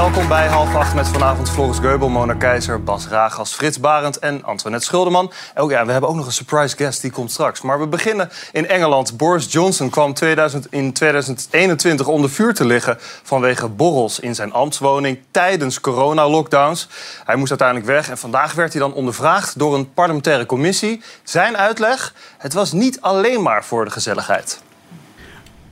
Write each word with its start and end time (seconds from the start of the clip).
welkom 0.00 0.28
bij 0.28 0.48
half 0.48 0.74
acht 0.74 0.94
met 0.94 1.08
vanavond 1.08 1.50
Floris 1.50 1.78
Geubel, 1.78 2.08
Mona 2.08 2.34
Keizer, 2.34 2.82
Bas 2.82 3.08
Ragas, 3.08 3.52
Frits 3.52 3.80
Barend 3.80 4.18
en 4.18 4.44
Antoinette 4.44 4.86
Schuldeman. 4.86 5.32
Oh 5.56 5.70
ja, 5.70 5.86
we 5.86 5.92
hebben 5.92 6.10
ook 6.10 6.16
nog 6.16 6.26
een 6.26 6.32
surprise 6.32 6.76
guest, 6.76 7.00
die 7.00 7.10
komt 7.10 7.30
straks. 7.30 7.60
Maar 7.60 7.80
we 7.80 7.86
beginnen 7.86 8.30
in 8.52 8.68
Engeland. 8.68 9.16
Boris 9.16 9.52
Johnson 9.52 9.90
kwam 9.90 10.14
2000, 10.14 10.66
in 10.70 10.92
2021 10.92 12.06
onder 12.06 12.30
vuur 12.30 12.54
te 12.54 12.64
liggen 12.64 12.96
vanwege 13.22 13.68
borrels 13.68 14.20
in 14.20 14.34
zijn 14.34 14.52
ambtswoning 14.52 15.18
tijdens 15.30 15.80
corona-lockdowns. 15.80 16.88
Hij 17.24 17.36
moest 17.36 17.50
uiteindelijk 17.50 17.88
weg 17.88 18.10
en 18.10 18.18
vandaag 18.18 18.54
werd 18.54 18.72
hij 18.72 18.82
dan 18.82 18.92
ondervraagd 18.92 19.58
door 19.58 19.74
een 19.74 19.92
parlementaire 19.92 20.46
commissie. 20.46 21.02
Zijn 21.22 21.56
uitleg, 21.56 22.14
het 22.38 22.52
was 22.52 22.72
niet 22.72 23.00
alleen 23.00 23.42
maar 23.42 23.64
voor 23.64 23.84
de 23.84 23.90
gezelligheid. 23.90 24.62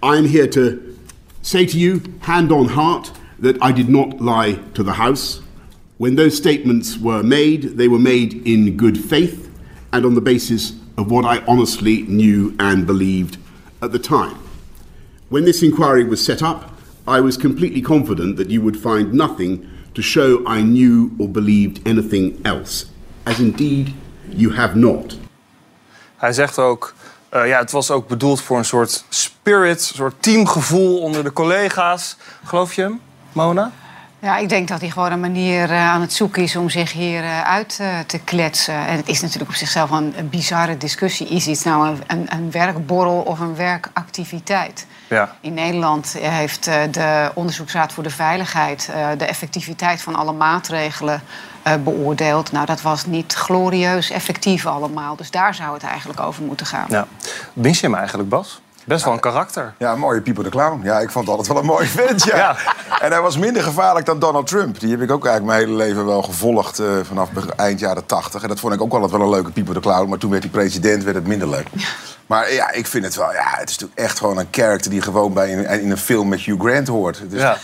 I'm 0.01 0.27
here 0.27 0.49
to 0.49 0.73
say 1.41 1.67
to 1.67 1.77
you, 1.77 2.03
hand 2.19 2.53
on 2.53 2.69
heart, 2.69 3.11
that 3.39 3.63
I 3.63 3.73
did 3.73 3.89
not 3.89 4.21
lie 4.21 4.59
to 4.75 4.83
the 4.83 4.93
House. 4.93 5.41
When 5.99 6.17
those 6.17 6.37
statements 6.37 6.97
were 6.99 7.23
made, 7.23 7.77
they 7.77 7.89
were 7.89 7.99
made 7.99 8.47
in 8.47 8.77
good 8.77 8.99
faith 8.99 9.51
and 9.93 10.05
on 10.05 10.15
the 10.15 10.21
basis 10.21 10.73
of 10.97 11.11
what 11.11 11.25
I 11.25 11.45
honestly 11.47 12.03
knew 12.03 12.55
and 12.59 12.87
believed 12.87 13.39
at 13.81 13.93
the 13.93 13.99
time. 13.99 14.37
When 15.29 15.45
this 15.45 15.63
inquiry 15.63 16.05
was 16.05 16.25
set 16.25 16.43
up, 16.43 16.71
I 17.07 17.21
was 17.21 17.37
completely 17.37 17.81
confident 17.81 18.37
that 18.37 18.51
you 18.51 18.61
would 18.63 18.77
find 18.77 19.13
nothing 19.13 19.67
to 19.95 20.03
show 20.03 20.45
I 20.47 20.63
knew 20.63 21.11
or 21.19 21.29
believed 21.29 21.81
anything 21.87 22.41
else, 22.45 22.87
as 23.25 23.41
indeed 23.41 23.95
you 24.31 24.51
have 24.55 24.77
not. 24.77 25.19
Hij 26.17 26.33
zegt 26.33 26.59
ook, 26.59 26.95
uh, 27.35 27.49
ja, 27.49 27.59
het 27.59 27.71
was 27.71 27.91
ook 27.91 28.09
bedoeld 28.09 28.41
voor 28.41 28.59
een 28.59 28.65
soort 28.65 29.05
spirit, 29.09 29.79
een 29.79 29.97
soort 29.97 30.23
teamgevoel 30.23 31.01
onder 31.01 31.25
de 31.25 31.33
collega's. 31.33 32.17
Geloof 32.45 32.75
je 32.75 32.83
hem? 32.83 33.01
Mona? 33.33 33.71
Ja, 34.21 34.37
ik 34.37 34.49
denk 34.49 34.69
dat 34.69 34.81
hij 34.81 34.91
gewoon 34.91 35.13
een 35.13 35.21
manier 35.21 35.71
uh, 35.71 35.89
aan 35.89 36.01
het 36.01 36.13
zoeken 36.13 36.43
is 36.43 36.57
om 36.57 36.71
zich 36.71 36.93
hier 36.93 37.23
uh, 37.23 37.43
uit 37.43 37.79
uh, 37.81 37.99
te 38.07 38.19
kletsen. 38.19 38.75
En 38.75 38.97
het 38.97 39.09
is 39.09 39.21
natuurlijk 39.21 39.51
op 39.51 39.57
zichzelf 39.57 39.91
een, 39.91 40.15
bizarre 40.31 40.77
discussie. 40.77 41.29
Is 41.29 41.47
iets 41.47 41.65
nou 41.65 41.89
een, 41.89 42.03
een, 42.07 42.27
een 42.29 42.51
werkborrel 42.51 43.21
of 43.21 43.41
een 43.41 43.57
werkactiviteit? 43.57 44.87
Ja. 45.09 45.37
In 45.41 45.55
Nederland 45.55 46.17
heeft 46.21 46.65
de 46.91 47.31
Onderzoeksraad 47.35 47.93
voor 47.93 48.03
de 48.03 48.11
Veiligheid 48.11 48.91
de 49.19 49.25
effectiviteit 49.25 50.03
van 50.03 50.15
alle 50.15 50.33
maatregelen 50.33 51.23
beoordeeld. 51.85 52.53
Nou, 52.53 52.67
dat 52.67 52.83
was 52.83 53.07
niet 53.07 53.33
glorieus 53.35 54.11
effectief 54.11 54.67
allemaal. 54.67 55.17
Dus 55.17 55.31
daar 55.31 55.55
zou 55.55 55.75
het 55.75 55.83
eigenlijk 55.83 56.21
over 56.21 56.43
moeten 56.43 56.67
gaan. 56.67 56.87
Ja. 56.89 57.07
Je 57.55 57.79
hem 57.81 57.95
eigenlijk, 57.95 58.29
Bas? 58.29 58.61
Best 58.89 59.05
wel 59.05 59.13
een 59.13 59.21
karakter. 59.21 59.75
Ja, 59.79 59.93
een 59.93 59.99
mooie 59.99 60.21
Pieper 60.21 60.45
de 60.45 60.51
Clown. 60.51 60.81
Ja, 60.83 60.99
ik 60.99 61.11
vond 61.11 61.27
het 61.27 61.37
altijd 61.37 61.49
wel 61.49 61.63
een 61.63 61.69
mooi 61.69 61.87
vent, 61.87 62.25
ja. 62.25 62.37
ja. 62.45 62.57
En 63.01 63.11
hij 63.11 63.21
was 63.21 63.37
minder 63.37 63.63
gevaarlijk 63.63 64.07
dan 64.07 64.19
Donald 64.19 64.47
Trump. 64.47 64.81
Die 64.81 64.91
heb 64.91 65.01
ik 65.01 65.11
ook 65.11 65.27
eigenlijk 65.27 65.57
mijn 65.57 65.69
hele 65.69 65.85
leven 65.85 66.07
wel 66.07 66.23
gevolgd 66.23 66.81
uh, 66.81 66.87
vanaf 67.03 67.29
eind 67.57 67.81
jaren 67.81 68.07
tachtig. 68.07 68.43
En 68.43 68.49
dat 68.49 68.61
vond 68.61 68.75
ik 68.75 68.81
ook 68.81 68.93
altijd 68.93 69.11
wel 69.11 69.21
een 69.21 69.29
leuke 69.29 69.51
Pieper 69.51 69.75
de 69.75 69.81
Clown. 69.81 70.09
Maar 70.09 70.19
toen 70.19 70.31
werd 70.31 70.43
hij 70.43 70.53
president, 70.53 71.05
werd 71.05 71.17
het 71.17 71.27
minder 71.27 71.49
leuk. 71.49 71.67
Maar 72.27 72.53
ja, 72.53 72.71
ik 72.71 72.87
vind 72.87 73.05
het 73.05 73.15
wel... 73.17 73.33
Ja, 73.33 73.45
het 73.51 73.69
is 73.69 73.79
natuurlijk 73.79 74.09
echt 74.09 74.19
gewoon 74.19 74.39
een 74.39 74.51
karakter 74.51 74.91
die 74.91 75.03
gewoon 75.03 75.33
bij 75.33 75.51
in, 75.51 75.67
in, 75.81 75.91
een 75.91 75.99
film 75.99 76.29
met 76.29 76.41
Hugh 76.41 76.61
Grant 76.61 76.89
hoort. 76.89 77.23
Dus, 77.29 77.41
ja. 77.41 77.57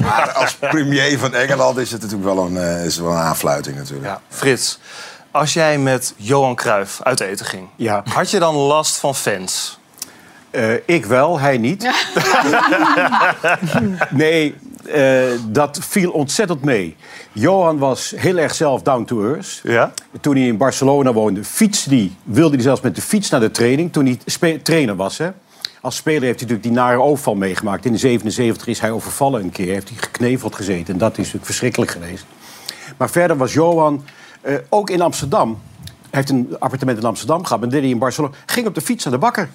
Maar 0.00 0.32
als 0.32 0.54
premier 0.54 1.18
van 1.18 1.34
Engeland 1.34 1.78
is 1.78 1.90
het 1.90 2.02
natuurlijk 2.02 2.34
wel 2.34 2.46
een, 2.46 2.54
uh, 2.54 2.84
is 2.84 2.98
wel 2.98 3.10
een 3.10 3.18
aanfluiting 3.18 3.76
natuurlijk. 3.76 4.06
Ja. 4.06 4.20
Frits, 4.28 4.78
als 5.30 5.52
jij 5.52 5.78
met 5.78 6.14
Johan 6.16 6.54
Cruijff 6.54 7.00
uit 7.02 7.20
eten 7.20 7.46
ging... 7.46 7.68
Ja. 7.76 8.02
had 8.04 8.30
je 8.30 8.38
dan 8.38 8.54
last 8.54 8.96
van 8.96 9.14
fans? 9.14 9.78
Uh, 10.54 10.74
ik 10.86 11.06
wel, 11.06 11.40
hij 11.40 11.58
niet. 11.58 11.90
nee, 14.10 14.54
uh, 14.86 15.22
dat 15.48 15.78
viel 15.82 16.10
ontzettend 16.10 16.62
mee. 16.62 16.96
Johan 17.32 17.78
was 17.78 18.14
heel 18.16 18.36
erg 18.36 18.54
zelf 18.54 18.82
down 18.82 19.04
to 19.04 19.24
earth. 19.24 19.60
Ja? 19.62 19.92
Toen 20.20 20.36
hij 20.36 20.46
in 20.46 20.56
Barcelona 20.56 21.12
woonde, 21.12 21.44
fietste 21.44 21.88
hij, 21.88 22.12
wilde 22.22 22.54
hij 22.54 22.62
zelfs 22.62 22.80
met 22.80 22.94
de 22.94 23.02
fiets 23.02 23.30
naar 23.30 23.40
de 23.40 23.50
training. 23.50 23.92
Toen 23.92 24.18
hij 24.40 24.58
trainer 24.58 24.96
was, 24.96 25.18
hè. 25.18 25.30
Als 25.80 25.96
speler 25.96 26.22
heeft 26.22 26.40
hij 26.40 26.48
natuurlijk 26.48 26.62
die 26.62 26.72
nare 26.72 27.00
overval 27.00 27.34
meegemaakt. 27.34 27.84
In 27.84 27.92
de 27.92 27.98
77 27.98 28.66
is 28.66 28.80
hij 28.80 28.90
overvallen 28.90 29.42
een 29.42 29.50
keer. 29.50 29.72
Heeft 29.72 29.88
hij 29.88 29.98
gekneveld 30.00 30.54
gezeten. 30.54 30.92
En 30.92 30.98
dat 30.98 31.12
is 31.12 31.16
natuurlijk 31.16 31.44
verschrikkelijk 31.44 31.90
geweest. 31.90 32.24
Maar 32.96 33.10
verder 33.10 33.36
was 33.36 33.52
Johan, 33.52 34.04
uh, 34.42 34.54
ook 34.68 34.90
in 34.90 35.00
Amsterdam... 35.00 35.60
Hij 36.10 36.22
heeft 36.22 36.30
een 36.30 36.56
appartement 36.58 36.98
in 36.98 37.04
Amsterdam 37.04 37.44
gehad. 37.44 37.62
En 37.62 37.68
deed 37.68 37.80
hij 37.80 37.90
in 37.90 37.98
Barcelona. 37.98 38.34
Ging 38.46 38.66
op 38.66 38.74
de 38.74 38.80
fiets 38.80 39.04
naar 39.04 39.12
de 39.12 39.18
bakker. 39.18 39.48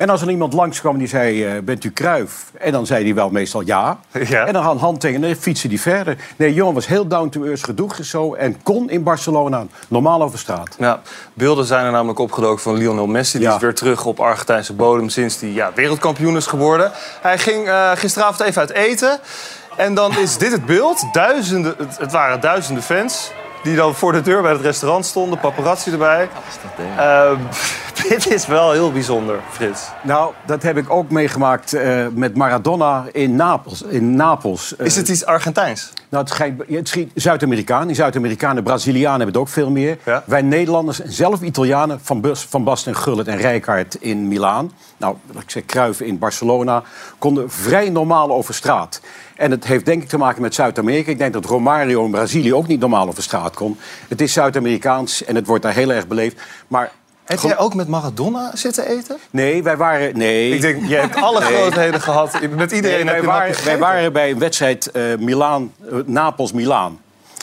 En 0.00 0.10
als 0.10 0.22
er 0.22 0.30
iemand 0.30 0.52
langskwam 0.52 0.98
die 0.98 1.08
zei, 1.08 1.56
uh, 1.56 1.62
bent 1.62 1.84
u 1.84 1.90
Kruif? 1.90 2.44
En 2.58 2.72
dan 2.72 2.86
zei 2.86 3.04
hij 3.04 3.14
wel 3.14 3.30
meestal 3.30 3.60
ja. 3.60 3.98
ja. 4.12 4.46
En 4.46 4.52
dan 4.52 4.62
had 4.62 4.78
hand 4.78 5.00
tegen 5.00 5.24
en 5.24 5.36
fietsen 5.36 5.68
die 5.68 5.80
verder. 5.80 6.16
Nee, 6.36 6.54
Johan 6.54 6.74
was 6.74 6.86
heel 6.86 7.06
down 7.06 7.28
to 7.28 7.44
earth, 7.44 7.64
gedroeg 7.64 7.98
zo... 8.02 8.34
en 8.34 8.62
kon 8.62 8.90
in 8.90 9.02
Barcelona 9.02 9.66
normaal 9.88 10.22
over 10.22 10.38
straat. 10.38 10.76
Ja, 10.78 11.00
beelden 11.34 11.64
zijn 11.64 11.84
er 11.84 11.92
namelijk 11.92 12.18
opgedoken 12.18 12.62
van 12.62 12.76
Lionel 12.76 13.06
Messi. 13.06 13.38
Die 13.38 13.46
ja. 13.46 13.54
is 13.54 13.60
weer 13.60 13.74
terug 13.74 14.04
op 14.04 14.20
Argentijnse 14.20 14.72
bodem 14.72 15.08
sinds 15.08 15.40
hij 15.40 15.50
ja, 15.50 15.72
wereldkampioen 15.74 16.36
is 16.36 16.46
geworden. 16.46 16.92
Hij 17.20 17.38
ging 17.38 17.66
uh, 17.66 17.90
gisteravond 17.94 18.40
even 18.40 18.60
uit 18.60 18.70
eten. 18.70 19.18
En 19.76 19.94
dan 19.94 20.18
is 20.18 20.38
dit 20.38 20.52
het 20.52 20.66
beeld. 20.66 21.04
Duizenden, 21.12 21.74
het, 21.78 21.98
het 21.98 22.12
waren 22.12 22.40
duizenden 22.40 22.82
fans 22.82 23.32
die 23.62 23.76
dan 23.76 23.94
voor 23.94 24.12
de 24.12 24.20
deur 24.20 24.42
bij 24.42 24.52
het 24.52 24.60
restaurant 24.60 25.06
stonden, 25.06 25.38
paparazzi 25.38 25.90
erbij. 25.90 26.28
Uh, 26.96 27.30
dit 28.08 28.32
is 28.32 28.46
wel 28.46 28.72
heel 28.72 28.92
bijzonder, 28.92 29.40
Frits. 29.50 29.88
Nou, 30.02 30.32
dat 30.46 30.62
heb 30.62 30.76
ik 30.76 30.90
ook 30.90 31.10
meegemaakt 31.10 31.74
uh, 31.74 32.06
met 32.14 32.36
Maradona 32.36 33.06
in 33.12 33.36
Napels. 33.36 33.82
In 33.82 34.16
Napels. 34.16 34.74
Is 34.76 34.96
het 34.96 35.08
iets 35.08 35.24
Argentijns? 35.24 35.92
Nou, 36.08 36.24
het 36.24 36.32
schijnt, 36.32 36.62
het 36.68 36.88
schijnt 36.88 37.10
Zuid-Amerikaan. 37.14 37.86
Die 37.86 37.96
Zuid-Amerikanen, 37.96 38.62
Brazilianen 38.62 39.20
hebben 39.20 39.40
het 39.40 39.42
ook 39.42 39.48
veel 39.48 39.70
meer. 39.70 39.98
Ja? 40.04 40.22
Wij 40.26 40.42
Nederlanders 40.42 41.00
en 41.00 41.12
zelf 41.12 41.42
Italianen, 41.42 42.00
Van, 42.02 42.20
Bus, 42.20 42.40
van 42.42 42.64
Basten, 42.64 42.96
Gullit 42.96 43.26
en 43.26 43.36
Rijkaard 43.36 43.94
in 43.94 44.28
Milaan. 44.28 44.72
Nou, 44.96 45.16
ik 45.40 45.50
zeg 45.50 45.64
Kruiven 45.66 46.06
in 46.06 46.18
Barcelona. 46.18 46.82
Konden 47.18 47.50
vrij 47.50 47.90
normaal 47.90 48.30
over 48.30 48.54
straat. 48.54 49.00
En 49.36 49.50
het 49.50 49.66
heeft 49.66 49.84
denk 49.84 50.02
ik 50.02 50.08
te 50.08 50.18
maken 50.18 50.42
met 50.42 50.54
Zuid-Amerika. 50.54 51.10
Ik 51.10 51.18
denk 51.18 51.32
dat 51.32 51.44
Romario 51.44 52.04
in 52.04 52.10
Brazilië 52.10 52.54
ook 52.54 52.66
niet 52.66 52.80
normaal 52.80 53.08
over 53.08 53.22
straat 53.22 53.54
kon. 53.54 53.78
Het 54.08 54.20
is 54.20 54.32
Zuid-Amerikaans 54.32 55.24
en 55.24 55.34
het 55.34 55.46
wordt 55.46 55.62
daar 55.62 55.74
heel 55.74 55.92
erg 55.92 56.06
beleefd. 56.06 56.40
Maar 56.68 56.90
heb 57.30 57.40
jij 57.40 57.58
ook 57.58 57.74
met 57.74 57.88
Maradona 57.88 58.50
zitten 58.54 58.86
eten? 58.86 59.16
Nee, 59.30 59.62
wij 59.62 59.76
waren. 59.76 60.18
Nee. 60.18 60.54
Ik 60.54 60.60
denk, 60.60 60.86
jij 60.86 61.00
hebt 61.00 61.16
alle 61.16 61.40
nee. 61.40 61.48
grootheden 61.48 62.00
gehad. 62.00 62.40
Met 62.56 62.72
iedereen 62.72 63.04
nee, 63.04 63.14
heb 63.14 63.24
wij, 63.24 63.48
je 63.48 63.52
waren, 63.52 63.64
wij 63.64 63.78
waren 63.78 64.12
bij 64.12 64.30
een 64.30 64.38
wedstrijd 64.38 64.90
uh, 64.92 65.16
Milaan, 65.18 65.72
uh, 65.92 65.98
Napels-Milaan. 66.06 67.00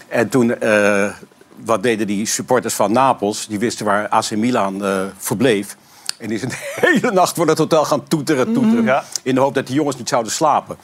En 0.08 0.30
toen. 0.30 0.56
Uh, 0.64 1.10
wat 1.66 1.84
deden 1.84 2.08
die 2.08 2.26
supporters 2.26 2.74
van 2.74 2.92
Napels? 2.92 3.48
Die 3.48 3.60
wisten 3.60 3.86
waar 3.86 4.08
AC 4.08 4.32
Milan 4.32 4.84
verbleef. 5.18 5.78
En 6.18 6.28
die 6.28 6.38
is 6.38 6.44
een 6.48 6.52
hele 6.76 7.12
nacht 7.12 7.36
voor 7.36 7.48
het 7.48 7.58
hotel 7.58 7.86
gaan 7.86 8.08
toeteren, 8.08 8.54
toeteren. 8.54 8.82
Mm. 8.82 8.88
Ja. 8.88 9.04
In 9.24 9.36
de 9.36 9.42
hoop 9.42 9.54
dat 9.54 9.68
die 9.68 9.76
jongens 9.76 9.98
niet 9.98 10.10
zouden 10.10 10.32
slapen. 10.32 10.78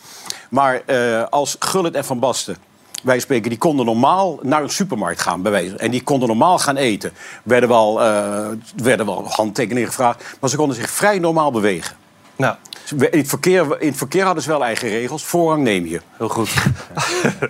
Maar 0.49 0.81
als 1.29 1.55
Gullit 1.59 1.95
en 1.95 2.05
Van 2.05 2.19
Basten, 2.19 2.57
wij 3.03 3.19
spreken, 3.19 3.49
die 3.49 3.59
konden 3.59 3.85
normaal 3.85 4.39
naar 4.41 4.63
een 4.63 4.69
supermarkt 4.69 5.21
gaan, 5.21 5.41
bij 5.41 5.51
wijze. 5.51 5.75
En 5.75 5.91
die 5.91 6.03
konden 6.03 6.27
normaal 6.27 6.59
gaan 6.59 6.77
eten. 6.77 7.13
Werden 7.43 7.69
wel, 7.69 8.01
uh, 8.01 8.47
werden 8.75 9.05
wel 9.05 9.27
handtekeningen 9.27 9.87
gevraagd. 9.87 10.37
Maar 10.39 10.49
ze 10.49 10.55
konden 10.55 10.75
zich 10.75 10.89
vrij 10.89 11.19
normaal 11.19 11.51
bewegen. 11.51 11.95
Nou. 12.35 12.55
In 12.99 13.19
het, 13.19 13.27
verkeer, 13.27 13.81
in 13.81 13.88
het 13.88 13.97
verkeer 13.97 14.23
hadden 14.23 14.44
ze 14.44 14.49
wel 14.49 14.63
eigen 14.63 14.89
regels. 14.89 15.25
Voorrang 15.25 15.63
neem 15.63 15.85
je. 15.85 16.01
Heel 16.17 16.29
goed. 16.29 16.53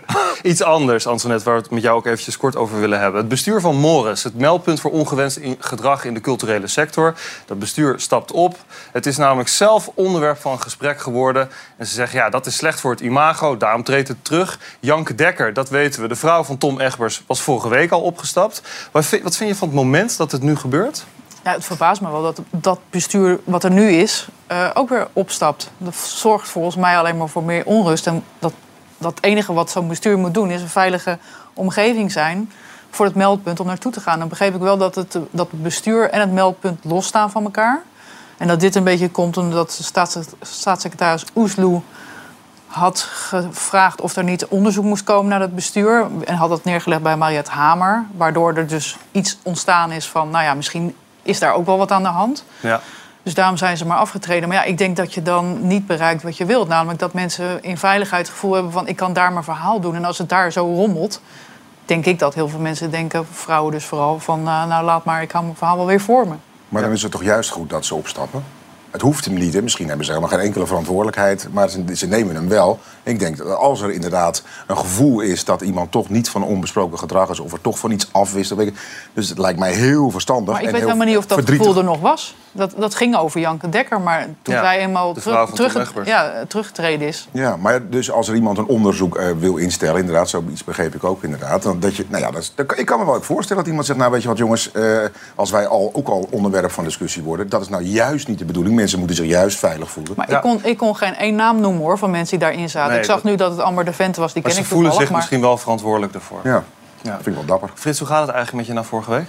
Iets 0.44 0.62
anders, 0.62 1.08
Antoinette, 1.08 1.46
waar 1.46 1.56
we 1.56 1.62
het 1.62 1.72
met 1.72 1.82
jou 1.82 1.98
ook 1.98 2.06
eventjes 2.06 2.38
kort 2.38 2.56
over 2.56 2.80
willen 2.80 3.00
hebben. 3.00 3.20
Het 3.20 3.30
bestuur 3.30 3.62
van 3.62 3.76
Morris, 3.76 4.24
het 4.24 4.40
meldpunt 4.40 4.80
voor 4.80 4.92
ongewenst 4.92 5.40
gedrag 5.60 6.06
in 6.06 6.14
de 6.14 6.22
culturele 6.22 6.68
sector. 6.68 7.14
Dat 7.46 7.60
bestuur 7.60 8.00
stapt 8.00 8.32
op. 8.32 8.58
Het 8.92 9.06
is 9.06 9.18
namelijk 9.18 9.50
zelf 9.50 9.92
onderwerp 9.94 10.38
van 10.38 10.62
gesprek 10.62 11.00
geworden. 11.00 11.50
En 11.78 11.86
ze 11.86 11.94
zeggen, 11.94 12.20
ja, 12.20 12.30
dat 12.30 12.46
is 12.46 12.56
slecht 12.56 12.80
voor 12.80 12.92
het 12.92 13.02
imago, 13.02 13.58
daarom 13.58 13.84
treedt 13.84 14.08
het 14.08 14.26
terug. 14.26 14.60
Janke 14.80 15.16
Dekker, 15.16 15.54
dat 15.54 15.70
weten 15.70 16.02
we, 16.02 16.08
de 16.08 16.16
vrouw 16.16 16.44
van 16.44 16.58
Tom 16.58 16.80
Egbers, 16.80 17.24
was 17.28 17.42
vorige 17.42 17.70
week 17.70 17.92
al 17.92 18.02
opgestapt. 18.02 18.62
Wat 18.92 19.06
vind 19.06 19.38
je 19.38 19.56
van 19.56 19.68
het 19.68 19.78
moment 19.78 20.18
dat 20.18 20.32
het 20.32 20.42
nu 20.42 20.56
gebeurt? 20.56 21.06
Ja, 21.44 21.52
het 21.52 21.66
verbaast 21.66 22.02
me 22.02 22.12
wel 22.12 22.22
dat 22.22 22.42
dat 22.50 22.80
bestuur 22.90 23.40
wat 23.44 23.64
er 23.64 23.72
nu 23.72 23.90
is 23.90 24.28
uh, 24.52 24.70
ook 24.74 24.90
weer 24.90 25.08
opstapt. 25.14 25.72
Dat 25.78 25.96
zorgt 25.96 26.48
volgens 26.48 26.76
mij 26.76 26.98
alleen 26.98 27.18
maar 27.18 27.30
voor 27.30 27.44
meer 27.44 27.66
onrust. 27.66 28.08
En 28.08 28.24
dat, 28.40 28.54
dat 28.98 29.18
enige 29.22 29.54
wat 29.54 29.70
zo'n 29.70 29.88
bestuur 29.88 30.18
moet 30.18 30.34
doen 30.34 30.52
is 30.52 30.62
een 30.62 30.70
veilige 30.70 31.18
omgeving 31.54 32.12
zijn 32.12 32.52
voor 32.90 33.06
het 33.06 33.16
meldpunt 33.16 33.60
om 33.60 33.66
naartoe 33.66 33.92
te 33.92 34.00
gaan. 34.00 34.20
Dan 34.20 34.28
begreep 34.28 34.56
ik 34.56 34.62
wel 34.62 34.78
dat 34.78 34.96
het, 34.96 35.18
dat 35.32 35.50
bestuur 35.52 36.10
en 36.10 36.20
het 36.20 36.32
meldpunt 36.32 36.84
losstaan 36.84 37.32
van 37.32 37.44
elkaar. 37.44 37.82
En 38.38 38.48
dat 38.48 38.60
dit 38.60 38.76
een 38.76 38.84
beetje 38.84 39.10
komt 39.10 39.38
omdat 39.38 39.92
staatssecretaris 40.42 41.26
Oesloe 41.36 41.82
had 42.68 43.00
gevraagd 43.00 44.02
of 44.02 44.16
er 44.16 44.24
niet 44.24 44.46
onderzoek 44.46 44.84
moest 44.84 45.04
komen 45.04 45.30
naar 45.30 45.42
het 45.42 45.56
bestuur. 45.56 46.08
En 46.26 46.36
had 46.36 46.50
dat 46.50 46.64
neergelegd 46.64 47.02
bij 47.02 47.18
Mariette 47.18 47.52
Hamer. 47.52 48.06
Waardoor 48.18 48.54
er 48.54 48.68
dus 48.68 48.98
iets 49.12 49.38
ontstaan 49.44 49.92
is 49.92 50.10
van, 50.10 50.30
nou 50.30 50.44
ja, 50.44 50.54
misschien 50.54 50.96
is 51.24 51.40
daar 51.40 51.54
ook 51.54 51.66
wel 51.66 51.78
wat 51.78 51.92
aan 51.92 52.04
de 52.04 52.10
hand. 52.10 52.46
Ja. 52.60 52.82
Dus 53.24 53.34
daarom 53.34 53.58
zijn 53.58 53.78
ze 53.78 53.86
maar 53.86 53.98
afgetreden. 53.98 54.50
Maar 54.50 54.58
ja, 54.58 54.64
ik 54.64 54.78
denk 54.78 54.96
dat 54.96 55.14
je 55.14 55.22
dan 55.22 55.68
niet 55.68 55.88
bereikt 55.88 56.24
wat 56.24 56.38
je 56.38 56.46
wilt. 56.46 56.68
Namelijk 56.68 57.00
dat 57.00 57.14
mensen 57.14 57.64
in 57.64 57.78
veiligheid 57.78 58.22
het 58.22 58.34
gevoel 58.34 58.54
hebben 58.54 58.72
van... 58.72 58.88
ik 58.88 58.96
kan 58.96 59.14
daar 59.14 59.32
mijn 59.32 59.44
verhaal 59.44 59.80
doen. 59.80 59.96
En 59.96 60.06
als 60.06 60.18
het 60.18 60.30
daar 60.30 60.52
zo 60.52 60.74
rommelt... 60.76 61.22
denk 61.86 62.06
ik 62.06 62.20
dat 62.20 62.34
heel 62.34 62.50
veel 62.50 62.60
mensen 62.60 62.92
denken, 62.92 63.28
vrouwen 63.32 63.72
dus 63.72 63.86
vooral... 63.86 64.20
van 64.20 64.44
nou, 64.44 64.68
nou 64.68 64.86
laat 64.86 65.06
maar, 65.06 65.22
ik 65.22 65.32
hou 65.32 65.44
mijn 65.44 65.58
verhaal 65.58 65.78
wel 65.78 65.86
weer 65.86 66.02
voor 66.02 66.28
me. 66.28 66.36
Maar 66.70 66.82
dan 66.82 66.92
is 66.92 67.02
het 67.02 67.12
toch 67.12 67.24
juist 67.24 67.50
goed 67.50 67.70
dat 67.70 67.86
ze 67.86 67.96
opstappen? 67.96 68.44
Het 68.94 69.02
hoeft 69.02 69.26
hem 69.26 69.34
niet, 69.34 69.54
hè. 69.54 69.62
misschien 69.62 69.88
hebben 69.88 70.06
ze 70.06 70.12
helemaal 70.12 70.38
geen 70.38 70.46
enkele 70.46 70.66
verantwoordelijkheid, 70.68 71.48
maar 71.52 71.70
ze, 71.70 71.84
ze 71.94 72.08
nemen 72.08 72.36
hem 72.36 72.48
wel. 72.50 72.80
Ik 73.04 73.20
denk 73.20 73.38
dat 73.38 73.56
als 73.58 73.82
er 73.82 73.92
inderdaad 73.92 74.44
een 74.68 74.78
gevoel 74.78 75.20
is 75.20 75.46
dat 75.46 75.62
iemand 75.62 75.92
toch 75.92 76.10
niet 76.10 76.30
van 76.30 76.44
onbesproken 76.44 77.00
gedrag 77.00 77.30
is, 77.30 77.40
of 77.40 77.52
er 77.52 77.62
toch 77.62 77.80
van 77.80 77.92
iets 77.92 78.08
afwist. 78.12 78.50
dan 78.50 78.58
weet 78.58 78.68
ik- 78.68 78.78
Dus 79.14 79.30
het 79.30 79.38
lijkt 79.38 79.60
mij 79.60 79.74
heel 79.74 80.10
verstandig. 80.12 80.54
Maar 80.54 80.62
ik 80.62 80.68
en 80.68 80.72
weet 80.74 80.82
heel 80.82 80.90
helemaal 80.90 81.10
niet 81.14 81.18
of 81.24 81.26
dat 81.28 81.38
verdrietig. 81.38 81.66
gevoel 81.68 81.82
er 81.84 81.88
nog 81.90 82.00
was. 82.00 82.36
Dat, 82.52 82.74
dat 82.78 82.96
ging 82.96 83.16
over 83.16 83.40
Janke 83.40 83.70
Dekker. 83.70 84.02
Maar 84.02 84.28
toen 84.42 84.54
Ja, 84.54 84.62
wij 84.62 84.80
eenmaal 84.80 85.14
terug, 85.14 85.94
ja, 86.06 86.44
teruggetreden 86.48 87.08
is. 87.08 87.28
Ja, 87.32 87.56
maar 87.58 87.90
dus 87.90 88.12
als 88.12 88.28
er 88.28 88.36
iemand 88.36 88.58
een 88.58 88.66
onderzoek 88.66 89.18
eh, 89.18 89.28
wil 89.40 89.58
instellen, 89.58 90.00
inderdaad, 90.00 90.30
zoiets 90.30 90.64
begreep 90.64 90.96
ik 90.96 91.04
ook 91.04 91.24
inderdaad. 91.24 91.64
Dan 91.64 91.80
dat 91.80 91.96
je, 91.96 92.06
nou 92.08 92.24
ja, 92.24 92.32
dat 92.32 92.52
ik 92.76 92.86
kan 92.86 93.00
me 93.00 93.06
wel 93.06 93.22
voorstellen 93.22 93.58
dat 93.62 93.68
iemand 93.68 93.86
zegt, 93.88 94.00
nou 94.00 94.12
weet 94.12 94.22
je 94.22 94.28
wat 94.28 94.38
jongens, 94.38 94.72
eh, 94.72 94.98
als 95.36 95.52
wij 95.52 95.68
al, 95.68 95.90
ook 95.94 96.08
al 96.08 96.28
onderwerp 96.32 96.72
van 96.72 96.84
discussie 96.84 97.24
worden, 97.24 97.50
dat 97.50 97.62
is 97.62 97.70
nou 97.70 97.84
juist 97.84 98.28
niet 98.28 98.40
de 98.40 98.46
bedoeling. 98.46 98.76
Mensen 98.84 99.00
moeten 99.02 99.18
zich 99.18 99.28
juist 99.28 99.60
veilig 99.60 99.90
voelen. 99.92 100.14
Maar 100.18 100.30
Ja. 100.30 100.36
ik, 100.36 100.42
kon, 100.42 100.60
ik 100.64 100.78
kon 100.78 100.96
geen 100.96 101.16
één 101.16 101.36
naam 101.36 101.60
noemen 101.62 101.82
hoor, 101.82 101.98
van 101.98 102.12
mensen 102.12 102.40
die 102.40 102.48
daarin 102.48 102.70
zaten. 102.70 102.90
Nee, 102.92 103.00
ik 103.00 103.06
zag 103.06 103.16
dat- 103.16 103.24
nu 103.24 103.36
dat 103.36 103.52
het 103.52 103.60
Amber 103.60 103.86
de 103.86 103.94
Vente 103.94 104.20
was, 104.20 104.34
die 104.34 104.42
Maar 104.42 104.52
ken 104.52 104.62
ze 104.62 104.68
ik 104.68 104.74
voelen 104.74 104.94
zich 104.94 105.10
maar... 105.10 105.18
misschien 105.18 105.42
wel 105.42 105.58
verantwoordelijk 105.58 106.14
daarvoor. 106.14 106.40
Ja, 106.44 106.64
Ja. 107.02 107.12
dat 107.12 107.14
vind 107.14 107.26
ik 107.28 107.34
wel 107.34 107.46
dapper. 107.46 107.70
Frits, 107.74 108.00
hoe 108.00 108.08
gaat 108.08 108.22
het 108.22 108.30
eigenlijk 108.36 108.58
met 108.58 108.66
je 108.76 108.82
na 108.82 108.84
vorige 108.88 109.12
week? 109.12 109.26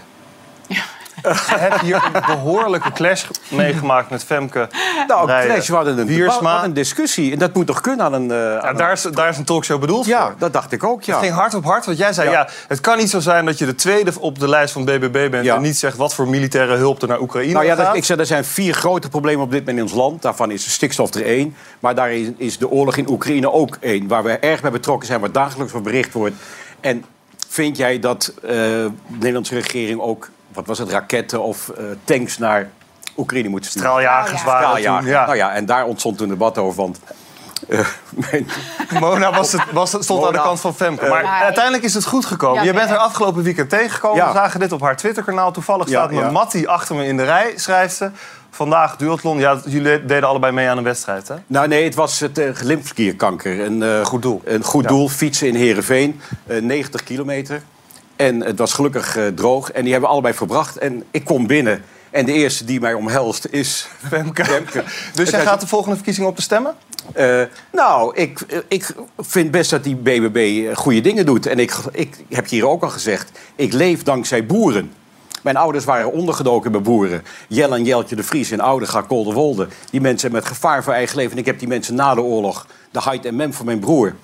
Je 1.49 1.57
hebt 1.57 1.81
hier 1.81 2.11
een 2.13 2.23
behoorlijke 2.27 2.93
clash 2.93 3.25
meegemaakt 3.49 4.11
met 4.11 4.25
Femke. 4.25 4.69
Nou, 5.07 5.27
Rijen. 5.27 5.53
Clash, 5.53 5.69
hadden 5.69 5.99
een, 5.99 6.07
Wiersma. 6.07 6.65
een 6.65 6.73
discussie. 6.73 7.33
En 7.33 7.39
dat 7.39 7.55
moet 7.55 7.67
toch 7.67 7.81
kunnen 7.81 8.05
aan 8.07 8.13
een... 8.13 8.31
eh, 8.31 8.57
aan 8.59 8.69
een- 8.69 8.77
daar, 8.77 8.93
is, 8.93 9.03
daar 9.03 9.29
is 9.29 9.37
een 9.39 9.45
talkshow 9.45 9.81
bedoeld 9.81 10.07
ja, 10.07 10.23
voor. 10.27 10.35
dat 10.39 10.53
dacht 10.53 10.73
ik 10.73 10.85
ook, 10.85 11.03
ja. 11.03 11.15
Het 11.15 11.23
ging 11.25 11.35
hard 11.37 11.55
op 11.55 11.65
hard, 11.65 11.85
want 11.87 11.99
jij 11.99 12.13
zei... 12.13 12.31
Ja. 12.31 12.33
Ja. 12.35 12.49
het 12.69 12.81
kan 12.81 12.99
niet 12.99 13.11
zo 13.11 13.21
zijn 13.21 13.45
dat 13.45 13.59
je 13.59 13.67
de 13.67 13.75
tweede 13.75 14.13
op 14.21 14.39
de 14.39 14.49
lijst 14.49 14.73
van 14.73 14.85
BBB 14.85 15.31
bent... 15.31 15.47
En 15.47 15.63
niet 15.63 15.77
zegt 15.77 15.97
wat 15.97 16.15
voor 16.15 16.29
militaire 16.29 16.77
hulp 16.77 17.03
er 17.03 17.09
naar 17.09 17.21
Oekraïne 17.21 17.53
Nou 17.53 17.65
ja, 17.65 17.75
gaat. 17.75 17.97
ik 17.97 18.05
zeg, 18.05 18.19
er 18.19 18.27
zijn 18.27 18.45
vier 18.45 18.75
grote 18.75 19.09
problemen 19.09 19.45
op 19.45 19.51
dit 19.51 19.61
moment 19.61 19.77
in 19.79 19.83
ons 19.83 19.93
land. 19.93 20.23
Daarvan 20.23 20.51
is 20.51 20.65
de 20.65 20.71
stikstof 20.71 21.15
er 21.15 21.25
één. 21.25 21.57
Maar 21.81 21.95
daarin 21.95 22.35
is 22.39 22.59
de 22.59 22.71
oorlog 22.71 22.97
in 22.97 23.09
Oekraïne 23.11 23.53
ook 23.53 23.77
één. 23.81 24.09
Waar 24.09 24.23
we 24.23 24.31
erg 24.39 24.61
bij 24.61 24.71
betrokken 24.71 25.07
zijn, 25.07 25.21
waar 25.21 25.33
dagelijks 25.33 25.73
van 25.73 25.83
bericht 25.83 26.13
wordt. 26.13 26.35
En 26.81 27.05
vind 27.49 27.77
jij 27.77 27.99
dat 27.99 28.33
eh, 28.43 28.51
de 28.51 28.91
Nederlandse 29.09 29.55
regering 29.55 30.01
ook... 30.01 30.29
wat 30.55 30.67
was 30.67 30.79
het, 30.79 30.91
raketten 30.91 31.43
of 31.43 31.69
eh, 31.69 31.85
tanks 32.05 32.39
naar 32.39 32.69
Oekraïne 33.17 33.49
moet 33.49 33.65
sturen? 33.67 33.89
Straaljagers 33.89 34.45
waren 34.45 34.83
toen. 34.83 35.05
Ja. 35.07 35.25
Nou 35.25 35.37
ja, 35.37 35.53
en 35.53 35.67
daar 35.67 35.85
ontstond 35.85 36.17
toen 36.17 36.27
een 36.29 36.33
debat 36.33 36.59
over. 36.59 36.83
Want 36.83 36.99
eh, 37.69 37.87
mijn- 38.31 38.49
Mona 39.01 39.33
was 39.33 39.53
het, 39.53 39.63
was 39.73 39.93
het, 39.93 40.05
stond 40.05 40.27
aan 40.27 40.33
de 40.33 40.39
kant 40.39 40.61
van 40.61 40.75
Femke. 40.75 41.09
Maar 41.09 41.23
Ja, 41.23 41.43
uiteindelijk 41.43 41.85
is 41.85 41.95
het 41.95 42.05
goed 42.07 42.25
gekomen. 42.25 42.59
Ja, 42.59 42.63
je 42.65 42.73
bent 42.73 42.91
er 42.91 42.97
afgelopen 42.97 43.43
weekend 43.43 43.71
tegengekomen. 43.71 44.17
Ja. 44.19 44.27
We 44.33 44.39
zagen 44.39 44.61
dit 44.61 44.73
op 44.73 44.81
haar 44.81 44.97
Twitterkanaal. 44.97 45.53
Toevallig 45.53 45.89
Ja, 45.89 46.09
staat. 46.09 46.33
Mattie 46.33 46.69
achter 46.69 46.95
me 46.95 47.07
in 47.07 47.17
de 47.17 47.25
rij, 47.25 47.53
schrijft 47.57 47.97
ze. 47.97 48.11
Vandaag 48.51 48.97
duathlon. 48.97 49.39
Ja, 49.39 49.59
jullie 49.65 50.05
deden 50.05 50.29
allebei 50.29 50.53
mee 50.53 50.69
aan 50.69 50.79
een 50.79 50.85
wedstrijd, 50.85 51.29
hè? 51.29 51.35
Nou 51.47 51.69
nee, 51.69 51.85
het 51.85 51.95
was 51.95 52.21
het 52.21 52.39
uh. 52.39 53.59
Een 53.59 53.83
eh, 53.83 54.05
Goed 54.05 54.23
doel. 54.23 54.41
Een 54.45 54.65
goed 54.65 54.83
Ja. 54.83 54.89
doel, 54.89 55.09
fietsen 55.09 55.49
in 55.49 55.55
Heerenveen, 55.55 56.21
eh 56.47 56.63
90 56.63 57.05
kilometer. 57.05 57.63
En 58.17 58.41
het 58.41 58.59
was 58.59 58.73
gelukkig 58.73 59.17
eh, 59.17 59.27
droog. 59.27 59.71
En 59.71 59.83
die 59.83 59.91
hebben 59.93 60.09
we 60.09 60.15
allebei 60.15 60.35
verbracht. 60.35 60.79
En 60.79 61.05
ik 61.11 61.25
kom 61.25 61.47
binnen. 61.47 61.83
En 62.11 62.25
de 62.27 62.33
eerste 62.33 62.65
die 62.65 62.81
mij 62.81 62.95
omhelst 62.95 63.47
is 63.51 63.89
Femke. 64.09 64.45
Femke. 64.45 64.85
Dus 65.15 65.31
jij 65.31 65.41
gaat 65.41 65.61
de 65.61 65.67
volgende 65.67 65.95
verkiezing 65.97 66.27
op 66.27 66.37
te 66.37 66.43
stemmen? 66.43 66.75
eh, 67.13 67.43
nou, 67.73 68.17
ik, 68.17 68.65
ik 68.69 68.95
vind 69.19 69.51
best 69.51 69.71
dat 69.71 69.85
die 69.85 69.97
BBB 69.97 70.67
eh, 70.69 70.77
goede 70.77 71.01
dingen 71.01 71.27
doet. 71.27 71.47
En 71.47 71.59
ik, 71.59 71.75
ik 71.93 72.17
heb 72.29 72.49
hier 72.49 72.69
ook 72.69 72.83
al 72.83 72.89
gezegd, 72.91 73.31
ik 73.57 73.73
leef 73.73 74.03
dankzij 74.03 74.47
boeren. 74.47 74.93
Mijn 75.43 75.57
ouders 75.57 75.85
waren 75.85 76.13
ondergedoken 76.13 76.73
bij 76.73 76.81
boeren. 76.81 77.23
Jel 77.49 77.75
en 77.75 77.85
Jeltje 77.85 78.17
de 78.17 78.23
Vries 78.23 78.51
in 78.51 78.61
Oudega, 78.61 79.01
Kolderwolde. 79.03 79.69
Die 79.91 80.01
mensen 80.01 80.33
met 80.33 80.45
gevaar 80.45 80.85
voor 80.85 80.93
eigen 80.93 81.17
leven. 81.17 81.33
En 81.33 81.39
ik 81.39 81.47
heb 81.47 81.59
die 81.59 81.69
mensen 81.69 81.95
na 81.95 82.15
de 82.15 82.21
oorlog, 82.23 82.67
de 82.91 83.03
Heid 83.03 83.25
en 83.25 83.37
Mem 83.37 83.53
van 83.53 83.67
mijn 83.67 83.79
broer... 83.79 84.15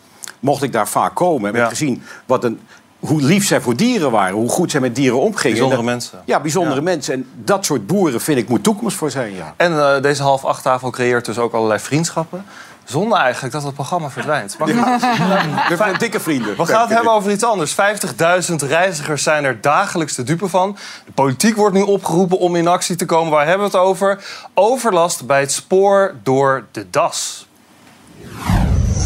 mocht 0.41 0.63
ik 0.63 0.73
daar 0.73 0.89
vaak 0.89 1.15
komen. 1.15 1.49
En 1.49 1.55
heb 1.55 1.65
Ja. 1.65 1.69
gezien 1.69 2.03
wat 2.27 2.45
een, 2.45 2.61
hoe 3.01 3.23
lief 3.23 3.47
zij 3.47 3.61
voor 3.61 3.77
dieren 3.77 4.11
waren. 4.11 4.35
Hoe 4.35 4.49
goed 4.49 4.71
zij 4.71 4.81
met 4.81 4.95
dieren 4.95 5.21
omgingen. 5.21 5.43
Bijzondere 5.51 5.83
dat- 5.83 5.91
mensen. 5.91 6.21
Ja, 6.25 6.41
bijzondere 6.41 6.77
Ja. 6.77 6.83
mensen. 6.83 7.15
En 7.15 7.27
dat 7.35 7.65
soort 7.65 7.87
boeren 7.87 8.21
vind 8.21 8.39
ik 8.39 8.49
moet 8.49 8.63
toekomst 8.63 8.97
voor 8.97 9.11
zijn, 9.11 9.35
ja. 9.35 9.55
En 9.57 9.79
eh, 9.79 10.03
deze 10.03 10.23
half 10.23 10.45
acht 10.45 10.63
tafel 10.63 10.91
creëert 10.91 11.25
dus 11.25 11.39
ook 11.39 11.53
allerlei 11.53 11.81
vriendschappen. 11.81 12.45
Zonder 12.85 13.19
eigenlijk 13.19 13.53
dat 13.55 13.63
het 13.63 13.75
programma 13.75 14.11
verdwijnt. 14.11 14.57
Maar 14.59 14.69
We 15.69 15.75
zijn 15.77 15.99
dikke 15.99 16.21
vrienden. 16.21 16.57
We 16.57 16.67
gaan 16.67 16.81
het 16.81 16.91
hebben 16.91 17.13
over 17.13 17.31
iets 17.31 17.45
anders. 17.45 17.73
50.000 17.75 18.55
reizigers 18.69 19.23
zijn 19.23 19.45
er 19.45 19.61
dagelijks 19.61 20.15
de 20.15 20.23
dupe 20.23 20.49
van. 20.49 20.77
De 21.07 21.13
politiek 21.13 21.57
wordt 21.57 21.75
nu 21.75 21.83
opgeroepen 21.83 22.39
om 22.39 22.57
in 22.57 22.67
actie 22.67 22.97
te 22.97 23.05
komen. 23.05 23.33
Waar 23.33 23.47
hebben 23.47 23.71
we 23.71 23.77
het 23.77 23.87
over? 23.87 24.25
Overlast 24.55 25.27
bij 25.27 25.41
het 25.41 25.53
spoor 25.53 26.15
door 26.23 26.65
de 26.73 26.87
das. 26.91 27.47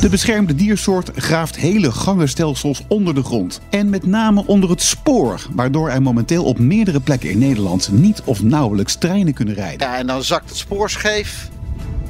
De 0.00 0.08
beschermde 0.10 0.54
diersoort 0.54 1.10
graaft 1.14 1.56
hele 1.56 1.92
gangenstelsels 1.92 2.82
onder 2.88 3.14
de 3.14 3.22
grond. 3.22 3.60
En 3.70 3.90
met 3.90 4.06
name 4.06 4.46
onder 4.46 4.70
het 4.70 4.82
spoor, 4.82 5.46
waardoor 5.52 5.90
er 5.90 6.02
momenteel 6.02 6.44
op 6.44 6.58
meerdere 6.58 7.00
plekken 7.00 7.30
in 7.30 7.38
Nederland 7.38 7.88
niet 7.92 8.22
of 8.24 8.42
nauwelijks 8.42 8.94
treinen 8.94 9.34
kunnen 9.34 9.54
rijden. 9.54 9.88
Ja, 9.88 9.96
en 9.96 10.06
dan 10.06 10.22
zakt 10.22 10.48
het 10.48 10.58
spoor 10.58 10.90
scheef. 10.90 11.48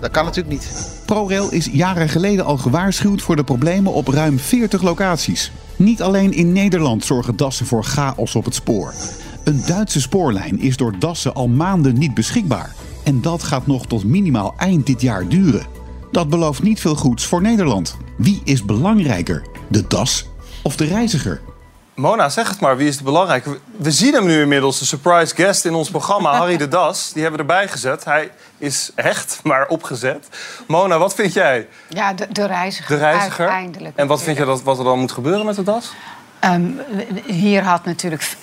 Dat 0.00 0.10
kan 0.10 0.24
natuurlijk 0.24 0.54
niet. 0.54 0.98
ProRail 1.06 1.50
is 1.52 1.68
jaren 1.72 2.08
geleden 2.08 2.44
al 2.44 2.56
gewaarschuwd 2.56 3.22
voor 3.22 3.36
de 3.36 3.44
problemen 3.44 3.92
op 3.92 4.08
ruim 4.08 4.38
40 4.38 4.82
locaties. 4.82 5.52
Niet 5.76 6.02
alleen 6.02 6.32
in 6.32 6.52
Nederland 6.52 7.04
zorgen 7.04 7.36
dassen 7.36 7.66
voor 7.66 7.84
chaos 7.84 8.34
op 8.34 8.44
het 8.44 8.54
spoor. 8.54 8.94
Een 9.44 9.62
Duitse 9.66 10.00
spoorlijn 10.00 10.60
is 10.60 10.76
door 10.76 10.98
dassen 10.98 11.34
al 11.34 11.48
maanden 11.48 11.98
niet 11.98 12.14
beschikbaar. 12.14 12.74
En 13.04 13.20
dat 13.20 13.42
gaat 13.42 13.66
nog 13.66 13.86
tot 13.86 14.04
minimaal 14.04 14.54
eind 14.56 14.86
dit 14.86 15.00
jaar 15.00 15.28
duren. 15.28 15.66
Dat 16.14 16.28
belooft 16.28 16.62
niet 16.62 16.80
veel 16.80 16.94
goeds 16.94 17.26
voor 17.26 17.42
Nederland. 17.42 17.96
Wie 18.16 18.40
is 18.44 18.64
belangrijker, 18.64 19.42
de 19.68 19.86
das 19.86 20.26
of 20.62 20.76
de 20.76 20.84
reiziger? 20.84 21.40
Mona, 21.94 22.28
zeg 22.28 22.48
het 22.48 22.60
maar. 22.60 22.76
Wie 22.76 22.88
is 22.88 22.94
het 22.94 23.04
belangrijk? 23.04 23.44
We- 23.76 23.90
zien 23.90 24.14
hem 24.14 24.26
nu 24.26 24.40
inmiddels, 24.40 24.78
de 24.78 24.84
surprise 24.84 25.34
guest 25.34 25.64
in 25.64 25.74
ons 25.74 25.90
programma, 25.90 26.32
Harry 26.38 26.56
de 26.56 26.68
Das. 26.68 27.12
Die 27.12 27.22
hebben 27.22 27.46
we 27.46 27.52
erbij 27.52 27.68
gezet. 27.68 28.04
Hij 28.04 28.30
is 28.58 28.90
echt, 28.94 29.40
maar 29.42 29.66
opgezet. 29.66 30.28
Mona, 30.66 30.98
wat 30.98 31.14
vind 31.14 31.32
jij? 31.32 31.68
Ja, 31.88 32.12
de, 32.12 32.26
de 32.32 32.46
reiziger. 32.46 32.96
De 32.96 33.02
reiziger? 33.02 33.48
Uiteindelijk. 33.48 33.96
En 33.96 34.06
wat 34.06 34.22
vind 34.22 34.36
jij 34.36 34.46
dat, 34.46 34.62
wat 34.62 34.78
er 34.78 34.84
dan 34.84 34.98
moet 34.98 35.12
gebeuren 35.12 35.46
met 35.46 35.56
de 35.56 35.62
das? 35.62 35.92
Ehm, 36.44 36.70
hier 37.26 37.62
had 37.62 37.84
natuurlijk, 37.84 38.36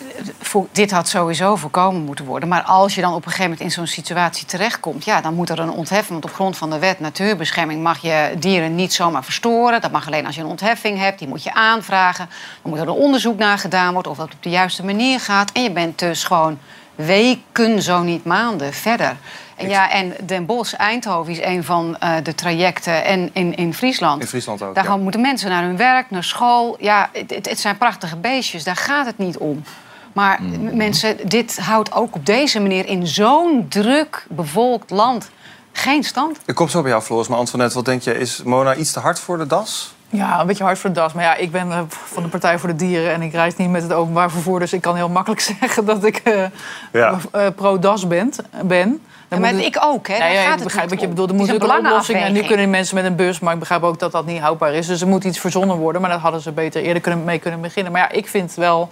dit 0.72 0.91
had 0.91 1.08
sowieso 1.08 1.55
voorkomen 1.55 2.01
moeten 2.01 2.25
worden. 2.25 2.50
Maar 2.50 2.62
als 2.62 2.96
je 2.96 3.01
dan 3.01 3.13
op 3.13 3.17
een 3.17 3.31
gegeven 3.31 3.43
moment 3.43 3.62
in 3.62 3.72
zo'n 3.72 3.88
situatie 3.88 4.46
terechtkomt, 4.46 5.05
ja, 5.05 5.22
dan 5.22 5.34
moet 5.34 5.50
er 5.50 5.60
een 5.60 5.70
ontheffing. 5.70 6.10
Want 6.10 6.25
op 6.25 6.34
grond 6.34 6.58
van 6.58 6.70
de 6.70 6.79
wet 6.79 7.00
natuurbescherming 7.00 7.84
mag 7.84 8.01
je 8.01 8.36
dieren 8.39 8.75
niet 8.75 8.93
zomaar 8.93 9.24
verstoren. 9.24 9.81
Dat 9.81 9.91
mag 9.91 10.08
alleen 10.08 10.25
als 10.25 10.36
je 10.36 10.41
een 10.41 10.48
ontheffing 10.48 10.98
hebt. 10.98 11.20
Die 11.20 11.27
moet 11.27 11.43
je 11.43 11.53
aanvragen. 11.53 12.29
Dan 12.62 12.72
moet 12.72 12.79
er 12.79 12.88
een 12.88 12.93
onderzoek 12.93 13.38
naar 13.38 13.58
gedaan 13.58 13.93
worden 13.93 14.12
of 14.12 14.17
dat 14.17 14.34
op 14.34 14.43
de 14.43 14.50
juiste 14.50 14.86
manier 14.86 15.20
gaat. 15.20 15.51
En 15.51 15.63
je 15.63 15.72
bent 15.72 16.00
dus 16.00 16.24
gewoon 16.24 16.60
weken, 16.96 17.82
zo 17.82 18.02
niet 18.02 18.26
maanden 18.26 18.74
verder. 18.74 19.16
En 19.56 19.70
ja, 19.70 19.92
en 19.92 20.14
Den 20.26 20.46
Bosch, 20.46 20.74
Eindhoven 20.74 21.32
is 21.32 21.42
een 21.42 21.64
van 21.64 21.98
eh, 22.00 22.14
de 22.24 22.36
trajecten. 22.36 23.04
En 23.06 23.30
in, 23.34 23.56
in 23.56 23.74
Friesland. 23.74 24.22
In 24.22 24.28
Friesland 24.28 24.62
ook, 24.62 24.76
Daar 24.76 24.84
ja. 24.84 24.90
gaan 24.90 25.02
moeten 25.02 25.22
mensen 25.22 25.50
naar 25.50 25.64
hun 25.64 25.78
werk, 25.78 26.10
naar 26.10 26.24
school. 26.24 26.76
Ja, 26.80 27.10
het, 27.14 27.46
het- 27.50 27.60
zijn 27.60 27.78
prachtige 27.78 28.16
beestjes, 28.18 28.64
daar 28.64 28.76
gaat 28.76 29.06
het 29.06 29.18
niet 29.18 29.38
om. 29.38 29.64
Maar 30.14 30.40
Mm. 30.42 30.76
mensen, 30.78 31.18
dit 31.30 31.60
houdt 31.60 31.94
ook 31.94 32.16
op 32.16 32.26
deze 32.26 32.60
manier 32.60 32.86
in 32.86 33.08
zo'n 33.08 33.66
druk 33.70 34.26
bevolkt 34.30 34.90
land 34.90 35.30
geen 35.72 36.04
stand. 36.04 36.38
Ik 36.46 36.56
kom 36.56 36.68
zo 36.70 36.82
bij 36.82 36.92
jou, 36.92 37.04
Floris. 37.04 37.28
Maar 37.28 37.38
Antoinette, 37.38 37.76
wat 37.76 37.86
denk 37.86 38.02
je? 38.02 38.18
Is 38.18 38.44
Mona 38.44 38.76
iets 38.76 38.92
te 38.92 39.00
hard 39.00 39.20
voor 39.20 39.38
de 39.38 39.48
das? 39.48 39.94
Ja, 40.12 40.39
een 40.39 40.48
beetje 40.48 40.63
hard 40.63 40.80
voor 40.80 40.89
de 40.89 40.96
das. 41.00 41.13
Maar 41.13 41.24
ja, 41.24 41.36
ik 41.36 41.51
ben 41.51 41.72
eh, 41.72 41.80
van 41.88 42.24
de 42.24 42.30
Partij 42.30 42.60
voor 42.60 42.70
de 42.70 42.75
Dieren 42.75 43.13
en 43.13 43.22
ik 43.22 43.32
reis 43.34 43.56
niet 43.56 43.70
met 43.70 43.82
het 43.84 43.94
openbaar 43.94 44.32
vervoer. 44.32 44.60
Dus 44.60 44.74
ik 44.74 44.82
kan 44.82 44.96
heel 44.96 45.10
makkelijk 45.10 45.41
zeggen 45.60 45.86
dat 45.86 46.03
ik 46.03 46.18
eh, 46.18 46.44
Ja. 46.91 47.18
eh, 47.32 47.48
pro-das 47.56 48.08
ben. 48.08 48.32
ben. 48.65 49.01
Dan 49.27 49.39
maar 49.41 49.50
het- 49.50 49.65
ik 49.65 49.77
ook, 49.82 50.08
hè? 50.08 50.18
Daar 50.18 50.34
Ja, 50.34 50.41
ja, 50.41 50.50
gaat 50.50 50.58
ik 50.58 50.63
begrijp 50.63 50.89
wat 50.89 51.00
je 51.00 51.06
om. 51.06 51.12
bedoelt. 51.12 51.30
Er 51.30 51.36
moet 51.36 51.48
een 51.48 51.53
natuurlijk 51.53 51.80
een 51.80 51.86
oplossing. 51.88 52.20
En 52.20 52.34
nu 52.34 52.41
kunnen 52.44 52.70
mensen 52.70 52.96
met 52.96 53.06
een 53.06 53.15
bus, 53.15 53.39
maar 53.39 53.53
ik 53.53 53.60
begrijp 53.60 53.84
ook 53.84 54.00
dat 54.00 54.12
dat 54.12 54.25
niet 54.25 54.39
houdbaar 54.41 54.74
is. 54.74 54.88
Dus 54.88 55.01
er 55.01 55.08
moet 55.08 55.24
iets 55.24 55.39
verzonnen 55.39 55.77
worden. 55.77 56.01
Maar 56.01 56.10
dat 56.10 56.20
hadden 56.20 56.41
ze 56.41 56.51
beter 56.51 56.82
eerder 56.82 57.01
kunnen, 57.01 57.24
mee 57.24 57.39
kunnen 57.39 57.62
beginnen. 57.62 57.91
Maar 57.91 58.01
ja, 58.01 58.10
ik 58.12 58.27
vind 58.27 58.53
wel 58.56 58.91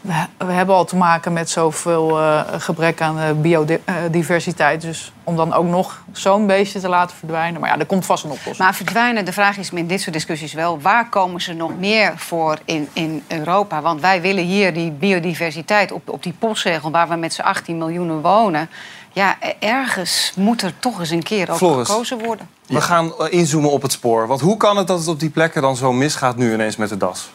we, 0.00 0.26
we 0.38 0.52
hebben 0.52 0.74
al 0.74 0.84
te 0.84 0.96
maken 0.96 1.32
met 1.32 1.50
zoveel 1.50 2.18
eh, 2.18 2.40
gebrek 2.58 3.00
aan 3.00 3.18
eh, 3.18 3.30
biodiversiteit. 3.32 4.80
Dus 4.80 5.12
om 5.24 5.36
dan 5.36 5.52
ook 5.52 5.66
nog 5.66 6.02
zo'n 6.12 6.46
beestje 6.46 6.80
te 6.80 6.88
laten 6.88 7.16
verdwijnen. 7.16 7.60
Maar 7.60 7.70
ja, 7.70 7.78
er 7.78 7.86
komt 7.86 8.06
vast 8.06 8.24
een 8.24 8.30
oplossing. 8.30 8.58
Maar 8.58 8.74
verdwijnen, 8.74 9.24
de 9.24 9.32
vraag 9.32 9.56
is 9.56 9.70
in 9.70 9.86
dit 9.86 10.00
soort 10.00 10.14
discussies 10.14 10.52
wel... 10.52 10.80
waar 10.80 11.08
komen 11.08 11.40
ze 11.40 11.52
nog 11.52 11.78
meer 11.78 12.12
voor 12.16 12.58
in, 12.64 12.88
in 12.92 13.24
Europa? 13.26 13.80
Want 13.80 14.00
wij 14.00 14.20
willen 14.20 14.44
hier 14.44 14.74
die 14.74 14.90
biodiversiteit 14.90 15.92
op, 15.92 16.08
op 16.08 16.22
die 16.22 16.34
postzegel... 16.38 16.90
waar 16.90 17.08
we 17.08 17.16
met 17.16 17.32
z'n 17.32 17.40
18 17.40 17.78
miljoen 17.78 18.20
wonen. 18.20 18.70
Ja, 19.12 19.36
e- 19.40 19.54
ergens 19.58 20.32
moet 20.36 20.62
er 20.62 20.72
toch 20.78 21.00
eens 21.00 21.10
een 21.10 21.22
keer 21.22 21.50
over 21.50 21.66
Floris. 21.66 21.88
gekozen 21.88 22.18
worden. 22.18 22.48
We 22.66 22.80
gaan 22.80 23.12
eh, 23.18 23.32
inzoomen 23.32 23.70
op 23.70 23.82
het 23.82 23.92
spoor. 23.92 24.26
Want 24.26 24.40
hoe 24.40 24.56
kan 24.56 24.76
het 24.76 24.86
dat 24.86 24.98
het 24.98 25.08
op 25.08 25.20
die 25.20 25.30
plekken 25.30 25.62
dan 25.62 25.76
zo 25.76 25.92
misgaat 25.92 26.36
nu 26.36 26.52
ineens 26.52 26.76
met 26.76 26.88
de 26.88 26.96
das? 26.96 27.30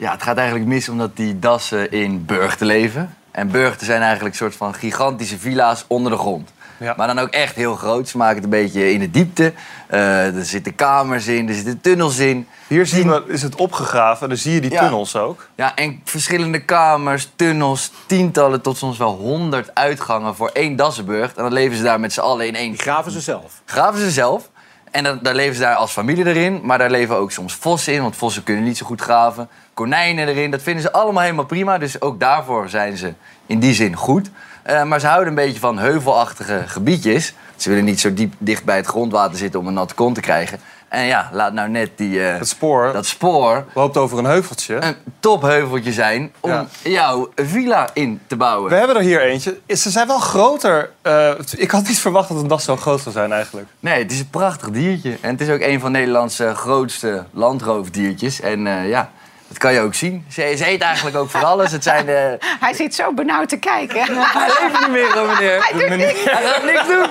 Ja, 0.00 0.12
het 0.12 0.22
gaat 0.22 0.36
eigenlijk 0.36 0.68
mis 0.68 0.88
omdat 0.88 1.16
die 1.16 1.38
dassen 1.38 1.90
in 1.92 2.24
burchten 2.24 2.66
leven. 2.66 3.14
En 3.30 3.50
burchten 3.50 3.86
zijn 3.86 4.00
eigenlijk 4.02 4.30
een 4.30 4.40
soort 4.40 4.56
van 4.56 4.74
gigantische 4.74 5.38
villa's 5.38 5.84
onder 5.86 6.12
de 6.12 6.18
grond. 6.18 6.52
Ja. 6.76 6.94
Maar 6.96 7.06
dan 7.06 7.18
ook 7.18 7.28
echt 7.28 7.54
heel 7.54 7.74
groot. 7.76 8.08
Ze 8.08 8.16
maken 8.16 8.34
het 8.34 8.44
een 8.44 8.50
beetje 8.50 8.92
in 8.92 8.98
de 9.00 9.10
diepte. 9.10 9.52
Eh, 9.86 10.36
er 10.36 10.44
zitten 10.44 10.74
kamers 10.74 11.26
in, 11.26 11.48
er 11.48 11.54
zitten 11.54 11.80
tunnels 11.80 12.18
in. 12.18 12.46
Hier 12.66 12.86
zien 12.86 13.08
we, 13.08 13.24
is 13.26 13.42
het 13.42 13.54
opgegraven 13.54 14.22
en 14.22 14.28
dan 14.28 14.38
zie 14.38 14.52
je 14.54 14.60
die 14.60 14.70
Ja. 14.70 14.80
tunnels 14.80 15.16
ook. 15.16 15.48
Ja, 15.54 15.74
en 15.76 16.00
verschillende 16.04 16.60
kamers, 16.64 17.28
tunnels, 17.36 17.90
tientallen 18.06 18.60
tot 18.60 18.76
soms 18.76 18.98
wel 18.98 19.16
honderd 19.16 19.74
uitgangen 19.74 20.34
voor 20.34 20.50
één 20.52 20.76
dassenburcht. 20.76 21.36
En 21.36 21.42
dan 21.42 21.52
leven 21.52 21.76
ze 21.76 21.82
daar 21.82 22.00
met 22.00 22.12
z'n 22.12 22.20
allen 22.20 22.46
in 22.46 22.54
één. 22.54 22.70
Die 22.70 22.80
graven 22.80 23.12
ze 23.12 23.20
zelf. 23.20 23.52
Graven 23.64 24.00
ze 24.00 24.10
zelf. 24.10 24.50
En 24.90 25.04
dan, 25.04 25.18
daar 25.22 25.34
leven 25.34 25.54
ze 25.54 25.60
daar 25.60 25.74
als 25.74 25.92
familie 25.92 26.26
erin. 26.26 26.60
Maar 26.62 26.78
daar 26.78 26.90
leven 26.90 27.16
ook 27.16 27.30
soms 27.30 27.54
vossen 27.54 27.92
in, 27.92 28.02
want 28.02 28.16
vossen 28.16 28.42
kunnen 28.42 28.64
niet 28.64 28.76
zo 28.76 28.86
goed 28.86 29.00
graven. 29.00 29.48
Konijnen 29.74 30.28
erin, 30.28 30.50
dat 30.50 30.62
vinden 30.62 30.82
ze 30.82 30.92
allemaal 30.92 31.22
helemaal 31.22 31.44
prima. 31.44 31.78
Dus 31.78 32.00
ook 32.00 32.20
daarvoor 32.20 32.68
zijn 32.68 32.96
ze 32.96 33.12
in 33.46 33.58
die 33.58 33.74
zin 33.74 33.96
goed. 33.96 34.30
Eh, 34.62 34.82
maar 34.82 35.00
ze 35.00 35.06
houden 35.06 35.28
een 35.28 35.34
beetje 35.34 35.60
van 35.60 35.78
heuvelachtige 35.78 36.62
gebiedjes. 36.66 37.34
Ze 37.56 37.68
willen 37.68 37.84
niet 37.84 38.00
zo 38.00 38.14
diep 38.14 38.34
dicht 38.38 38.64
bij 38.64 38.76
het 38.76 38.86
grondwater 38.86 39.38
zitten 39.38 39.60
om 39.60 39.66
een 39.66 39.74
natte 39.74 39.94
kont 39.94 40.14
te 40.14 40.20
krijgen. 40.20 40.60
En 40.90 41.04
ja, 41.04 41.28
laat 41.32 41.52
nou 41.52 41.68
net 41.68 41.90
die, 41.96 42.24
eh, 42.26 42.38
Het 42.38 42.48
spoor 42.48 42.92
dat 42.92 43.06
spoor 43.06 43.64
loopt 43.74 43.96
over 43.96 44.18
een 44.18 44.24
heuveltje. 44.24 44.82
een 44.82 44.96
topheuveltje 45.20 45.92
zijn 45.92 46.32
om 46.40 46.50
Ja. 46.50 46.66
jouw 46.82 47.30
villa 47.36 47.88
in 47.92 48.20
te 48.26 48.36
bouwen. 48.36 48.70
We 48.70 48.76
hebben 48.76 48.96
er 48.96 49.02
hier 49.02 49.20
eentje. 49.22 49.58
Ze 49.66 49.90
zijn 49.90 50.06
wel 50.06 50.18
groter. 50.18 50.90
Eh, 51.02 51.30
ik 51.56 51.70
had 51.70 51.88
niet 51.88 51.98
verwacht 51.98 52.28
dat 52.28 52.38
een 52.38 52.48
das 52.48 52.64
zo 52.64 52.76
groot 52.76 53.00
zou 53.00 53.14
zijn 53.14 53.32
eigenlijk. 53.32 53.66
Nee, 53.80 54.02
het 54.02 54.12
is 54.12 54.18
een 54.18 54.30
prachtig 54.30 54.70
diertje. 54.70 55.16
En 55.20 55.30
het 55.30 55.40
is 55.40 55.48
ook 55.48 55.60
een 55.60 55.80
van 55.80 55.92
Nederlands 55.92 56.38
eh, 56.38 56.54
grootste 56.54 57.24
landroofdiertjes. 57.30 58.40
En 58.40 58.66
eh, 58.66 58.88
ja, 58.88 59.10
dat 59.50 59.58
kan 59.58 59.72
je 59.72 59.80
ook 59.80 59.94
zien. 59.94 60.24
Ze, 60.28 60.54
ze 60.56 60.68
eet 60.68 60.80
eigenlijk 60.80 61.16
ook 61.16 61.30
voor 61.30 61.44
alles. 61.44 61.72
Het 61.72 61.82
zijn 61.82 62.06
de... 62.06 62.38
Hij 62.60 62.74
zit 62.74 62.94
zo 62.94 63.12
benauwd 63.12 63.48
te 63.48 63.56
kijken. 63.56 64.02
Hij 64.06 64.48
leeft 64.60 64.80
niet 64.80 64.90
meer, 64.90 65.18
hoor, 65.18 65.26
meneer. 65.26 65.64
Hij 65.64 65.88
doet 65.88 65.96
niks. 65.96 66.24
Hij 66.24 66.46
gaat 66.46 66.64
niks 66.64 66.86
doen. 66.86 67.06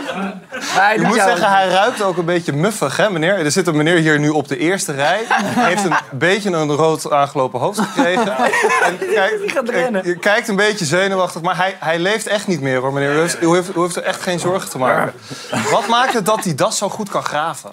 Maar 0.76 1.00
Je 1.00 1.02
moet 1.02 1.16
zeggen, 1.16 1.52
hij 1.52 1.68
ruikt 1.68 2.02
ook 2.02 2.18
een 2.18 2.26
beetje 2.26 2.54
muffig, 2.54 2.98
hè, 2.98 3.10
meneer? 3.10 3.40
Er 3.46 3.52
zit 3.52 3.68
een 3.68 3.76
meneer 3.76 3.98
hier 3.98 4.20
nu 4.20 4.30
op 4.30 4.48
de 4.48 4.58
eerste 4.58 4.92
rij. 4.92 5.24
Hij 5.28 5.68
heeft 5.68 5.84
een 5.84 5.96
beetje 6.28 6.52
een 6.52 6.72
rood 6.72 7.12
aangelopen 7.12 7.60
hoofd 7.60 7.80
gekregen. 7.80 8.38
En 8.84 8.98
kijkt, 8.98 9.70
eh, 9.70 10.20
kijkt 10.20 10.48
een 10.48 10.56
beetje 10.56 10.86
zenuwachtig, 10.86 11.42
maar 11.42 11.58
hij, 11.58 11.76
hij 11.80 12.00
leeft 12.00 12.28
echt 12.28 12.48
niet 12.48 12.62
meer, 12.62 12.80
hoor, 12.80 12.94
meneer. 12.94 13.16
U 13.16 13.20
heeft, 13.20 13.42
u, 13.42 13.48
heeft, 13.48 13.76
u 13.76 13.82
heeft 13.82 13.96
er 13.96 14.04
echt 14.04 14.22
geen 14.22 14.40
zorgen 14.40 14.70
te 14.70 14.78
maken. 14.78 15.14
Wat 15.72 15.88
maakt 15.88 16.14
het 16.14 16.26
dat 16.26 16.44
die 16.44 16.56
das 16.56 16.78
zo 16.78 16.90
goed 16.90 17.10
kan 17.10 17.24
graven? 17.24 17.72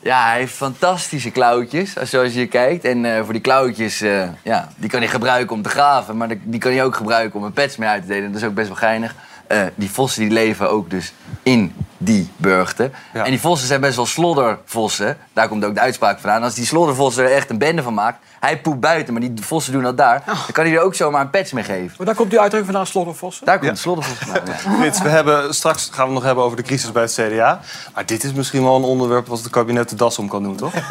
Ja, 0.00 0.26
hij 0.28 0.38
heeft 0.38 0.54
fantastische 0.54 1.30
klauwtjes, 1.30 1.98
als- 1.98 2.10
zoals 2.10 2.34
je 2.34 2.46
kijkt. 2.46 2.84
En 2.84 3.04
eh, 3.04 3.22
voor 3.24 3.32
die 3.32 3.42
klauwtjes, 3.42 4.00
eh, 4.00 4.28
ja, 4.42 4.68
die 4.76 4.90
kan 4.90 5.00
hij 5.00 5.08
gebruiken 5.08 5.56
om 5.56 5.62
te 5.62 5.68
graven. 5.68 6.16
Maar 6.16 6.28
die 6.42 6.60
kan 6.60 6.72
hij 6.72 6.84
ook 6.84 6.96
gebruiken 6.96 7.38
om 7.40 7.44
een 7.46 7.52
pets 7.52 7.76
mee 7.76 7.88
uit 7.88 8.02
te 8.02 8.08
delen. 8.08 8.32
Dat 8.32 8.40
is 8.40 8.46
ook 8.46 8.54
best 8.54 8.68
wel 8.68 8.76
geinig. 8.76 9.14
Eh, 9.48 9.60
die 9.74 9.90
vossen 9.90 10.22
die 10.22 10.30
leven 10.30 10.70
ook 10.70 10.90
dus 10.90 11.12
in 11.42 11.74
die 11.98 12.30
burchten. 12.36 12.92
Ja. 13.14 13.24
En 13.24 13.30
die 13.30 13.40
vossen 13.40 13.68
zijn 13.68 13.80
best 13.80 13.96
wel 13.96 14.06
sloddervossen. 14.06 15.16
Daar 15.32 15.48
komt 15.48 15.64
ook 15.64 15.74
de 15.74 15.80
uitspraak 15.80 16.18
vandaan. 16.20 16.42
Als 16.42 16.54
die 16.54 16.66
sloddervossen 16.66 17.24
er 17.24 17.32
echt 17.32 17.50
een 17.50 17.58
bende 17.58 17.82
van 17.82 17.94
maakt... 17.94 18.18
hij 18.40 18.60
poept 18.60 18.80
buiten, 18.80 19.12
maar 19.12 19.22
die 19.22 19.32
vossen 19.40 19.72
doen 19.72 19.82
dat 19.82 19.96
daar... 19.96 20.22
dan 20.26 20.36
kan 20.52 20.64
hij 20.64 20.74
er 20.74 20.80
ook 20.80 20.94
zomaar 20.94 21.20
een 21.20 21.30
pets 21.30 21.52
mee 21.52 21.64
geven. 21.64 21.94
Maar 21.96 22.06
daar 22.06 22.14
komt 22.14 22.30
die 22.30 22.40
uitdrukking 22.40 22.72
vandaan, 22.72 22.92
sloddervossen. 22.92 23.46
Daar 23.46 23.58
komt 23.58 23.70
de 23.70 23.76
sloddervos 23.76 24.18
vandaan, 24.18 24.46
ja. 24.46 24.70
Frits, 24.78 25.00
we 25.02 25.08
hebben, 25.08 25.54
straks 25.54 25.84
gaan 25.84 25.96
we 25.96 26.02
het 26.02 26.12
nog 26.12 26.22
hebben 26.22 26.44
over 26.44 26.56
de 26.56 26.62
crisis 26.62 26.92
bij 26.92 27.02
het 27.02 27.12
CDA. 27.12 27.60
Maar 27.94 28.06
dit 28.06 28.24
is 28.24 28.32
misschien 28.32 28.62
wel 28.62 28.76
een 28.76 28.82
onderwerp 28.82 29.26
wat 29.26 29.38
het 29.38 29.50
kabinet 29.50 29.88
de 29.88 29.96
das 29.96 30.18
om 30.18 30.28
kan 30.28 30.42
doen, 30.42 30.56
toch? 30.56 30.72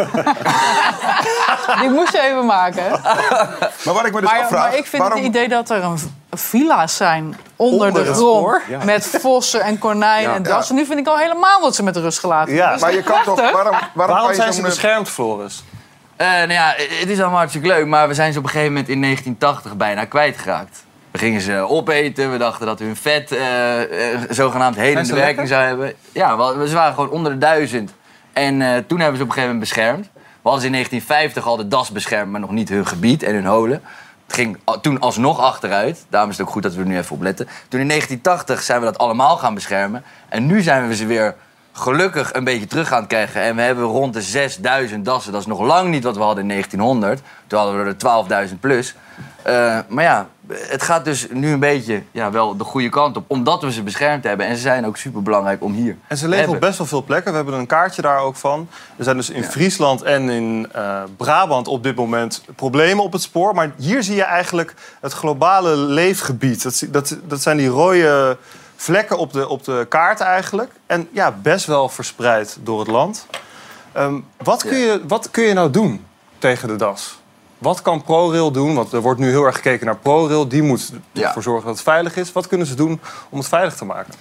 Die 1.80 1.90
moest 1.90 2.12
je 2.12 2.22
even 2.22 2.46
maken. 2.46 2.90
Maar 3.84 3.94
wat 3.94 4.06
ik 4.06 4.14
me 4.14 4.22
dus 4.22 4.30
Maar, 4.30 4.42
afvraag... 4.42 4.70
maar 4.70 4.78
ik 4.78 4.86
vind 4.86 5.02
waarom... 5.02 5.20
het 5.20 5.28
idee 5.28 5.48
dat 5.48 5.70
er 5.70 5.84
een 5.84 6.00
villa's 6.32 6.96
zijn 6.96 7.36
onder, 7.56 7.88
Onder 7.88 8.04
de 8.04 8.14
grond... 8.14 8.62
Ja. 8.68 8.84
met 8.84 9.08
vossen 9.22 9.62
en 9.62 9.78
konijnen 9.78 10.30
Ja. 10.30 10.36
en 10.36 10.44
dassen. 10.44 10.76
Nu 10.76 10.86
vind 10.86 11.00
ik 11.00 11.08
al 11.08 11.18
helemaal 11.18 11.62
dat 11.62 11.76
ze 11.76 11.84
met 11.84 11.96
rust 11.98 12.20
gelaten 12.20 12.54
Ja. 12.54 12.78
Maar 12.80 12.94
je 12.94 13.04
kan 13.04 13.24
toch... 13.24 13.52
Waarom, 13.52 13.76
waarom, 13.94 14.34
zijn 14.34 14.54
ze 14.54 14.62
beschermd, 14.62 15.10
Floris? 15.10 15.64
Eh, 16.16 16.28
nou 16.28 16.52
ja, 16.52 16.74
het 16.78 17.10
is 17.10 17.20
allemaal 17.20 17.38
hartstikke 17.38 17.68
leuk, 17.68 17.86
maar 17.86 18.08
we 18.08 18.14
zijn 18.14 18.34
ze 18.34 18.40
op 18.40 18.44
een 18.44 18.50
gegeven 18.50 18.72
moment 18.72 18.90
in 18.90 19.02
1980 19.02 19.78
bijna 19.78 20.06
kwijtgeraakt. 20.06 20.86
We 21.12 21.18
gingen 21.18 21.42
ze 21.42 21.54
opeten, 21.54 22.32
we 22.32 22.38
dachten 22.38 22.66
dat 22.66 22.80
hun 22.80 22.96
vet 22.96 23.32
eh, 23.32 24.14
eh, 24.14 24.22
zogenaamd 24.30 24.76
helende 24.76 25.14
werking 25.14 25.26
lekker? 25.26 25.48
zou 25.48 25.64
hebben. 25.64 25.94
Ja, 26.12 26.58
we, 26.58 26.68
ze 26.68 26.76
waren 26.76 26.94
gewoon 26.94 27.10
onder 27.10 27.32
de 27.32 27.38
duizend. 27.38 27.94
En 28.34 28.62
eh, 28.62 28.68
toen 28.88 29.00
hebben 29.00 29.12
we 29.12 29.18
ze 29.18 29.24
op 29.24 29.28
een 29.28 29.34
gegeven 29.34 29.42
moment 29.42 29.60
beschermd. 29.60 30.10
We 30.14 30.54
hadden 30.54 30.62
ze 30.62 30.68
in 30.68 30.74
1950 30.74 31.48
al 31.48 31.58
de 31.58 31.68
das 31.68 31.92
beschermd, 31.92 32.32
maar 32.32 32.40
nog 32.40 32.52
niet 32.52 32.70
hun 32.70 32.88
gebied 32.88 33.24
en 33.24 33.34
hun 33.34 33.46
holen. 33.46 33.82
Het 34.28 34.36
ging 34.36 34.58
toen 34.82 35.00
alsnog 35.00 35.40
achteruit. 35.40 36.06
Daarom 36.10 36.30
is 36.30 36.38
het 36.38 36.48
ook 36.48 36.54
goed 36.54 36.64
dat 36.64 36.74
we 36.74 36.82
er 36.82 36.88
nu 36.88 36.98
even 36.98 37.16
op 37.16 37.22
letten. 37.22 37.46
Toen 37.46 37.80
in 37.80 37.88
1980 37.88 38.62
zijn 38.62 38.80
we 38.80 38.86
dat 38.86 38.98
allemaal 38.98 39.38
gaan 39.38 39.54
beschermen. 39.54 40.04
En 40.30 40.46
nu 40.46 40.62
zijn 40.62 40.88
we 40.88 40.96
ze 40.96 41.06
weer 41.06 41.36
gelukkig 41.72 42.34
een 42.34 42.44
beetje 42.44 42.68
terug 42.68 42.88
gaan 42.88 43.08
krijgen. 43.08 43.42
En 43.42 43.56
we 43.56 43.62
hebben 43.62 43.84
rond 43.84 44.14
de 44.14 44.22
6000 44.22 45.06
dassen. 45.06 45.32
Dat 45.32 45.42
is 45.42 45.48
nog 45.48 45.60
lang 45.60 45.90
niet 45.90 46.04
wat 46.04 46.16
we 46.16 46.22
hadden 46.22 46.42
in 46.42 46.50
1900. 46.50 47.22
Toen 47.48 47.60
hadden 47.60 47.84
we 47.84 47.96
er 48.30 48.48
12.000 48.50 48.60
plus. 48.60 48.96
Eh, 49.42 49.80
maar 49.88 50.04
ja, 50.04 50.28
het 50.50 50.84
gaat 50.84 51.06
dus 51.06 51.28
nu 51.30 51.52
een 51.52 51.60
beetje 51.60 52.04
ja, 52.12 52.32
wel 52.32 52.58
de 52.58 52.64
goede 52.64 52.90
kant 52.90 53.18
op. 53.18 53.24
Omdat 53.28 53.62
we 53.62 53.72
ze 53.72 53.84
beschermd 53.84 54.24
hebben. 54.24 54.46
En 54.46 54.56
ze 54.56 54.62
zijn 54.62 54.86
ook 54.86 54.98
super 54.98 55.22
belangrijk 55.22 55.64
om 55.64 55.74
hier 55.74 55.98
En 56.08 56.18
ze 56.18 56.28
leven 56.28 56.50
op 56.54 56.60
best 56.60 56.78
wel 56.78 56.88
veel 56.88 57.04
plekken. 57.04 57.32
We 57.32 57.36
hebben 57.36 57.54
er 57.54 57.60
een 57.60 57.68
kaartje 57.68 58.02
daar 58.02 58.20
ook 58.20 58.36
van. 58.36 58.70
Er 58.98 59.04
zijn 59.04 59.16
dus 59.16 59.30
in 59.30 59.44
Friesland 59.44 60.02
en 60.02 60.30
in 60.30 60.68
eh, 60.72 61.04
Brabant 61.18 61.68
op 61.68 61.84
dit 61.84 61.96
moment 61.96 62.44
problemen 62.56 63.04
op 63.04 63.14
het 63.14 63.22
spoor. 63.22 63.56
Maar 63.56 63.72
hier 63.78 64.04
zie 64.04 64.16
je 64.16 64.24
eigenlijk 64.24 64.74
het 65.02 65.14
globale 65.14 65.76
leefgebied. 65.76 66.64
Dat, 66.64 66.84
dat, 66.90 67.18
dat 67.24 67.42
zijn 67.42 67.58
die 67.58 67.68
rode 67.68 68.38
vlekken 68.76 69.18
op 69.18 69.34
de, 69.34 69.48
op 69.48 69.64
de 69.64 69.86
kaart 69.90 70.20
eigenlijk. 70.20 70.72
En 70.86 71.08
ja, 71.12 71.32
best 71.32 71.66
wel 71.66 71.90
verspreid 71.90 72.58
door 72.64 72.80
het 72.80 72.88
land. 72.88 73.28
Ehm, 73.92 74.20
wat, 74.44 74.64
kun 74.64 74.78
je, 74.78 75.02
wat 75.08 75.32
kun 75.32 75.44
je 75.44 75.54
nou 75.54 75.72
doen 75.72 76.06
tegen 76.38 76.68
de 76.68 76.76
das? 76.76 77.20
Wat 77.58 77.82
kan 77.82 78.02
ProRail 78.04 78.52
doen? 78.52 78.76
Want 78.76 78.94
er 78.94 79.02
wordt 79.02 79.20
nu 79.20 79.30
heel 79.30 79.46
erg 79.46 79.56
gekeken 79.56 79.86
naar 79.86 79.98
ProRail. 79.98 80.48
Die 80.48 80.62
moet 80.64 80.92
Ja. 81.12 81.28
ervoor 81.28 81.44
zorgen 81.44 81.66
dat 81.66 81.74
het 81.74 81.84
veilig 81.84 82.16
is. 82.16 82.32
Wat 82.32 82.48
kunnen 82.48 82.68
ze 82.68 82.76
doen 82.76 83.00
om 83.30 83.38
het 83.38 83.48
veilig 83.48 83.76
te 83.76 83.86
maken? 83.86 84.14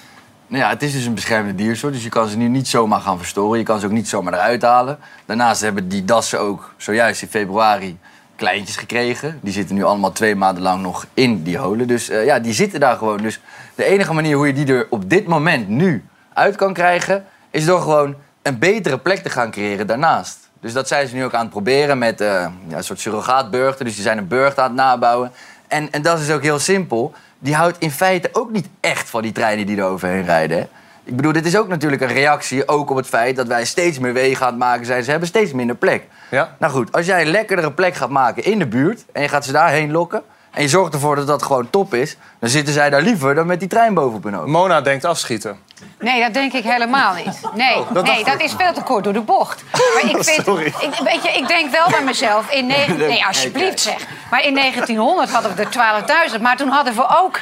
Nou 0.46 0.62
ja, 0.62 0.68
het 0.68 0.82
is 0.82 0.92
dus 0.92 1.04
een 1.04 1.14
beschermde 1.14 1.54
diersoort, 1.54 1.92
dus 1.92 2.02
je 2.02 2.08
kan 2.08 2.28
ze 2.28 2.36
nu 2.36 2.48
niet 2.48 2.68
zomaar 2.68 3.00
gaan 3.00 3.18
verstoren. 3.18 3.58
Je 3.58 3.64
kan 3.64 3.80
ze 3.80 3.86
ook 3.86 3.92
niet 3.92 4.08
zomaar 4.08 4.32
eruit 4.32 4.62
halen. 4.62 4.98
Daarnaast 5.24 5.60
hebben 5.60 5.88
die 5.88 6.04
dassen 6.04 6.40
ook 6.40 6.74
zojuist 6.76 7.22
in 7.22 7.28
februari 7.28 7.98
kleintjes 8.36 8.76
gekregen. 8.76 9.38
Die 9.42 9.52
zitten 9.52 9.74
nu 9.76 9.84
allemaal 9.84 10.12
twee 10.12 10.34
maanden 10.34 10.62
lang 10.62 10.82
nog 10.82 11.06
in 11.14 11.42
die 11.42 11.58
holen. 11.58 11.86
Dus 11.86 12.08
eh, 12.08 12.24
ja, 12.24 12.38
die 12.38 12.52
zitten 12.52 12.80
daar 12.80 12.96
gewoon. 12.96 13.16
Dus 13.16 13.40
de 13.74 13.84
enige 13.84 14.12
manier 14.12 14.36
hoe 14.36 14.46
je 14.46 14.52
die 14.52 14.66
er 14.66 14.86
op 14.90 15.10
dit 15.10 15.26
moment 15.26 15.68
nu 15.68 16.04
uit 16.32 16.56
kan 16.56 16.72
krijgen... 16.72 17.24
is 17.50 17.64
door 17.64 17.80
gewoon 17.80 18.14
een 18.42 18.58
betere 18.58 18.98
plek 18.98 19.18
te 19.22 19.30
gaan 19.30 19.50
creëren 19.50 19.86
daarnaast. 19.86 20.45
Dus 20.60 20.72
dat 20.72 20.88
zijn 20.88 21.08
ze 21.08 21.14
nu 21.14 21.24
ook 21.24 21.34
aan 21.34 21.40
het 21.40 21.50
proberen 21.50 21.98
met 21.98 22.20
eh, 22.20 22.28
ja, 22.68 22.76
een 22.76 22.84
soort 22.84 23.00
surrogaatburgten. 23.00 23.84
Dus 23.84 23.94
die 23.94 24.02
zijn 24.02 24.18
een 24.18 24.28
burcht 24.28 24.58
aan 24.58 24.64
het 24.66 24.74
nabouwen. 24.74 25.32
En, 25.68 25.92
en 25.92 26.02
dat 26.02 26.20
is 26.20 26.30
ook 26.30 26.42
heel 26.42 26.58
simpel. 26.58 27.12
Die 27.38 27.54
houdt 27.54 27.76
in 27.78 27.90
feite 27.90 28.28
ook 28.32 28.50
niet 28.50 28.68
echt 28.80 29.10
van 29.10 29.22
die 29.22 29.32
treinen 29.32 29.66
die 29.66 29.76
er 29.78 29.84
overheen 29.84 30.24
rijden. 30.24 30.58
hè. 30.58 30.66
Ik 31.04 31.16
bedoel, 31.16 31.32
dit 31.32 31.46
is 31.46 31.56
ook 31.56 31.68
natuurlijk 31.68 32.02
een 32.02 32.12
reactie 32.12 32.68
ook 32.68 32.90
op 32.90 32.96
het 32.96 33.06
feit 33.06 33.36
dat 33.36 33.46
wij 33.46 33.64
steeds 33.64 33.98
meer 33.98 34.12
wegen 34.12 34.44
aan 34.46 34.50
het 34.52 34.58
maken 34.58 34.86
zijn. 34.86 35.04
Ze 35.04 35.10
hebben 35.10 35.28
steeds 35.28 35.52
minder 35.52 35.76
plek. 35.76 36.04
Ja? 36.30 36.56
Nou 36.58 36.72
goed, 36.72 36.92
als 36.92 37.06
jij 37.06 37.20
een 37.22 37.30
lekkerdere 37.30 37.72
plek 37.72 37.94
gaat 37.94 38.10
maken 38.10 38.44
in 38.44 38.58
de 38.58 38.66
buurt 38.66 39.04
en 39.12 39.22
je 39.22 39.28
gaat 39.28 39.44
ze 39.44 39.52
daarheen 39.52 39.90
lokken 39.90 40.22
en 40.50 40.62
je 40.62 40.68
zorgt 40.68 40.94
ervoor 40.94 41.16
dat 41.16 41.26
dat 41.26 41.42
gewoon 41.42 41.70
top 41.70 41.94
is, 41.94 42.16
dan 42.38 42.48
zitten 42.48 42.74
zij 42.74 42.90
daar 42.90 43.02
liever 43.02 43.34
dan 43.34 43.46
met 43.46 43.60
die 43.60 43.68
trein 43.68 43.94
bovenop 43.94 44.24
hun 44.24 44.34
hoofd. 44.34 44.48
Mona 44.48 44.80
denkt 44.80 45.04
afschieten. 45.04 45.58
Nee, 46.00 46.20
dat 46.20 46.34
denk 46.34 46.52
ik 46.52 46.64
helemaal 46.64 47.14
niet. 47.14 47.40
Nee, 47.54 47.76
Oh, 47.78 47.92
dat 47.92 48.04
nee 48.06 48.24
dat 48.24 48.40
is 48.40 48.52
veel 48.58 48.72
te 48.72 48.82
kort 48.82 49.04
door 49.04 49.12
de 49.12 49.20
bocht. 49.20 49.64
Maar 49.72 50.04
ik, 50.16 50.24
vind, 50.24 50.44
Sorry. 50.44 50.66
ik, 50.66 51.00
weet 51.04 51.22
je, 51.22 51.28
ik 51.30 51.48
denk 51.48 51.70
wel 51.70 51.88
bij 51.90 52.02
mezelf... 52.04 52.50
In 52.50 52.66
ne- 52.66 52.94
nee, 53.08 53.26
alsjeblieft 53.26 53.80
zeg. 53.80 54.06
Maar 54.30 54.44
in 54.44 54.54
1900 54.54 55.30
hadden 55.30 55.54
we 55.56 55.62
er 55.62 56.30
12.000. 56.36 56.40
Maar 56.40 56.56
toen 56.56 56.68
hadden 56.68 56.94
we 56.94 57.06
ook 57.22 57.40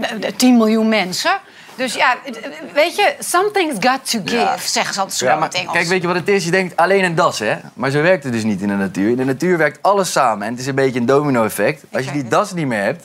eh, 0.00 0.10
10 0.36 0.56
miljoen 0.56 0.88
mensen. 0.88 1.30
Dus 1.74 1.94
ja, 1.94 2.14
weet 2.72 2.96
je, 2.96 3.14
something's 3.18 3.74
got 3.88 4.10
to 4.10 4.20
give, 4.24 4.36
Ja. 4.36 4.56
zeggen 4.58 4.94
ze 4.94 5.00
altijd 5.00 5.18
zo 5.18 5.24
Ja, 5.26 5.32
in 5.32 5.38
maar 5.38 5.48
het 5.48 5.56
Engels. 5.58 5.72
kijk, 5.72 5.86
weet 5.86 6.00
je 6.00 6.06
wat 6.06 6.16
het 6.16 6.28
is? 6.28 6.44
Je 6.44 6.50
denkt 6.50 6.76
alleen 6.76 7.04
een 7.04 7.14
das, 7.14 7.38
hè? 7.38 7.56
Maar 7.74 7.90
zo 7.90 8.02
werkt 8.02 8.24
het 8.24 8.32
dus 8.32 8.42
niet 8.44 8.60
in 8.60 8.68
de 8.68 8.74
natuur. 8.74 9.08
In 9.10 9.16
de 9.16 9.24
natuur 9.24 9.58
werkt 9.58 9.78
alles 9.82 10.12
samen 10.12 10.46
en 10.46 10.52
het 10.52 10.60
is 10.60 10.66
een 10.66 10.74
beetje 10.74 11.00
een 11.00 11.06
domino-effect. 11.06 11.82
Als 11.92 12.04
je 12.04 12.10
die 12.10 12.28
das 12.28 12.52
niet 12.52 12.66
meer 12.66 12.82
hebt, 12.82 13.04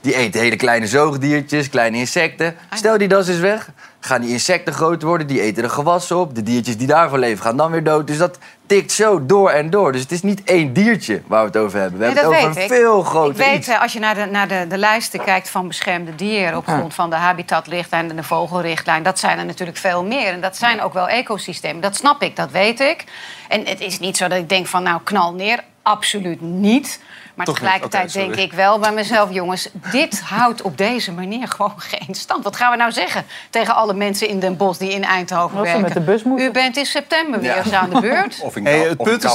Die 0.00 0.14
eten 0.14 0.40
hele 0.40 0.56
kleine 0.56 0.86
zoogdiertjes, 0.86 1.68
kleine 1.70 1.96
insecten. 1.96 2.56
Stel 2.74 2.98
die 2.98 3.08
das 3.08 3.28
is 3.28 3.38
weg, 3.38 3.68
gaan 4.06 4.20
die 4.20 4.30
insecten 4.30 4.74
groter 4.74 5.08
worden. 5.08 5.26
Die 5.26 5.40
eten 5.40 5.62
de 5.62 5.68
gewassen 5.68 6.16
op. 6.16 6.34
De 6.34 6.42
diertjes 6.42 6.76
die 6.76 6.86
daarvan 6.86 7.18
leven 7.18 7.44
gaan 7.44 7.56
dan 7.56 7.70
weer 7.70 7.84
dood. 7.84 8.06
Dus 8.06 8.18
dat 8.18 8.38
tikt 8.66 8.92
zo 8.92 9.26
door 9.26 9.50
en 9.50 9.70
door. 9.70 9.92
Dus 9.92 10.00
het 10.00 10.12
is 10.12 10.22
niet 10.22 10.42
één 10.44 10.72
diertje 10.72 11.22
waar 11.26 11.40
we 11.40 11.46
het 11.46 11.56
over 11.56 11.78
hebben. 11.80 11.98
We 11.98 12.04
Nee, 12.04 12.14
hebben 12.14 12.34
het 12.34 12.46
over 12.46 12.62
een 12.62 12.68
veel 12.68 13.02
groter 13.02 13.30
Ik 13.40 13.46
weet, 13.46 13.58
iets. 13.58 13.68
eh, 13.68 13.82
als 13.82 13.92
je 13.92 13.98
naar, 13.98 14.14
de, 14.14 14.24
naar 14.24 14.48
de, 14.48 14.66
de 14.68 14.78
lijsten 14.78 15.24
kijkt 15.24 15.48
van 15.50 15.68
beschermde 15.68 16.14
dieren... 16.14 16.56
op 16.56 16.66
grond 16.66 16.94
van 16.94 17.10
de 17.10 17.16
habitatrichtlijn 17.16 18.10
en 18.10 18.16
de 18.16 18.22
vogelrichtlijn... 18.22 19.02
dat 19.02 19.18
zijn 19.18 19.38
er 19.38 19.44
natuurlijk 19.44 19.78
veel 19.78 20.04
meer. 20.04 20.26
En 20.32 20.40
dat 20.40 20.56
zijn 20.56 20.80
ook 20.82 20.92
wel 20.92 21.08
ecosystemen. 21.08 21.82
Dat 21.82 21.96
snap 21.96 22.22
ik, 22.22 22.36
dat 22.36 22.50
weet 22.50 22.80
ik. 22.80 23.04
En 23.48 23.66
het 23.66 23.80
is 23.80 23.98
niet 23.98 24.16
zo 24.16 24.28
dat 24.28 24.38
ik 24.38 24.48
denk 24.48 24.66
van, 24.66 24.82
nou, 24.82 25.00
knal 25.04 25.34
neer. 25.34 25.60
Absoluut 25.82 26.40
niet. 26.40 27.00
Maar 27.36 27.46
Toch 27.46 27.54
tegelijkertijd 27.58 28.12
denk 28.12 28.34
ik 28.36 28.52
wel 28.52 28.78
bij 28.78 28.92
mezelf... 28.92 29.32
jongens, 29.32 29.68
dit 29.92 30.20
houdt 30.20 30.62
op 30.62 30.78
deze 30.78 31.12
manier 31.12 31.48
gewoon 31.48 31.74
geen 31.76 32.14
stand. 32.14 32.44
Wat 32.44 32.56
gaan 32.56 32.70
we 32.70 32.76
nou 32.76 32.92
zeggen 32.92 33.24
tegen 33.50 33.74
alle 33.74 33.94
mensen 33.94 34.28
in 34.28 34.40
Den 34.40 34.56
Bosch... 34.56 34.78
die 34.78 34.90
in 34.92 35.04
Eindhoven 35.04 35.56
ze 35.56 35.62
werken? 35.62 35.80
met 35.82 35.92
de 35.92 36.00
bus 36.00 36.22
moeten. 36.22 36.46
U 36.46 36.50
bent 36.50 36.76
in 36.76 36.86
september 36.86 37.40
weer 37.40 37.56
eens 37.56 37.72
aan 37.72 37.90
de 37.90 38.00
beurt. 38.00 38.40
Of 38.42 38.56
in, 38.56 38.64
Hey, 38.66 38.78
het 38.78 38.98
of 38.98 39.06
punt 39.06 39.24
is- 39.24 39.30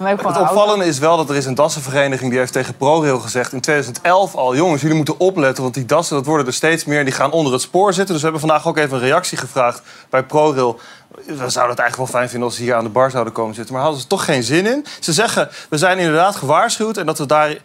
Het 0.00 0.38
opvallende 0.38 0.84
is 0.84 0.98
wel 0.98 1.16
dat 1.16 1.30
er 1.30 1.36
is 1.36 1.46
een 1.46 1.54
dassenvereniging 1.54 2.30
die 2.30 2.38
heeft 2.38 2.52
tegen 2.52 2.76
ProRail 2.76 3.18
gezegd 3.18 3.52
in 3.52 3.60
2011 3.60 4.34
al... 4.34 4.56
jongens, 4.56 4.80
jullie 4.80 4.96
moeten 4.96 5.18
opletten, 5.18 5.62
want 5.62 5.74
die 5.74 5.86
dassen 5.86 6.16
dat 6.16 6.26
worden 6.26 6.46
er 6.46 6.52
steeds 6.52 6.84
meer... 6.84 6.98
en 6.98 7.04
die 7.04 7.14
gaan 7.14 7.30
onder 7.30 7.52
het 7.52 7.62
spoor 7.62 7.92
zitten. 7.92 8.14
Dus 8.14 8.22
we 8.22 8.30
hebben 8.30 8.48
vandaag 8.48 8.66
ook 8.66 8.76
even 8.76 8.96
een 8.96 9.02
reactie 9.02 9.38
gevraagd 9.38 9.82
bij 10.10 10.22
ProRail. 10.22 10.80
We 11.10 11.24
zouden 11.34 11.50
het 11.50 11.78
eigenlijk 11.78 11.96
wel 11.96 12.06
fijn 12.06 12.28
vinden 12.28 12.48
als 12.48 12.56
ze 12.56 12.62
hier 12.62 12.74
aan 12.74 12.84
de 12.84 12.90
bar 12.90 13.10
zouden 13.10 13.32
komen 13.32 13.54
zitten. 13.54 13.74
Maar 13.74 13.82
hadden 13.82 14.00
ze 14.00 14.06
toch 14.06 14.24
geen 14.24 14.42
zin 14.42 14.66
in. 14.66 14.86
Ze 15.00 15.12
zeggen, 15.12 15.48
we 15.68 15.78
zijn 15.78 15.98
inderdaad 15.98 16.36
gewaarschuwd... 16.36 16.96
en 16.96 17.06
dat 17.06 17.18
we 17.18 17.26
daar, 17.26 17.56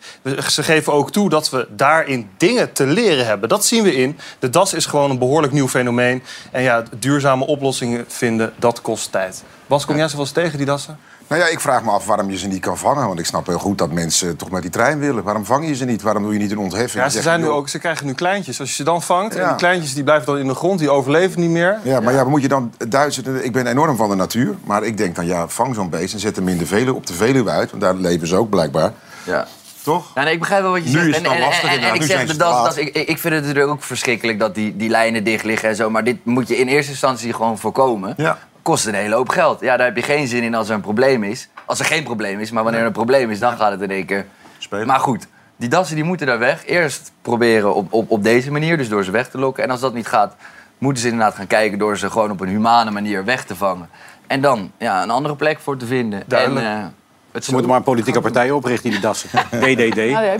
ze 0.49 0.63
geven 0.63 0.93
ook 0.93 1.11
toe 1.11 1.29
dat 1.29 1.49
we 1.49 1.67
daarin 1.69 2.29
dingen 2.37 2.73
te 2.73 2.85
leren 2.85 3.25
hebben. 3.25 3.49
Dat 3.49 3.65
zien 3.65 3.83
we 3.83 3.95
in. 3.95 4.19
De 4.39 4.49
das 4.49 4.73
is 4.73 4.85
gewoon 4.85 5.09
een 5.09 5.19
behoorlijk 5.19 5.53
nieuw 5.53 5.67
fenomeen. 5.67 6.23
En 6.51 6.61
ja, 6.61 6.83
duurzame 6.99 7.45
oplossingen 7.45 8.05
vinden, 8.07 8.53
dat 8.57 8.81
kost 8.81 9.11
tijd. 9.11 9.43
Bas, 9.67 9.85
kom 9.85 9.97
jij 9.97 10.07
zo 10.07 10.15
wel 10.15 10.25
eens 10.25 10.33
tegen 10.33 10.57
die 10.57 10.65
dassen? 10.65 10.99
Nou 11.27 11.41
ja, 11.41 11.47
ik 11.47 11.59
vraag 11.59 11.83
me 11.83 11.91
af 11.91 12.05
waarom 12.05 12.29
je 12.29 12.37
ze 12.37 12.47
niet 12.47 12.59
kan 12.59 12.77
vangen. 12.77 13.07
Want 13.07 13.19
ik 13.19 13.25
snap 13.25 13.47
heel 13.47 13.57
goed 13.59 13.77
dat 13.77 13.91
mensen 13.91 14.37
toch 14.37 14.51
met 14.51 14.61
die 14.61 14.71
trein 14.71 14.99
willen. 14.99 15.23
Waarom 15.23 15.45
vang 15.45 15.67
je 15.67 15.75
ze 15.75 15.85
niet? 15.85 16.01
Waarom 16.01 16.23
doe 16.23 16.33
je 16.33 16.39
niet 16.39 16.51
een 16.51 16.57
ontheffing? 16.57 17.03
Ja, 17.03 17.09
ze, 17.09 17.21
zijn 17.21 17.39
nu 17.39 17.47
ook, 17.47 17.69
ze 17.69 17.79
krijgen 17.79 18.05
nu 18.05 18.13
kleintjes. 18.13 18.59
Als 18.59 18.69
je 18.69 18.75
ze 18.75 18.83
dan 18.83 19.01
vangt, 19.01 19.35
en 19.35 19.47
die 19.47 19.55
kleintjes 19.55 19.93
die 19.93 20.03
blijven 20.03 20.25
dan 20.25 20.37
in 20.37 20.47
de 20.47 20.55
grond, 20.55 20.79
die 20.79 20.89
overleven 20.89 21.41
niet 21.41 21.49
meer. 21.49 21.79
Ja, 21.83 21.99
maar 21.99 22.13
ja, 22.13 22.23
moet 22.23 22.41
je 22.41 22.47
dan 22.47 22.73
Duitsers... 22.87 23.27
Ik 23.27 23.51
ben 23.51 23.67
enorm 23.67 23.95
van 23.95 24.09
de 24.09 24.15
natuur. 24.15 24.55
Maar 24.63 24.83
ik 24.83 24.97
denk 24.97 25.15
dan, 25.15 25.25
ja, 25.25 25.47
vang 25.47 25.75
zo'n 25.75 25.89
beest 25.89 26.13
en 26.13 26.19
zet 26.19 26.35
hem 26.35 26.47
in 26.47 26.57
de 26.57 26.65
Veluwe, 26.65 26.93
op 26.93 27.07
de 27.07 27.13
Veluwe 27.13 27.49
uit. 27.49 27.69
Want 27.69 27.81
daar 27.81 27.95
leven 27.95 28.27
ze 28.27 28.35
ook 28.35 28.49
blijkbaar. 28.49 28.91
Ja. 29.23 29.47
Toch? 29.83 30.11
Ja, 30.15 30.23
nee, 30.23 30.33
ik 30.33 30.39
begrijp 30.39 30.61
wel 30.61 30.71
wat 30.71 30.83
je 30.83 30.89
Nu 30.89 30.91
zegt. 30.91 31.07
is 31.07 31.15
het 31.15 31.23
dan 31.23 31.39
lastig, 31.39 31.63
en, 31.63 31.69
en, 31.69 31.93
inderdaad. 31.93 32.01
ik 32.01 32.27
zeg 32.27 32.37
das, 32.37 32.77
ik, 32.77 32.95
ik 32.95 33.19
vind 33.19 33.33
het 33.33 33.43
natuurlijk 33.43 33.67
ook 33.67 33.83
verschrikkelijk 33.83 34.39
dat 34.39 34.55
die, 34.55 34.75
die 34.77 34.89
lijnen 34.89 35.23
dicht 35.23 35.43
liggen 35.43 35.69
en 35.69 35.75
zo. 35.75 35.89
Maar 35.89 36.03
dit 36.03 36.25
moet 36.25 36.47
je 36.47 36.57
in 36.57 36.67
eerste 36.67 36.91
instantie 36.91 37.33
gewoon 37.33 37.57
voorkomen. 37.57 38.13
Ja. 38.17 38.37
Kost 38.65 38.85
een 38.85 38.93
hele 38.93 39.15
hoop 39.15 39.29
geld. 39.29 39.59
Ja, 39.59 39.77
daar 39.77 39.85
heb 39.85 39.95
je 39.95 40.01
geen 40.01 40.27
zin 40.27 40.43
in 40.43 40.55
als 40.55 40.69
er 40.69 40.75
een 40.75 40.81
probleem 40.81 41.23
is. 41.23 41.49
Als 41.65 41.79
er 41.79 41.85
geen 41.85 42.03
probleem 42.03 42.39
is, 42.39 42.51
maar 42.51 42.63
wanneer 42.63 42.81
er 42.81 42.87
een 42.87 42.91
probleem 42.91 43.29
is, 43.29 43.39
dan 43.39 43.57
gaat 43.57 43.71
het 43.71 43.81
in 43.81 43.91
één 43.91 44.05
keer. 44.05 44.25
Spelen. 44.57 44.87
Maar 44.87 44.99
goed, 44.99 45.27
die 45.55 45.69
dassen 45.69 45.95
die 45.95 46.05
moeten 46.05 46.27
daar 46.27 46.39
weg. 46.39 46.65
Eerst 46.65 47.11
proberen 47.21 47.75
op, 47.75 47.93
op, 47.93 48.11
op 48.11 48.23
deze 48.23 48.51
manier, 48.51 48.77
dus 48.77 48.89
door 48.89 49.03
ze 49.03 49.11
weg 49.11 49.29
te 49.29 49.37
lokken. 49.37 49.63
En 49.63 49.69
als 49.69 49.79
dat 49.79 49.93
niet 49.93 50.07
gaat, 50.07 50.35
moeten 50.77 51.01
ze 51.01 51.09
inderdaad 51.09 51.35
gaan 51.35 51.47
kijken 51.47 51.77
door 51.77 51.97
ze 51.97 52.09
gewoon 52.09 52.31
op 52.31 52.41
een 52.41 52.47
humane 52.47 52.91
manier 52.91 53.25
weg 53.25 53.45
te 53.45 53.55
vangen. 53.55 53.89
En 54.27 54.41
dan 54.41 54.71
ja, 54.77 55.03
een 55.03 55.09
andere 55.09 55.35
plek 55.35 55.59
voor 55.59 55.77
te 55.77 55.85
vinden. 55.85 56.23
Duidelijk. 56.27 56.65
En, 56.65 56.95
Ze 57.43 57.51
moeten 57.51 57.67
maar 57.69 57.77
een 57.77 57.83
politieke 57.83 58.21
partij 58.21 58.51
oprichten, 58.51 58.89
die 58.89 58.99
dassen. 58.99 59.29
DDD. 59.61 59.95
Ja, 60.15 60.37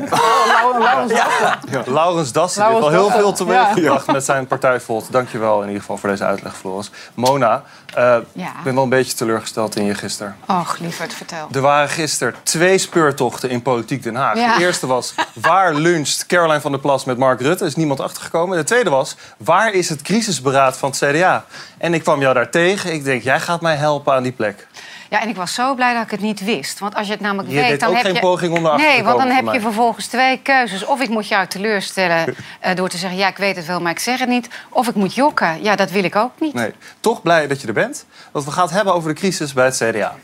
Lau- 0.61 0.83
Laurens 0.83 1.11
Dassen. 1.13 1.93
Laurens 1.93 2.31
Dassen 2.31 2.65
heeft 2.67 2.81
al 2.81 2.89
heel 2.89 3.09
veel 3.09 3.33
teweeg 3.33 3.55
ja. 3.57 3.73
gebracht 3.73 4.07
met 4.07 4.25
zijn 4.25 4.47
partijvolk. 4.47 5.11
Dankjewel 5.11 5.59
in 5.61 5.65
ieder 5.67 5.79
geval 5.81 5.97
voor 5.97 6.09
deze 6.09 6.23
uitleg, 6.23 6.55
Floris. 6.57 6.89
Mona, 7.13 7.63
eh, 7.93 8.03
Ja. 8.31 8.45
ik 8.47 8.63
ben 8.63 8.73
wel 8.73 8.83
een 8.83 8.89
beetje 8.89 9.13
teleurgesteld 9.13 9.75
in 9.75 9.85
je 9.85 9.93
gisteren. 9.93 10.35
Och, 10.47 10.77
lieverd, 10.79 11.13
vertel. 11.13 11.47
Er 11.51 11.61
waren 11.61 11.89
gisteren 11.89 12.33
twee 12.43 12.77
speurtochten 12.77 13.49
in 13.49 13.61
Politiek 13.61 14.03
Den 14.03 14.15
Haag. 14.15 14.37
Ja. 14.37 14.57
De 14.57 14.63
eerste 14.63 14.87
was, 14.87 15.13
waar 15.33 15.73
luncht 15.73 16.25
Caroline 16.25 16.61
van 16.61 16.71
der 16.71 16.79
Plas 16.79 17.05
met 17.05 17.17
Mark 17.17 17.41
Rutte? 17.41 17.63
Er 17.63 17.69
is 17.69 17.75
niemand 17.75 17.99
achtergekomen. 17.99 18.57
De 18.57 18.63
tweede 18.63 18.89
was, 18.89 19.15
waar 19.37 19.71
is 19.73 19.89
het 19.89 20.01
crisisberaad 20.01 20.77
van 20.77 20.89
het 20.89 20.99
CDA? 21.15 21.45
En 21.77 21.93
ik 21.93 22.03
kwam 22.03 22.21
jou 22.21 22.33
daar 22.33 22.49
tegen. 22.49 22.93
Ik 22.93 23.03
denk, 23.03 23.23
jij 23.23 23.39
gaat 23.39 23.61
mij 23.61 23.75
helpen 23.75 24.13
aan 24.13 24.23
die 24.23 24.31
plek. 24.31 24.67
Ja, 25.15 25.21
en 25.21 25.29
ik 25.29 25.35
was 25.35 25.53
zo 25.53 25.75
blij 25.75 25.93
dat 25.93 26.03
ik 26.03 26.11
het 26.11 26.21
niet 26.21 26.43
wist. 26.43 26.79
Want 26.79 26.95
als 26.95 27.07
je 27.07 27.13
het 27.13 27.21
namelijk 27.21 27.49
Je 27.49 27.55
weet, 27.55 27.69
deed 27.69 27.79
dan 27.79 27.89
ook 27.89 27.95
heb 27.95 28.05
geen 28.05 28.13
je... 28.13 28.19
poging 28.19 28.57
om 28.57 28.65
erachter 28.65 28.87
Nee, 28.87 28.97
te 28.97 29.03
want 29.03 29.17
dan 29.17 29.29
heb 29.29 29.53
je 29.53 29.59
vervolgens 29.59 30.07
twee 30.07 30.39
keuzes. 30.41 30.85
Of 30.85 31.01
ik 31.01 31.09
moet 31.09 31.27
jou 31.27 31.47
teleurstellen 31.47 32.25
eh, 32.59 32.75
door 32.75 32.89
te 32.89 32.97
zeggen... 32.97 33.19
ja, 33.19 33.27
ik 33.27 33.37
weet 33.37 33.55
het 33.55 33.65
wel, 33.65 33.81
maar 33.81 33.91
ik 33.91 33.99
zeg 33.99 34.19
het 34.19 34.29
niet. 34.29 34.49
Of 34.69 34.87
ik 34.87 34.95
moet 34.95 35.15
jokken. 35.15 35.63
Ja, 35.63 35.75
dat 35.75 35.91
wil 35.91 36.03
ik 36.03 36.15
ook 36.15 36.31
niet. 36.39 36.53
Nee, 36.53 36.73
toch 36.99 37.21
blij 37.21 37.47
dat 37.47 37.61
je 37.61 37.67
er 37.67 37.73
bent. 37.73 38.05
Want 38.31 38.45
we 38.45 38.51
gaan 38.51 38.63
het 38.63 38.73
hebben 38.73 38.93
over 38.93 39.13
de 39.13 39.19
crisis 39.19 39.53
bij 39.53 39.65
het 39.65 39.75
CDA. 39.75 40.15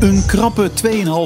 Een 0.00 0.26
krappe 0.26 0.70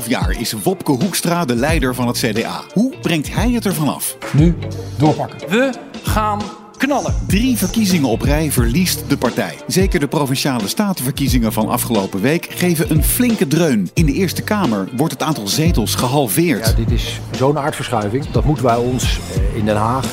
2,5 0.02 0.08
jaar 0.08 0.30
is 0.30 0.52
Wopke 0.52 0.92
Hoekstra 0.92 1.44
de 1.44 1.54
leider 1.54 1.94
van 1.94 2.06
het 2.06 2.18
CDA. 2.18 2.60
Hoe 2.72 2.94
brengt 3.00 3.34
hij 3.34 3.50
het 3.50 3.66
ervan 3.66 3.94
af? 3.94 4.16
Nu 4.32 4.56
doorpakken. 4.98 5.48
We 5.48 5.72
gaan 6.02 6.40
knallen. 6.86 7.14
Drie 7.26 7.56
verkiezingen 7.56 8.08
op 8.08 8.22
rij 8.22 8.52
verliest 8.52 9.04
de 9.08 9.16
partij. 9.16 9.54
Zeker 9.66 10.00
de 10.00 10.08
provinciale 10.08 10.68
statenverkiezingen 10.68 11.52
van 11.52 11.68
afgelopen 11.68 12.20
week 12.20 12.46
geven 12.50 12.90
een 12.90 13.04
flinke 13.04 13.46
dreun. 13.46 13.90
In 13.94 14.06
de 14.06 14.12
Eerste 14.12 14.42
Kamer 14.42 14.88
wordt 14.96 15.12
het 15.12 15.22
aantal 15.22 15.48
zetels 15.48 15.94
gehalveerd. 15.94 16.66
Ja, 16.66 16.72
dit 16.72 16.90
is 16.90 17.20
zo'n 17.30 17.58
aardverschuiving. 17.58 18.30
Dat 18.30 18.44
moeten 18.44 18.64
wij 18.64 18.76
ons 18.76 19.18
eh, 19.34 19.56
in 19.56 19.64
Den 19.64 19.76
Haag, 19.76 20.06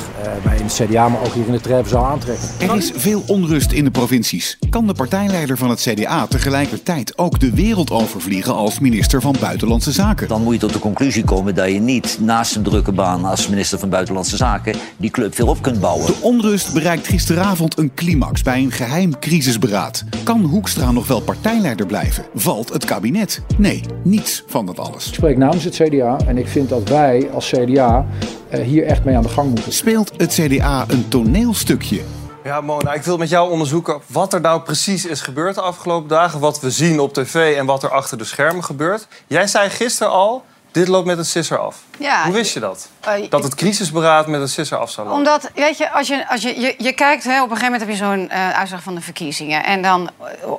bij 0.44 0.58
in 0.58 0.64
het 0.64 0.74
CDA, 0.74 1.10
maar 1.10 1.22
ook 1.22 1.34
hier 1.34 1.46
in 1.46 1.52
de 1.52 1.62
Treffenzaal 1.62 2.06
aantrekken. 2.06 2.48
Er 2.60 2.76
is 2.76 2.92
veel 2.96 3.24
onrust 3.28 3.72
in 3.72 3.84
de 3.84 3.92
provincies. 3.92 4.58
Kan 4.70 4.88
de 4.88 4.94
partijleider 4.94 5.58
van 5.58 5.70
het 5.70 5.82
CDA 5.82 6.28
tegelijkertijd 6.28 7.18
ook 7.18 7.40
de 7.40 7.54
wereld 7.54 7.92
overvliegen 7.92 8.56
als 8.56 8.80
minister 8.80 9.22
van 9.22 9.36
Buitenlandse 9.40 9.92
Zaken? 9.92 10.28
Dan 10.28 10.44
moet 10.44 10.54
je 10.54 10.60
tot 10.60 10.74
de 10.74 10.80
conclusie 10.80 11.24
komen 11.24 11.56
dat 11.56 11.72
je 11.72 11.80
niet 11.80 12.18
naast 12.22 12.56
een 12.56 12.64
drukke 12.64 12.92
baan 12.92 13.26
als 13.26 13.50
minister 13.50 13.80
van 13.80 13.90
Buitenlandse 13.90 14.38
Zaken 14.38 14.76
die 14.98 15.10
club 15.10 15.36
veel 15.36 15.48
op 15.48 15.62
kunt 15.62 15.80
bouwen. 15.80 16.06
De 16.06 16.18
onrust 16.22 16.74
bereikt 16.74 17.08
gisteravond 17.08 17.78
een 17.78 17.92
climax 17.96 18.42
bij 18.42 18.58
een 18.58 18.72
geheim 18.72 19.20
crisisberaad. 19.20 20.04
Kan 20.24 20.42
Hoekstra 20.42 20.92
nog 20.92 21.08
wel 21.08 21.22
partijleider 21.22 21.86
blijven? 21.86 22.26
Valt 22.34 22.74
het 22.74 22.86
kabinet? 22.86 23.42
Nee, 23.58 23.82
niets 24.04 24.44
van 24.48 24.66
dat 24.66 24.80
alles. 24.80 25.08
Ik 25.08 25.14
spreek 25.14 25.38
namens 25.38 25.64
het 25.64 25.76
CDA 25.76 26.18
en 26.28 26.38
ik 26.38 26.48
vind 26.48 26.70
dat 26.70 26.90
wij 26.90 27.30
als 27.34 27.50
CDA 27.50 28.06
eh, 28.08 28.43
hier 28.62 28.86
echt 28.86 29.04
mee 29.04 29.16
aan 29.16 29.24
de 29.24 29.30
gang 29.30 29.50
moeten. 29.50 29.74
Speelt 29.74 30.12
het 30.18 30.34
CDA 30.34 30.86
een 30.88 31.08
toneelstukje? 31.08 32.02
Ja, 32.44 32.62
Mona, 32.62 32.94
ik 32.94 33.04
wil 33.04 33.18
met 33.18 33.30
jou 33.30 33.52
onderzoeken 33.52 34.02
wat 34.08 34.34
er 34.34 34.42
nou 34.42 34.62
precies 34.62 35.06
is 35.06 35.22
gebeurd 35.22 35.56
de 35.56 35.62
afgelopen 35.62 36.10
dagen. 36.10 36.40
Wat 36.40 36.60
we 36.60 36.72
zien 36.72 37.00
op 37.00 37.14
tv 37.14 37.58
en 37.58 37.66
wat 37.66 37.84
er 37.84 37.90
achter 37.92 38.18
de 38.18 38.24
schermen 38.24 38.64
gebeurt. 38.64 39.08
Jij 39.28 39.48
zei 39.48 39.70
gisteren 39.70 40.12
al, 40.14 40.44
dit 40.72 40.88
loopt 40.88 41.06
met 41.06 41.18
een 41.18 41.26
sisser 41.26 41.58
af. 41.60 41.84
Ja, 42.00 42.24
Hoe 42.24 42.34
wist 42.34 42.54
je 42.54 42.60
dat? 42.60 42.90
eh, 43.02 43.30
Dat 43.30 43.44
het 43.44 43.56
crisisberaad 43.56 44.28
met 44.28 44.42
een 44.42 44.50
sisser 44.50 44.78
af 44.78 44.92
zou 44.92 45.08
lopen? 45.08 45.20
Omdat, 45.26 45.50
weet 45.56 45.78
je, 45.78 45.92
als 45.92 46.08
je, 46.08 46.30
als 46.30 46.42
je, 46.42 46.60
je, 46.60 46.76
je 46.78 46.94
kijkt, 46.94 47.24
hè, 47.24 47.42
op 47.44 47.50
een 47.50 47.58
gegeven 47.58 47.72
moment 47.80 47.82
heb 47.82 47.90
je 47.90 47.96
zo'n 48.06 48.30
eh, 48.30 48.50
uitslag 48.50 48.84
van 48.84 48.96
de 48.96 49.02
verkiezingen. 49.02 49.64
En 49.66 49.82
dan 49.82 50.10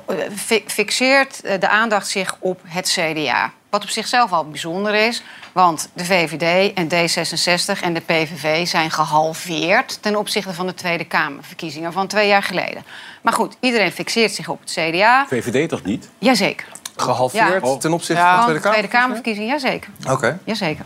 eh, 0.07 0.25
eh, 0.25 0.31
fi- 0.35 0.63
fixeert 0.67 1.41
eh, 1.41 1.59
de 1.59 1.69
aandacht 1.69 2.07
zich 2.07 2.35
op 2.39 2.59
het 2.63 2.87
CDA. 2.99 3.51
Wat 3.75 3.83
op 3.83 3.89
zichzelf 3.89 4.31
al 4.31 4.45
bijzonder 4.49 4.93
is. 4.93 5.23
Want 5.51 5.89
de 5.93 6.05
VVD 6.05 6.73
en 6.73 6.87
D66 6.87 7.81
en 7.81 7.93
de 7.93 7.99
PVV 7.99 8.67
zijn 8.67 8.91
gehalveerd 8.91 9.97
ten 10.01 10.15
opzichte 10.15 10.53
van 10.53 10.65
de 10.65 10.73
Tweede 10.73 11.05
Kamerverkiezingen 11.05 11.93
van 11.93 12.07
twee 12.07 12.27
jaar 12.27 12.43
geleden. 12.43 12.85
Maar 13.21 13.33
goed, 13.33 13.55
iedereen 13.59 13.91
fixeert 13.91 14.31
zich 14.31 14.49
op 14.49 14.59
het 14.59 14.71
CDA. 14.71 15.25
VVD 15.27 15.69
toch 15.69 15.83
niet? 15.83 16.09
Jazeker. 16.17 16.67
Gehalveerd 16.95 17.65
Ja. 17.65 17.77
ten 17.77 17.93
opzichte 17.93 18.21
Ja, 18.21 18.29
van 18.29 18.39
de 18.39 18.45
Tweede 18.45 18.61
de 18.61 18.69
Tweede 18.69 18.87
Kamer? 18.87 19.01
Kamerverkiezingen, 19.01 19.49
jazeker. 19.49 19.89
Oké. 20.09 20.39
Jazeker. 20.43 20.85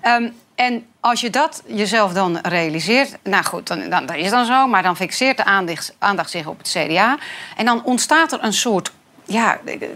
Ehm, 0.00 0.28
en 0.54 0.86
als 1.00 1.20
je 1.20 1.30
dat 1.30 1.62
jezelf 1.66 2.12
dan 2.12 2.38
realiseert, 2.42 3.16
nou 3.22 3.44
goed, 3.44 3.66
dan, 3.66 3.90
dan, 3.90 4.06
dat 4.06 4.16
is 4.16 4.30
dan 4.30 4.44
zo, 4.46 4.66
maar 4.66 4.82
dan 4.82 4.96
fixeert 4.96 5.36
de 5.36 5.44
aandacht, 5.44 5.94
aandacht 5.98 6.30
zich 6.30 6.46
op 6.46 6.58
het 6.58 6.68
CDA. 6.68 7.18
En 7.56 7.64
dan 7.64 7.84
ontstaat 7.84 8.32
er 8.32 8.38
een 8.42 8.52
soort 8.52 8.92
ja, 9.32 9.58
eh, 9.64 9.74
eh, 9.82 9.88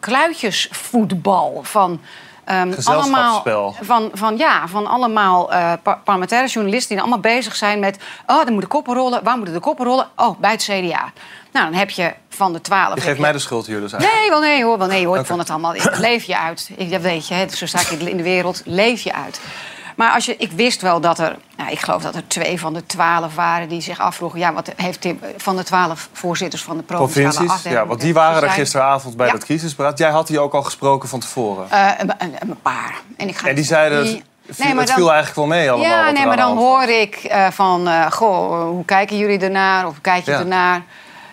kluitjesvoetbal 0.00 1.60
van. 1.62 2.00
Gezelschapsspel. 2.50 3.54
allemaal, 3.56 3.74
van, 3.82 4.10
van, 4.14 4.36
ja, 4.36 4.68
van 4.68 4.86
allemaal 4.86 5.52
eh, 5.52 5.72
par- 5.82 5.98
parlementaire 6.04 6.48
journalisten 6.48 6.88
die 6.88 6.96
dan 7.04 7.06
allemaal 7.12 7.32
bezig 7.32 7.56
zijn 7.56 7.78
met. 7.80 7.98
Oh, 8.26 8.40
er 8.46 8.50
moeten 8.52 8.68
koppen 8.68 8.94
rollen. 8.94 9.24
Waar 9.24 9.36
moeten 9.36 9.54
de 9.54 9.60
koppen 9.60 9.86
rollen? 9.86 10.08
Oh, 10.16 10.38
bij 10.40 10.50
het 10.50 10.62
CDA. 10.62 11.12
Nou, 11.52 11.70
dan 11.70 11.74
heb 11.74 11.90
je 11.90 12.12
van 12.28 12.52
de 12.52 12.60
twaalf. 12.60 12.86
Je 12.88 12.94
heb 12.94 13.02
geeft 13.02 13.16
je- 13.16 13.22
mij 13.22 13.32
de 13.32 13.38
schuld 13.38 13.66
hier 13.66 13.80
dus 13.80 13.92
eigenlijk. 13.92 14.20
Nee, 14.20 14.30
wel 14.30 14.40
nee 14.40 14.64
hoor, 14.64 14.78
wel 14.78 14.86
nee 14.86 15.06
hoor. 15.06 15.18
Ik 15.18 15.26
vond 15.26 15.40
het 15.40 15.50
allemaal. 15.50 15.74
Ik 15.74 15.96
leef 15.98 16.24
je 16.24 16.38
uit. 16.38 16.70
Ik, 16.76 16.90
dat 16.90 17.00
weet 17.00 17.28
je, 17.28 17.34
hè, 17.34 17.48
zo 17.48 17.66
sta 17.66 17.80
ik 17.80 17.90
in 17.90 18.16
de 18.16 18.22
wereld. 18.22 18.62
Leef 18.64 19.02
je 19.02 19.12
uit. 19.14 19.40
Maar 19.98 20.12
als 20.12 20.24
je, 20.24 20.36
ik 20.36 20.52
wist 20.52 20.80
wel 20.80 21.00
dat 21.00 21.18
er, 21.18 21.36
nou, 21.56 21.70
ik 21.70 21.78
geloof 21.80 22.02
dat 22.02 22.14
er 22.14 22.28
twee 22.28 22.60
van 22.60 22.74
de 22.74 22.86
twaalf 22.86 23.34
waren 23.34 23.68
die 23.68 23.80
zich 23.80 23.98
afvroegen. 24.00 24.38
Ja, 24.38 24.52
wat 24.52 24.70
heeft 24.76 25.00
Tim, 25.00 25.20
van 25.36 25.56
de 25.56 25.62
twaalf 25.64 26.08
voorzitters 26.12 26.62
van 26.62 26.76
de 26.76 26.82
provinciale 26.82 27.28
Provincies, 27.30 27.56
afdeling. 27.56 27.80
ja, 27.82 27.86
want 27.88 28.00
die 28.00 28.14
waren 28.14 28.42
er 28.42 28.50
gisteravond 28.50 29.16
bij 29.16 29.26
Ja. 29.26 29.32
dat 29.32 29.44
crisisberaad. 29.44 29.98
Jij 29.98 30.10
had 30.10 30.26
die 30.26 30.40
ook 30.40 30.54
al 30.54 30.62
gesproken 30.62 31.08
van 31.08 31.20
tevoren. 31.20 31.70
Eh, 31.70 31.88
een, 31.98 32.10
een, 32.18 32.34
een 32.40 32.60
paar. 32.62 32.94
En, 33.16 33.28
ik 33.28 33.36
ga 33.36 33.48
En 33.48 33.54
die 33.54 33.64
zeiden, 33.64 34.04
die- 34.04 34.22
viel, 34.50 34.76
het 34.76 34.92
viel 34.92 35.06
eigenlijk 35.12 35.36
wel 35.36 35.46
mee 35.46 35.70
allemaal. 35.70 35.90
Ja, 35.90 36.10
nee, 36.10 36.26
maar 36.26 36.36
dan 36.36 36.56
hoor 36.56 36.82
ik 36.82 37.14
eh, 37.14 37.46
van, 37.50 37.88
eh, 37.88 38.10
goh, 38.10 38.68
hoe 38.68 38.84
kijken 38.84 39.16
jullie 39.16 39.38
ernaar? 39.38 39.86
Of 39.86 39.92
hoe 39.92 40.00
kijk 40.00 40.24
je 40.24 40.30
Ja. 40.30 40.38
ernaar? 40.38 40.82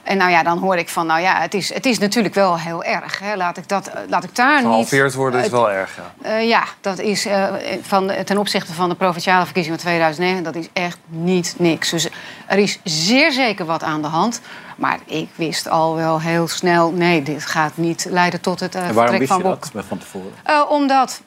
En 0.05 0.17
nou 0.17 0.31
ja, 0.31 0.43
dan 0.43 0.57
hoor 0.57 0.77
ik 0.77 0.89
van, 0.89 1.07
nou 1.07 1.21
ja, 1.21 1.39
het 1.39 1.53
is, 1.53 1.73
het 1.73 1.85
is 1.85 1.97
natuurlijk 1.99 2.33
wel 2.35 2.59
heel 2.59 2.83
erg. 2.83 3.19
Hè. 3.19 3.35
Laat, 3.35 3.57
ik 3.57 3.67
dat, 3.69 3.87
eh, 3.87 4.01
laat 4.07 4.23
ik 4.23 4.35
daar 4.35 4.55
niet... 4.55 4.65
Gehalveerd 4.65 5.13
worden 5.13 5.39
is 5.39 5.45
het- 5.45 5.55
wel 5.55 5.71
erg, 5.71 5.95
ja. 5.95 6.29
Eh, 6.29 6.47
ja, 6.47 6.63
dat 6.81 6.99
is 6.99 7.25
eh, 7.25 7.43
van, 7.81 8.11
ten 8.25 8.37
opzichte 8.37 8.73
van 8.73 8.89
de 8.89 8.95
provinciale 8.95 9.45
verkiezingen 9.45 9.79
van 9.79 9.87
2009... 9.87 10.43
dat 10.43 10.55
is 10.55 10.69
echt 10.73 10.97
niet 11.07 11.55
niks. 11.57 11.89
Dus 11.89 12.09
er 12.47 12.57
is 12.57 12.79
zeer 12.83 13.31
zeker 13.31 13.65
wat 13.65 13.83
aan 13.83 14.01
de 14.01 14.07
hand. 14.07 14.41
Maar 14.75 14.99
ik 15.05 15.29
wist 15.35 15.69
al 15.69 15.95
wel 15.95 16.21
heel 16.21 16.47
snel... 16.47 16.91
nee, 16.91 17.23
dit 17.23 17.45
gaat 17.45 17.77
niet 17.77 18.07
leiden 18.09 18.41
tot 18.41 18.59
het 18.59 18.75
eh 18.75 18.87
En 18.87 18.93
waarom 18.93 19.17
wist 19.17 19.31
van 19.31 19.37
je 19.37 19.43
dat 19.43 19.85
van 19.87 19.97
tevoren? 19.97 20.31
Eh, 20.43 20.61
omdat 20.69 21.21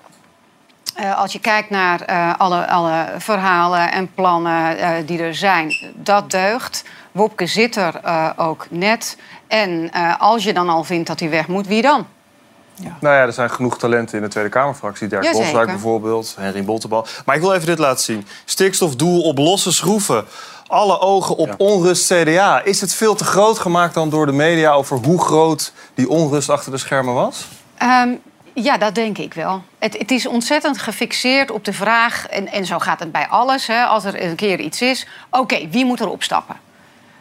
eh, 0.94 1.18
als 1.18 1.32
je 1.32 1.38
kijkt 1.38 1.70
naar 1.70 2.00
eh, 2.00 2.34
alle, 2.38 2.66
alle 2.66 3.06
verhalen 3.18 3.92
en 3.92 4.14
plannen 4.14 4.78
eh, 4.78 4.90
die 5.06 5.22
er 5.22 5.34
zijn, 5.34 5.92
dat 5.94 6.30
deugt. 6.30 6.84
Wopke 7.18 7.46
zit 7.46 7.76
er 7.76 8.00
eh, 8.02 8.30
ook 8.36 8.66
net. 8.70 9.16
En 9.46 9.90
eh, 9.92 10.20
als 10.20 10.44
je 10.44 10.52
dan 10.52 10.68
al 10.68 10.84
vindt 10.84 11.06
dat 11.06 11.20
hij 11.20 11.30
weg 11.30 11.48
moet, 11.48 11.66
wie 11.66 11.82
dan? 11.82 12.06
Nou 13.00 13.14
ja, 13.14 13.20
er 13.20 13.32
zijn 13.32 13.50
genoeg 13.50 13.78
talenten 13.78 14.16
in 14.16 14.22
de 14.22 14.28
Tweede 14.28 14.50
Kamerfractie. 14.50 15.08
Dirk 15.08 15.24
Jazeker. 15.24 15.66
Bijvoorbeeld, 15.66 16.34
Henry 16.38 16.64
Bontebal. 16.64 17.06
Maar 17.24 17.34
ik 17.34 17.40
wil 17.40 17.54
even 17.54 17.66
dit 17.66 17.78
laten 17.78 18.04
zien. 18.04 18.26
Stikstofdoel 18.44 19.22
op 19.22 19.38
losse 19.38 19.72
schroeven. 19.72 20.24
Alle 20.66 21.00
ogen 21.00 21.36
op 21.36 21.54
onrust 21.56 22.12
CDA. 22.12 22.62
Is 22.64 22.80
het 22.80 22.94
veel 22.94 23.14
te 23.14 23.24
groot 23.24 23.58
gemaakt 23.58 23.94
dan 23.94 24.10
door 24.10 24.26
de 24.26 24.32
media... 24.32 24.72
over 24.72 24.96
hoe 24.96 25.20
groot 25.20 25.72
die 25.94 26.08
onrust 26.08 26.50
achter 26.50 26.72
de 26.72 26.78
schermen 26.78 27.14
was? 27.14 27.46
Ehm, 27.78 28.08
ja, 28.54 28.78
dat 28.78 28.94
denk 28.94 29.18
ik 29.18 29.34
wel. 29.34 29.62
Het, 29.78 29.98
het 29.98 30.10
is 30.10 30.26
ontzettend 30.26 30.78
gefixeerd 30.78 31.50
op 31.50 31.64
de 31.64 31.72
vraag, 31.72 32.26
en, 32.26 32.48
en 32.48 32.66
zo 32.66 32.78
gaat 32.78 33.00
het 33.00 33.12
bij 33.12 33.26
alles, 33.28 33.66
hè, 33.66 33.84
als 33.84 34.04
er 34.04 34.22
een 34.22 34.36
keer 34.36 34.60
iets 34.60 34.82
is, 34.82 35.06
oké, 35.30 35.68
wie 35.68 35.84
moet 35.84 36.00
er 36.00 36.08
opstappen? 36.08 36.56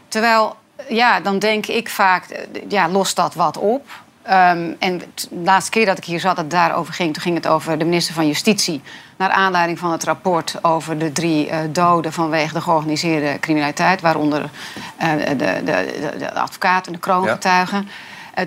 Terwijl, 0.07 0.55
ja, 0.89 1.19
dan 1.19 1.39
denk 1.39 1.65
ik 1.65 1.89
vaak, 1.89 2.25
eh, 2.25 2.61
ja, 2.69 2.89
lost 2.89 3.15
dat 3.15 3.33
wat 3.33 3.57
op? 3.57 3.85
Ehm, 4.21 4.73
en 4.79 4.97
de 4.97 5.05
laatste 5.43 5.71
keer 5.71 5.85
dat 5.85 5.97
ik 5.97 6.05
hier 6.05 6.19
zat, 6.19 6.35
dat 6.35 6.45
het 6.45 6.53
daarover 6.53 6.93
ging, 6.93 7.13
toen 7.13 7.23
ging 7.23 7.35
het 7.35 7.47
over 7.47 7.77
de 7.77 7.85
minister 7.85 8.13
van 8.13 8.27
Justitie. 8.27 8.81
Naar 9.17 9.29
aanleiding 9.29 9.79
van 9.79 9.91
het 9.91 10.03
rapport 10.03 10.55
over 10.61 10.97
de 10.97 11.11
drie 11.11 11.49
eh, 11.49 11.59
doden 11.69 12.13
vanwege 12.13 12.53
de 12.53 12.61
georganiseerde 12.61 13.39
criminaliteit, 13.39 14.01
waaronder 14.01 14.49
eh, 14.97 15.11
de, 15.27 15.35
de, 15.35 15.61
de, 15.65 16.13
de 16.17 16.33
advocaat 16.33 16.87
en 16.87 16.93
de 16.93 16.99
kroongetuigen. 16.99 17.89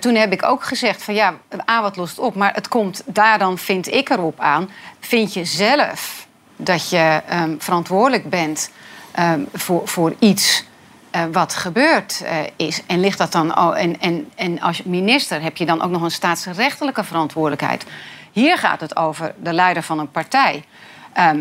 Toen 0.00 0.14
heb 0.14 0.32
ik 0.32 0.42
ook 0.42 0.64
gezegd 0.64 1.02
van 1.02 1.14
ja, 1.14 1.34
A, 1.70 1.82
wat 1.82 1.96
lost 1.96 2.16
het 2.16 2.24
op? 2.24 2.34
Maar 2.34 2.54
het 2.54 2.68
komt 2.68 3.02
daar 3.06 3.38
dan, 3.38 3.58
vind 3.58 3.92
ik 3.92 4.10
erop 4.10 4.40
aan. 4.40 4.70
Vind 5.00 5.34
je 5.34 5.44
zelf 5.44 6.26
dat 6.56 6.90
je 6.90 7.22
ehm, 7.28 7.54
verantwoordelijk 7.58 8.30
bent 8.30 8.70
ehm, 9.12 9.40
voor, 9.52 9.88
voor 9.88 10.14
iets 10.18 10.64
eh, 11.10 11.22
wat 11.32 11.54
gebeurd 11.54 12.22
eh, 12.24 12.38
is? 12.56 12.82
En 12.86 13.00
ligt 13.00 13.18
dat 13.18 13.32
dan... 13.32 13.58
Oh, 13.58 13.80
en, 13.80 14.00
en, 14.00 14.30
en 14.34 14.60
als 14.60 14.82
minister 14.82 15.42
heb 15.42 15.56
je 15.56 15.66
dan 15.66 15.82
ook 15.82 15.90
nog 15.90 16.02
een 16.02 16.10
staatsrechtelijke 16.10 17.04
verantwoordelijkheid. 17.04 17.84
Hier 18.32 18.58
gaat 18.58 18.80
het 18.80 18.96
over 18.96 19.34
de 19.42 19.52
leider 19.52 19.82
van 19.82 19.98
een 19.98 20.10
partij... 20.10 20.64
ehm, 21.12 21.40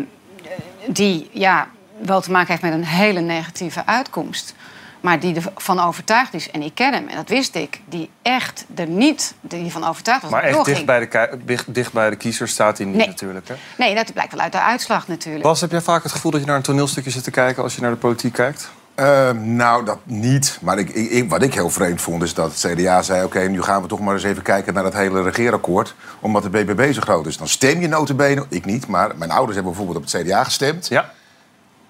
die 0.86 1.30
ja, 1.32 1.68
wel 1.98 2.20
te 2.20 2.30
maken 2.30 2.48
heeft 2.48 2.62
met 2.62 2.72
een 2.72 2.84
hele 2.84 3.20
negatieve 3.20 3.86
uitkomst. 3.86 4.54
Maar 5.00 5.20
die 5.20 5.34
ervan 5.54 5.80
overtuigd 5.80 6.34
is, 6.34 6.50
en 6.50 6.62
ik 6.62 6.74
ken 6.74 6.92
hem, 6.92 7.08
en 7.08 7.16
dat 7.16 7.28
wist 7.28 7.54
ik... 7.54 7.80
die 7.88 8.10
echt 8.22 8.64
er 8.76 8.86
niet 8.86 9.34
die 9.40 9.70
van 9.70 9.84
overtuigd 9.84 10.22
was 10.22 10.30
Maar 10.30 10.42
echt 10.42 10.64
dicht 10.64 10.86
bij, 10.86 11.08
de, 11.08 11.38
dicht, 11.66 11.92
bij 11.92 12.10
de 12.10 12.16
kiezers 12.16 12.52
staat 12.52 12.78
hij 12.78 12.86
niet 12.86 12.96
Nee. 12.96 13.06
natuurlijk. 13.06 13.48
Hè? 13.48 13.54
Nee, 13.78 13.94
dat 13.94 14.12
blijkt 14.12 14.32
wel 14.32 14.40
uit 14.40 14.52
de 14.52 14.60
uitslag 14.60 15.08
natuurlijk. 15.08 15.44
Bas, 15.44 15.60
heb 15.60 15.70
jij 15.70 15.80
vaak 15.80 16.02
het 16.02 16.12
gevoel 16.12 16.30
dat 16.30 16.40
je 16.40 16.46
naar 16.46 16.56
een 16.56 16.62
toneelstukje 16.62 17.10
zit 17.10 17.24
te 17.24 17.30
kijken... 17.30 17.62
als 17.62 17.74
je 17.74 17.80
naar 17.80 17.90
de 17.90 17.96
politiek 17.96 18.32
kijkt? 18.32 18.70
Ehm, 19.00 19.56
nou, 19.56 19.84
dat 19.84 19.98
niet. 20.04 20.58
Maar 20.62 20.78
ik, 20.78 20.88
ik, 20.88 21.30
wat 21.30 21.42
ik 21.42 21.54
heel 21.54 21.70
vreemd 21.70 22.00
vond, 22.00 22.22
is 22.22 22.34
dat 22.34 22.52
het 22.52 22.72
CDA 22.72 23.02
zei... 23.02 23.24
oké, 23.24 23.40
nu 23.40 23.62
gaan 23.62 23.82
we 23.82 23.88
toch 23.88 24.00
maar 24.00 24.14
eens 24.14 24.22
even 24.22 24.42
kijken 24.42 24.74
naar 24.74 24.84
het 24.84 24.94
hele 24.94 25.22
regeerakkoord... 25.22 25.94
omdat 26.20 26.42
de 26.42 26.50
BBB 26.50 26.92
zo 26.92 27.00
groot 27.00 27.26
is. 27.26 27.36
Dan 27.36 27.48
stem 27.48 27.80
je 27.80 27.88
notabene, 27.88 28.44
ik 28.48 28.64
niet, 28.64 28.86
maar 28.86 29.16
mijn 29.16 29.30
ouders 29.30 29.54
hebben 29.54 29.72
bijvoorbeeld 29.72 30.04
op 30.04 30.12
het 30.12 30.22
CDA 30.22 30.44
gestemd. 30.44 30.88
Ja. 30.88 31.12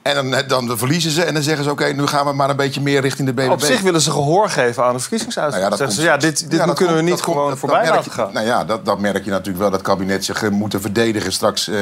En 0.02 0.14
dan, 0.30 0.42
dan 0.66 0.78
verliezen 0.78 1.10
ze 1.10 1.24
en 1.24 1.34
dan 1.34 1.42
zeggen 1.42 1.64
ze... 1.64 1.70
oké, 1.70 1.84
nu 1.84 2.06
gaan 2.06 2.26
we 2.26 2.32
maar 2.32 2.50
een 2.50 2.56
beetje 2.56 2.80
meer 2.80 3.00
richting 3.00 3.28
de 3.28 3.34
BBB. 3.34 3.50
Op 3.50 3.60
zich 3.60 3.80
willen 3.80 4.00
ze 4.00 4.10
gehoor 4.10 4.48
geven 4.50 4.84
aan 4.84 4.92
de 4.92 4.98
verkiezingsuitslag. 5.00 5.60
Nou 5.60 5.72
ja, 5.72 5.78
dat 5.78 5.78
Zeggen 5.78 5.96
ze, 5.96 6.02
ja, 6.02 6.16
dit, 6.16 6.50
dit 6.50 6.58
Ja, 6.60 6.66
dat 6.66 6.76
kunnen 6.76 6.96
we 6.96 7.02
niet 7.02 7.20
gewoon 7.20 7.46
komt- 7.46 7.58
voorbij 7.58 7.78
dat 7.78 7.86
merk 7.92 7.96
laten 8.06 8.12
je- 8.16 8.22
gaan. 8.22 8.32
Nou 8.32 8.46
ja, 8.46 8.64
dat, 8.64 8.84
dat 8.84 8.98
merk 8.98 9.24
je 9.24 9.30
natuurlijk 9.30 9.58
wel. 9.58 9.70
Dat 9.70 9.78
het 9.80 9.88
kabinet 9.88 10.24
zich 10.24 10.42
eh, 10.42 10.50
moet 10.50 10.74
verdedigen 10.80 11.32
straks 11.32 11.68
eh, 11.68 11.76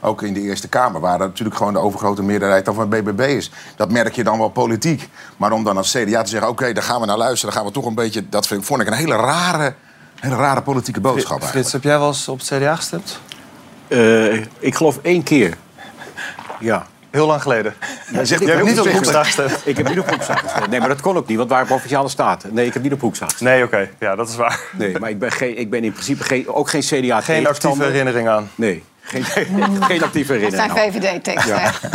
ook 0.00 0.22
in 0.22 0.34
de 0.34 0.40
Eerste 0.40 0.68
Kamer. 0.68 1.00
Waar 1.00 1.18
natuurlijk 1.18 1.56
gewoon 1.56 1.72
de 1.72 1.78
overgrote 1.78 2.22
meerderheid 2.22 2.64
dan 2.64 2.74
van 2.74 2.88
BBB 2.88 3.20
is. 3.20 3.50
Dat 3.76 3.90
merk 3.90 4.14
je 4.14 4.24
dan 4.24 4.38
wel 4.38 4.48
politiek. 4.48 5.08
Maar 5.36 5.52
om 5.52 5.64
dan 5.64 5.76
als 5.76 5.90
CDA 5.90 6.22
te 6.22 6.30
zeggen, 6.30 6.48
oké, 6.48 6.72
daar 6.72 6.82
gaan 6.82 7.00
we 7.00 7.06
naar 7.06 7.18
luisteren. 7.18 7.54
Dan 7.54 7.62
gaan 7.62 7.72
we 7.72 7.78
toch 7.78 7.86
een 7.86 7.94
beetje... 7.94 8.28
Dat 8.28 8.46
vind, 8.46 8.64
vond 8.64 8.80
ik 8.80 8.86
een 8.86 8.92
hele 8.92 9.16
rare, 9.16 9.74
hele 10.20 10.36
rare 10.36 10.62
politieke 10.62 11.00
boodschap 11.00 11.40
eigenlijk. 11.40 11.52
Frits, 11.52 11.72
heb 11.72 11.82
jij 11.82 11.98
wel 11.98 12.08
eens 12.08 12.28
op 12.28 12.38
het 12.38 12.46
CDA 12.48 12.76
gestemd? 12.76 13.18
Eh, 13.88 14.34
ik 14.58 14.74
geloof 14.74 14.98
één 15.02 15.22
keer. 15.22 15.56
Ja. 16.60 16.86
Heel 17.14 17.26
lang 17.26 17.42
geleden. 17.42 17.74
Jij 18.12 18.24
zegt 18.24 18.40
Jij 18.44 18.54
hebt 18.54 18.66
niet 18.66 18.80
op 18.80 18.86
gestemd? 18.86 19.60
Ik 19.64 19.76
heb 19.76 19.88
niet 19.88 19.98
op 19.98 20.08
Hoekstra 20.10 20.34
gestemd. 20.34 20.66
Nee, 20.70 20.80
maar 20.80 20.88
dat 20.88 21.00
kon 21.00 21.16
ook 21.16 21.26
niet, 21.26 21.36
want 21.38 21.50
waren 21.50 21.66
provinciale 21.66 22.08
staten. 22.08 22.54
Nee, 22.54 22.66
ik 22.66 22.72
heb 22.72 22.82
niet 22.82 22.92
op 22.92 23.00
Hoekstra 23.00 23.26
gestemd. 23.26 23.50
Nee, 23.50 23.64
oké. 23.64 23.90
Ja, 24.00 24.14
dat 24.16 24.28
is 24.28 24.36
waar. 24.36 24.60
Nee, 24.72 24.98
maar 24.98 25.10
ik 25.10 25.18
ben, 25.18 25.32
geen, 25.32 25.58
ik 25.58 25.70
ben 25.70 25.84
in 25.84 25.92
principe 25.92 26.24
geen, 26.24 26.48
ook 26.48 26.68
geen 26.70 26.80
CDA 26.80 27.20
Geen 27.20 27.46
actieve 27.46 27.82
herinnering 27.84 28.28
aan. 28.28 28.50
Nee, 28.54 28.82
geen, 29.00 29.24
geen 29.88 30.02
actieve 30.02 30.38
Dat 30.40 30.52
zijn 30.52 30.70
herinnering. 30.70 31.14
VVD-teksten. 31.24 31.56
Ja. 31.56 31.72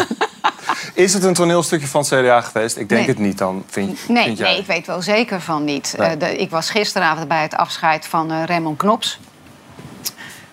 Is 0.93 1.13
het 1.13 1.23
een 1.23 1.33
toneelstukje 1.33 1.87
van 1.87 2.01
het 2.01 2.09
CDA 2.09 2.41
geweest? 2.41 2.77
Ik 2.77 2.89
denk 2.89 3.01
Nee. 3.01 3.09
het 3.09 3.19
niet 3.19 3.37
dan, 3.37 3.63
vind, 3.69 4.07
Nee, 4.07 4.23
vind 4.23 4.37
jij? 4.37 4.49
nee, 4.49 4.59
ik 4.59 4.65
weet 4.65 4.87
wel 4.87 5.01
zeker 5.01 5.41
van 5.41 5.63
niet. 5.63 5.95
Nee. 5.97 6.07
Eh, 6.09 6.19
de- 6.19 6.37
ik 6.37 6.49
was 6.49 6.69
gisteravond 6.69 7.27
bij 7.27 7.41
het 7.41 7.55
afscheid 7.55 8.07
van 8.07 8.31
eh, 8.31 8.43
Raymond 8.45 8.77
Knops. 8.77 9.19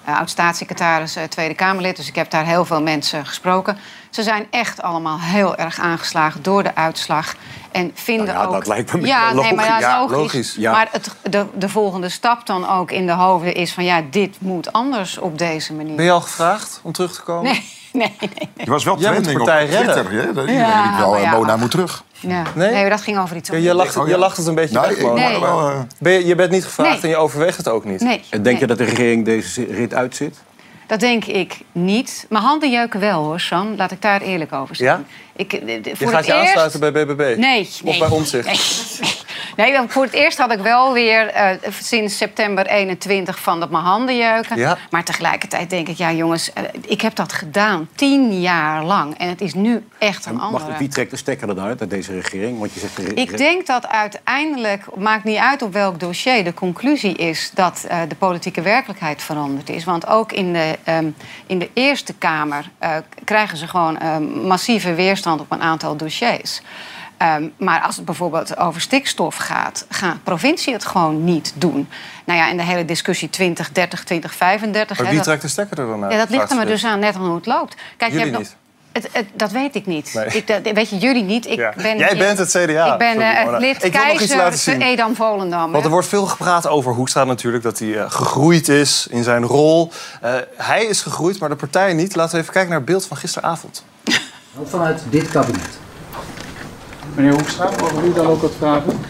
eh, 0.04 0.18
oud-staatssecretaris, 0.18 1.16
eh, 1.16 1.22
Tweede 1.24 1.54
Kamerlid. 1.54 1.96
Dus 1.96 2.08
ik 2.08 2.14
heb 2.14 2.30
daar 2.30 2.44
heel 2.46 2.64
veel 2.64 2.82
mensen 2.82 3.26
gesproken. 3.26 3.78
Ze 4.16 4.22
zijn 4.22 4.46
echt 4.50 4.82
allemaal 4.82 5.18
heel 5.20 5.56
erg 5.56 5.78
aangeslagen 5.80 6.42
door 6.42 6.62
de 6.62 6.74
uitslag. 6.74 7.34
En 7.72 7.90
vinden 7.94 8.26
Nou 8.26 8.38
ja, 8.38 8.44
ook... 8.46 8.52
dat 8.52 8.66
lijkt 8.66 8.92
me 8.92 9.06
ja, 9.06 9.32
logisch. 9.32 9.42
nee, 9.42 9.54
maar 9.54 9.64
ja, 9.66 9.78
Ja, 9.80 10.00
logisch. 10.00 10.16
logisch, 10.16 10.54
ja. 10.58 10.72
Maar 10.72 10.88
het, 10.90 11.10
de, 11.22 11.46
de 11.54 11.68
volgende 11.68 12.08
stap 12.08 12.46
dan 12.46 12.68
ook 12.68 12.90
in 12.90 13.06
de 13.06 13.12
hoofden 13.12 13.54
is 13.54 13.72
van... 13.72 13.84
ja, 13.84 14.02
dit 14.10 14.36
moet 14.40 14.72
anders 14.72 15.18
op 15.18 15.38
deze 15.38 15.72
manier. 15.74 15.94
Ben 15.94 16.04
je 16.04 16.10
al 16.10 16.20
gevraagd 16.20 16.80
om 16.82 16.92
terug 16.92 17.12
te 17.14 17.22
komen? 17.22 17.42
Nee, 17.42 17.62
nee, 17.92 18.16
nee. 18.20 18.48
Je 18.64 18.70
was 18.70 18.84
wel 18.84 18.96
trending 18.96 19.40
op 19.40 19.46
partij 19.46 19.66
Twitter. 19.66 19.86
redden. 20.10 20.34
hè? 20.34 20.40
Iedereen 20.40 20.54
Ja, 20.54 20.98
wel, 20.98 21.16
eh, 21.16 21.22
ja, 21.22 21.30
Mona 21.30 21.56
moet 21.56 21.70
terug. 21.70 22.02
Ja. 22.20 22.42
Nee? 22.54 22.70
Nee? 22.72 22.88
dat 22.90 23.00
ging 23.00 23.18
over 23.18 23.36
iets 23.36 23.48
Ja, 23.48 23.54
anders. 23.54 23.72
je, 23.72 23.78
lacht, 23.78 23.96
Oh, 23.96 24.06
ja. 24.06 24.12
je 24.14 24.18
lacht 24.18 24.36
het 24.36 24.46
een 24.46 24.54
beetje 24.54 24.78
Nee, 24.80 24.88
weg, 24.88 24.96
ik- 24.98 25.04
man. 25.04 25.14
Nee. 25.14 25.34
eh, 25.34 25.78
Ben 25.98 26.12
je, 26.12 26.26
je 26.26 26.34
bent 26.34 26.50
niet 26.50 26.64
gevraagd 26.64 26.90
Nee. 26.92 27.00
en 27.02 27.08
je 27.08 27.16
overweegt 27.16 27.56
het 27.56 27.68
ook 27.68 27.84
niet. 27.84 28.00
Nee, 28.00 28.24
En 28.30 28.42
denk 28.42 28.58
je 28.58 28.66
dat 28.66 28.78
de 28.78 28.84
regering 28.84 29.24
deze 29.24 29.64
rit 29.64 29.94
uitzit? 29.94 30.36
Dat 30.86 31.00
denk 31.00 31.24
ik 31.24 31.58
niet. 31.72 32.26
Mijn 32.28 32.44
handen 32.44 32.70
jeuken 32.70 33.00
wel 33.00 33.24
hoor, 33.24 33.40
San. 33.40 33.76
Laat 33.76 33.90
ik 33.90 34.02
daar 34.02 34.20
eerlijk 34.20 34.52
over 34.52 34.76
zijn. 34.76 34.88
Ja? 34.88 35.02
Ik, 35.36 35.52
eh, 35.52 35.66
de- 35.66 35.80
Je 35.90 35.96
voor 35.96 36.08
gaat 36.10 36.26
je 36.26 36.32
eerst... 36.32 36.56
aansluiten 36.56 36.80
bij 36.80 36.92
BBB? 37.06 37.38
Nee, 37.38 37.60
Of 37.60 37.82
nee. 37.82 37.98
bij 37.98 38.08
Omtzigt? 38.08 38.46
Nee, 38.46 38.56
nee 39.56 39.72
want 39.72 39.92
voor 39.92 40.02
het 40.04 40.12
eerst 40.12 40.38
had 40.38 40.52
ik 40.52 40.58
wel 40.58 40.92
weer 40.92 41.26
eh, 41.28 41.48
sinds 41.80 42.16
september 42.16 42.66
21 42.66 43.38
van 43.40 43.60
dat 43.60 43.70
mijn 43.70 43.84
handen 43.84 44.16
jeuken. 44.16 44.56
Ja. 44.56 44.78
Maar 44.90 45.04
tegelijkertijd 45.04 45.70
denk 45.70 45.88
ik, 45.88 45.96
ja 45.96 46.12
jongens, 46.12 46.52
eh, 46.52 46.62
ik 46.86 47.00
heb 47.00 47.14
dat 47.14 47.32
gedaan 47.32 47.88
tien 47.94 48.40
jaar 48.40 48.84
lang. 48.84 49.18
En 49.18 49.28
het 49.28 49.40
is 49.40 49.54
nu 49.54 49.84
echt 49.98 50.26
een 50.26 50.34
Mag, 50.34 50.44
andere. 50.44 50.78
wie 50.78 50.88
trekt 50.88 51.10
de 51.10 51.16
stekker 51.16 51.50
eruit 51.50 51.80
uit 51.80 51.90
deze 51.90 52.12
regering? 52.12 52.58
Want 52.58 52.74
je 52.74 52.80
zegt, 52.80 52.96
de 52.96 53.02
re- 53.02 53.14
Ik 53.20 53.36
denk 53.36 53.66
dat 53.66 53.88
uiteindelijk, 53.88 54.84
maakt 54.96 55.24
niet 55.24 55.38
uit 55.38 55.62
op 55.62 55.72
welk 55.72 56.00
dossier, 56.00 56.44
de 56.44 56.54
conclusie 56.54 57.14
is 57.14 57.50
dat 57.54 57.84
eh, 57.88 57.98
de 58.08 58.14
politieke 58.14 58.60
werkelijkheid 58.62 59.22
veranderd 59.22 59.68
is. 59.68 59.84
Want 59.84 60.06
ook 60.06 60.32
in 60.32 60.52
de, 60.52 60.78
ehm, 60.84 61.06
in 61.46 61.58
de 61.58 61.70
Eerste 61.72 62.14
Kamer 62.14 62.70
eh, 62.78 62.96
krijgen 63.24 63.58
ze 63.58 63.68
gewoon 63.68 63.98
ehm, 63.98 64.22
massieve 64.22 64.94
weerstand 64.94 65.40
op 65.40 65.52
een 65.52 65.62
aantal 65.62 65.96
dossiers. 65.96 66.60
Ehm, 67.16 67.48
maar 67.58 67.80
als 67.80 67.96
het 67.96 68.04
bijvoorbeeld 68.04 68.56
over 68.56 68.80
stikstof 68.80 69.36
gaat, 69.36 69.86
gaat 69.88 70.12
de 70.14 70.18
provincie 70.22 70.72
het 70.72 70.84
gewoon 70.84 71.24
niet 71.24 71.52
doen. 71.56 71.88
Nou 72.24 72.38
ja, 72.38 72.48
en 72.50 72.56
de 72.56 72.62
hele 72.62 72.84
discussie 72.84 73.30
2030, 73.30 74.04
2035. 74.04 74.96
Maar 74.96 75.06
hè, 75.06 75.12
wie 75.12 75.16
dat- 75.20 75.26
trekt 75.28 75.42
de 75.42 75.48
stekker 75.48 75.78
er 75.78 75.86
dan 75.86 76.02
uit? 76.02 76.12
ja, 76.12 76.18
dat 76.18 76.30
ligt 76.30 76.50
er 76.50 76.56
maar 76.56 76.66
dus 76.66 76.84
aan, 76.84 76.98
net 76.98 77.14
aan 77.14 77.26
hoe 77.26 77.34
het 77.36 77.46
loopt. 77.46 77.74
Kijk, 77.96 78.10
Jullie 78.12 78.26
je 78.26 78.32
hebt 78.32 78.44
niet. 78.44 78.56
het, 78.92 79.08
het, 79.12 79.26
dat 79.34 79.50
weet 79.50 79.74
ik 79.74 79.86
niet. 79.86 80.10
Nee. 80.14 80.26
Ik, 80.26 80.46
dat, 80.46 80.60
weet 80.74 80.90
je, 80.90 80.96
jullie 80.98 81.22
niet. 81.22 81.46
Ik 81.46 81.58
Ja. 81.58 81.72
ben 81.76 81.98
Jij 81.98 82.16
bent 82.16 82.38
het 82.38 82.48
CDA. 82.50 82.92
Ik 82.92 82.98
ben 82.98 83.12
Sorry, 83.12 83.34
Mona. 83.44 83.50
het 83.52 83.60
lid 83.60 83.84
Ik 83.84 83.92
wil 83.92 84.04
nog 84.04 84.12
iets 84.20 84.30
laten 84.34 84.36
keizer 84.48 84.72
zien. 84.72 84.82
Edam 84.82 85.14
Volendam. 85.14 85.72
Want 85.72 85.84
er 85.84 85.90
wordt 85.90 86.08
veel 86.08 86.26
gepraat 86.26 86.66
over 86.68 86.92
Hoekstra 86.92 87.24
natuurlijk, 87.24 87.62
dat 87.62 87.78
hij 87.78 87.98
eh, 87.98 88.10
gegroeid 88.10 88.68
is 88.68 89.06
in 89.10 89.22
zijn 89.22 89.44
rol. 89.44 89.90
Eh, 90.20 90.34
hij 90.56 90.84
is 90.84 91.00
gegroeid, 91.02 91.38
maar 91.38 91.48
de 91.48 91.56
partij 91.56 91.92
niet. 91.92 92.14
Laten 92.16 92.34
we 92.34 92.40
even 92.40 92.52
kijken 92.52 92.70
naar 92.70 92.80
het 92.80 92.88
beeld 92.90 93.06
van 93.06 93.16
gisteravond. 93.16 93.84
Vanuit 94.64 95.02
dit 95.10 95.30
kabinet. 95.30 95.78
Meneer 97.16 97.32
Hoekstra, 97.32 97.70
mogen 97.80 98.00
we 98.02 98.06
u 98.08 98.12
dan 98.12 98.26
ook 98.26 98.40
wat 98.42 98.52
vragen? 98.58 99.00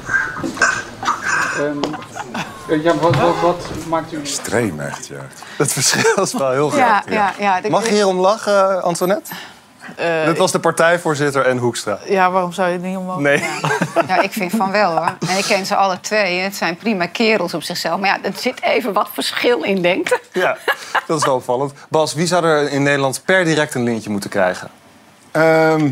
Ehm, 1.59 2.81
ja, 2.83 2.95
wat, 2.95 3.17
wat, 3.17 3.37
wat 3.41 3.57
maakt 3.89 4.13
u... 4.13 4.19
Extreem 4.21 4.81
echt, 4.81 5.07
ja. 5.07 5.27
Het 5.59 5.73
verschil 5.73 6.15
is 6.23 6.33
wel 6.33 6.51
heel 6.51 6.69
groot. 6.69 7.03
Ja, 7.09 7.33
ja, 7.39 7.61
Mag 7.69 7.85
je 7.87 7.93
hierom 7.93 8.19
lachen, 8.19 8.83
Antoinette? 8.83 9.33
Eh, 9.97 10.25
Dit 10.25 10.39
was 10.39 10.53
de 10.53 10.59
partijvoorzitter 10.61 11.47
en 11.47 11.59
Hoekstra. 11.59 11.99
Ja, 12.05 12.31
waarom 12.31 12.53
zou 12.53 12.67
je 12.69 12.73
het 12.73 12.83
niet 12.83 12.97
omhoog? 12.97 13.19
Nee. 13.19 13.45
Ja, 14.07 14.21
ik 14.21 14.33
vind 14.33 14.53
van 14.57 14.71
wel 14.71 14.91
hoor. 14.97 15.15
En 15.29 15.39
ik 15.39 15.45
ken 15.45 15.67
ze 15.67 15.77
alle 15.77 16.01
twee. 16.01 16.39
Het 16.41 16.57
zijn 16.57 16.77
prima 16.77 17.07
kerels 17.07 17.55
op 17.55 17.63
zichzelf. 17.63 18.01
Maar 18.01 18.09
ja, 18.09 18.19
er 18.23 18.33
zit 18.37 18.63
even 18.63 18.93
wat 18.93 19.09
verschil 19.13 19.63
in, 19.63 19.83
denk 19.83 20.09
ik. 20.09 20.21
Ja, 20.33 20.57
dat 21.07 21.19
is 21.19 21.25
wel 21.25 21.35
opvallend. 21.35 21.73
Bas, 21.89 22.15
wie 22.15 22.27
zou 22.27 22.45
er 22.45 22.71
in 22.71 22.83
Nederland 22.83 23.23
per 23.25 23.45
direct 23.45 23.75
een 23.75 23.83
lintje 23.83 24.11
moeten 24.11 24.31
krijgen? 24.31 24.69
Ehm, 25.31 25.91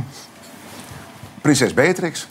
prinses 1.44 1.74
Beatrix. 1.74 2.26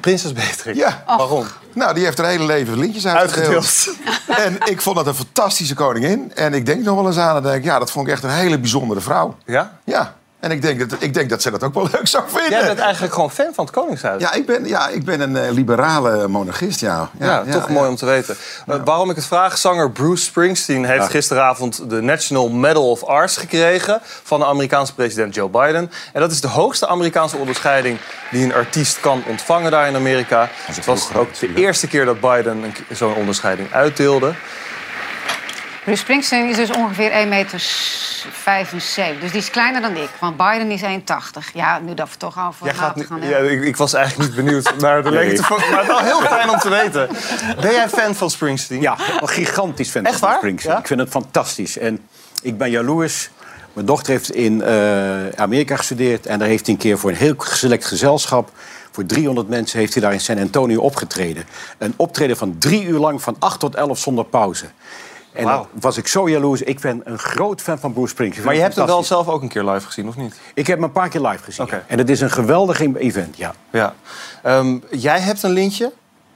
Prinses 0.00 0.32
Beatrix? 0.32 0.78
Ja. 0.78 1.02
Waarom? 1.06 1.46
Nou, 1.74 1.94
die 1.94 2.04
heeft 2.04 2.18
haar 2.18 2.26
hele 2.26 2.44
leven 2.44 2.78
lintjes 2.78 3.06
uitgedeeld. 3.06 3.54
Uitgedeeld. 3.54 3.98
en 4.46 4.72
ik 4.72 4.80
vond 4.80 4.96
dat 4.96 5.06
een 5.06 5.14
fantastische 5.14 5.74
koningin. 5.74 6.32
En 6.34 6.54
ik 6.54 6.66
denk 6.66 6.84
nog 6.84 6.96
wel 6.96 7.06
eens 7.06 7.16
aan 7.18 7.36
en 7.36 7.42
denk, 7.42 7.64
ja, 7.64 7.78
dat 7.78 7.90
vond 7.90 8.06
ik 8.06 8.12
echt 8.12 8.22
een 8.22 8.30
hele 8.30 8.58
bijzondere 8.58 9.00
vrouw. 9.00 9.36
Ja? 9.46 9.78
Ja. 9.84 10.14
En 10.42 10.50
ik 10.50 10.62
denk 10.62 10.90
dat, 10.90 11.02
ik 11.02 11.14
denk 11.14 11.30
dat 11.30 11.42
ze 11.42 11.50
dat 11.50 11.62
ook 11.62 11.74
wel 11.74 11.88
leuk 11.92 12.08
zou 12.08 12.24
vinden. 12.26 12.50
Jij 12.50 12.66
bent 12.66 12.78
eigenlijk 12.78 13.14
gewoon 13.14 13.30
fan 13.30 13.54
van 13.54 13.64
het 13.64 13.74
Koningshuis. 13.74 14.22
Ja, 14.22 14.32
ik 14.32 14.46
ben, 14.46 14.66
ja, 14.66 14.88
ik 14.88 15.04
ben 15.04 15.20
een 15.20 15.36
eh, 15.36 15.50
liberale 15.50 16.28
monarchist, 16.28 16.80
ja. 16.80 17.10
Ja, 17.18 17.44
toch 17.50 17.68
mooi 17.68 17.88
om 17.88 17.96
te 17.96 18.06
weten. 18.06 18.36
Uh, 18.68 18.76
waarom 18.84 19.10
ik 19.10 19.16
het 19.16 19.26
vraag, 19.26 19.58
zanger 19.58 19.90
Bruce 19.90 20.24
Springsteen 20.24 20.84
heeft 20.84 21.08
gisteravond 21.08 21.90
de 21.90 22.00
National 22.00 22.48
Medal 22.48 22.90
of 22.90 23.04
Arts 23.04 23.36
gekregen 23.36 24.00
van 24.02 24.40
de 24.40 24.46
Amerikaanse 24.46 24.94
president 24.94 25.34
Joe 25.34 25.48
Biden. 25.48 25.90
En 26.12 26.20
dat 26.20 26.30
is 26.30 26.40
de 26.40 26.48
hoogste 26.48 26.86
Amerikaanse 26.86 27.36
onderscheiding 27.36 27.98
die 28.30 28.44
een 28.44 28.54
artiest 28.54 29.00
kan 29.00 29.22
ontvangen 29.28 29.70
daar 29.70 29.88
in 29.88 29.96
Amerika. 29.96 30.48
Het 30.66 30.84
was 30.84 31.14
ook 31.14 31.38
de 31.38 31.54
eerste 31.54 31.86
keer 31.86 32.04
dat 32.04 32.20
Biden 32.20 32.74
zo'n 32.90 33.14
onderscheiding 33.14 33.72
uitdeelde. 33.72 34.34
Bruce 35.84 36.00
Springsteen 36.00 36.48
is 36.48 36.56
dus 36.56 36.70
ongeveer 36.70 37.10
1,75 37.10 37.28
meter. 37.28 37.58
Dus 39.20 39.30
die 39.30 39.40
is 39.40 39.50
kleiner 39.50 39.80
dan 39.80 39.96
ik. 39.96 40.08
Want 40.20 40.36
Biden 40.36 40.70
is 40.70 40.80
1,80. 40.82 40.86
Ja, 41.54 41.78
nu 41.78 41.94
dat 41.94 42.10
we 42.10 42.16
toch 42.16 42.46
over 42.46 42.66
Jij 42.66 42.74
gaat 42.74 43.04
gaan 43.06 43.20
ja, 43.20 43.26
hebben. 43.26 43.52
ik, 43.52 43.62
ik 43.62 43.76
was 43.76 43.92
eigenlijk 43.94 44.28
niet 44.28 44.44
benieuwd 44.44 44.74
naar 44.78 45.02
de 45.02 45.10
Nee. 45.10 45.26
lengte 45.26 45.42
van... 45.42 45.60
Maar 45.70 45.86
wel 45.86 45.98
heel 45.98 46.20
fijn 46.20 46.50
om 46.50 46.58
te 46.58 46.68
weten. 46.68 47.08
Ben 47.60 47.72
jij 47.72 47.88
fan 47.88 48.14
van 48.14 48.30
Springsteen? 48.30 48.80
Ja, 48.80 48.96
een 49.20 49.28
gigantisch 49.28 49.90
fan 49.90 50.04
Echt 50.04 50.18
van 50.18 50.28
waar? 50.28 50.38
Springsteen. 50.38 50.72
Ja? 50.72 50.78
Ik 50.78 50.86
vind 50.86 51.00
het 51.00 51.08
fantastisch. 51.08 51.78
En 51.78 52.00
ik 52.42 52.58
ben 52.58 52.70
jaloers. 52.70 53.30
Mijn 53.72 53.86
dochter 53.86 54.12
heeft 54.12 54.34
in 54.34 54.62
eh, 54.62 55.28
Amerika 55.28 55.76
gestudeerd. 55.76 56.26
En 56.26 56.38
daar 56.38 56.48
heeft 56.48 56.66
hij 56.66 56.74
een 56.74 56.80
keer 56.80 56.98
voor 56.98 57.10
een 57.10 57.16
heel 57.16 57.34
select 57.38 57.86
gezelschap... 57.86 58.50
voor 58.90 59.06
300 59.06 59.48
mensen 59.48 59.78
heeft 59.78 59.92
hij 59.94 60.02
daar 60.02 60.12
in 60.12 60.20
San 60.20 60.38
Antonio 60.38 60.80
opgetreden. 60.80 61.44
Een 61.78 61.94
optreden 61.96 62.36
van 62.36 62.56
drie 62.58 62.84
uur 62.84 62.98
lang, 62.98 63.22
van 63.22 63.36
8 63.38 63.60
tot 63.60 63.74
11 63.74 63.98
zonder 63.98 64.24
pauze. 64.24 64.66
En 65.32 65.44
dan 65.44 65.66
was 65.72 65.96
ik 65.96 66.06
zo 66.06 66.28
jaloers. 66.28 66.62
Ik 66.62 66.80
ben 66.80 67.00
een 67.04 67.18
groot 67.18 67.60
fan 67.60 67.78
van 67.78 67.92
Bruce 67.92 68.08
Springsteen. 68.08 68.44
Maar 68.44 68.54
je 68.54 68.60
hebt 68.60 68.76
hem 68.76 68.86
wel 68.86 69.02
zelf 69.04 69.28
ook 69.28 69.42
een 69.42 69.48
keer 69.48 69.64
live 69.64 69.86
gezien, 69.86 70.08
of 70.08 70.16
niet? 70.16 70.40
Ik 70.54 70.66
heb 70.66 70.76
hem 70.76 70.84
een 70.86 70.92
paar 70.92 71.08
keer 71.08 71.20
live 71.20 71.42
gezien. 71.44 71.64
Oké. 71.64 71.84
En 71.86 71.98
het 71.98 72.10
is 72.10 72.20
een 72.20 72.30
geweldig 72.30 72.80
event, 72.94 73.36
ja. 73.36 73.54
Ja. 73.70 73.94
Ehm, 74.42 74.78
jij 74.90 75.20
hebt 75.20 75.42
een 75.42 75.50
lintje, 75.52 75.92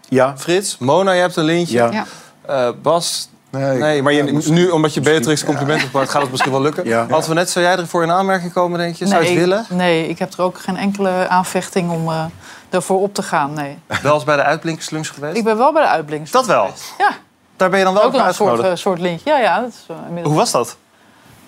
Ja, 0.08 0.34
Frits. 0.38 0.78
Mona, 0.78 1.12
jij 1.12 1.20
hebt 1.20 1.36
een 1.36 1.44
lintje. 1.44 1.88
ja. 1.92 2.04
Eh, 2.46 2.68
Bas, 2.82 3.28
Nee, 3.50 3.78
nee, 3.78 4.02
maar 4.02 4.12
je, 4.12 4.22
nu 4.50 4.68
omdat 4.68 4.94
je 4.94 5.00
Beatrix 5.00 5.44
compliment 5.44 5.78
hebt 5.80 5.90
gemaakt, 5.90 6.10
gaat 6.10 6.22
het 6.22 6.30
misschien 6.30 6.52
wel 6.52 6.60
lukken. 6.62 6.84
Ja. 6.84 7.06
Antoinette, 7.10 7.52
zou 7.52 7.64
jij 7.64 7.76
ervoor 7.76 8.02
in 8.02 8.10
aanmerking 8.10 8.52
komen, 8.52 8.78
denk 8.78 8.96
je? 8.96 9.06
Zou 9.06 9.22
je 9.22 9.28
het 9.28 9.38
willen? 9.38 9.66
nee, 9.68 10.08
ik 10.08 10.18
heb 10.18 10.32
er 10.32 10.42
ook 10.42 10.58
geen 10.58 10.76
enkele 10.76 11.28
aanvechting 11.28 11.90
om 11.90 12.08
eh 12.08 12.24
ervoor 12.70 13.00
op 13.00 13.14
te 13.14 13.22
gaan. 13.22 13.52
Nee. 13.52 13.78
Wel 14.02 14.14
eens 14.14 14.24
bij 14.24 14.36
de 14.36 14.42
uitblinkerslunch 14.42 15.08
geweest? 15.14 15.36
Ik 15.36 15.44
ben 15.44 15.56
wel 15.56 15.72
bij 15.72 15.82
de 15.82 15.88
uitblinkers. 15.88 16.30
Dat 16.30 16.46
wel? 16.46 16.70
Ja, 16.98 17.10
Daar 17.56 17.70
ben 17.70 17.78
je 17.78 17.84
dan 17.84 17.94
wel 17.94 18.02
ook 18.02 18.08
een 18.08 18.14
soort, 18.18 18.26
uitgenodigd? 18.26 18.68
eh, 18.68 18.74
soort 18.76 18.98
lintje. 19.00 19.30
Ja, 19.30 19.38
ja, 19.38 19.60
dat 19.60 19.68
is, 19.68 19.84
eh, 19.88 19.96
inmiddels- 19.96 20.26
Hoe 20.28 20.36
was 20.36 20.50
dat? 20.50 20.76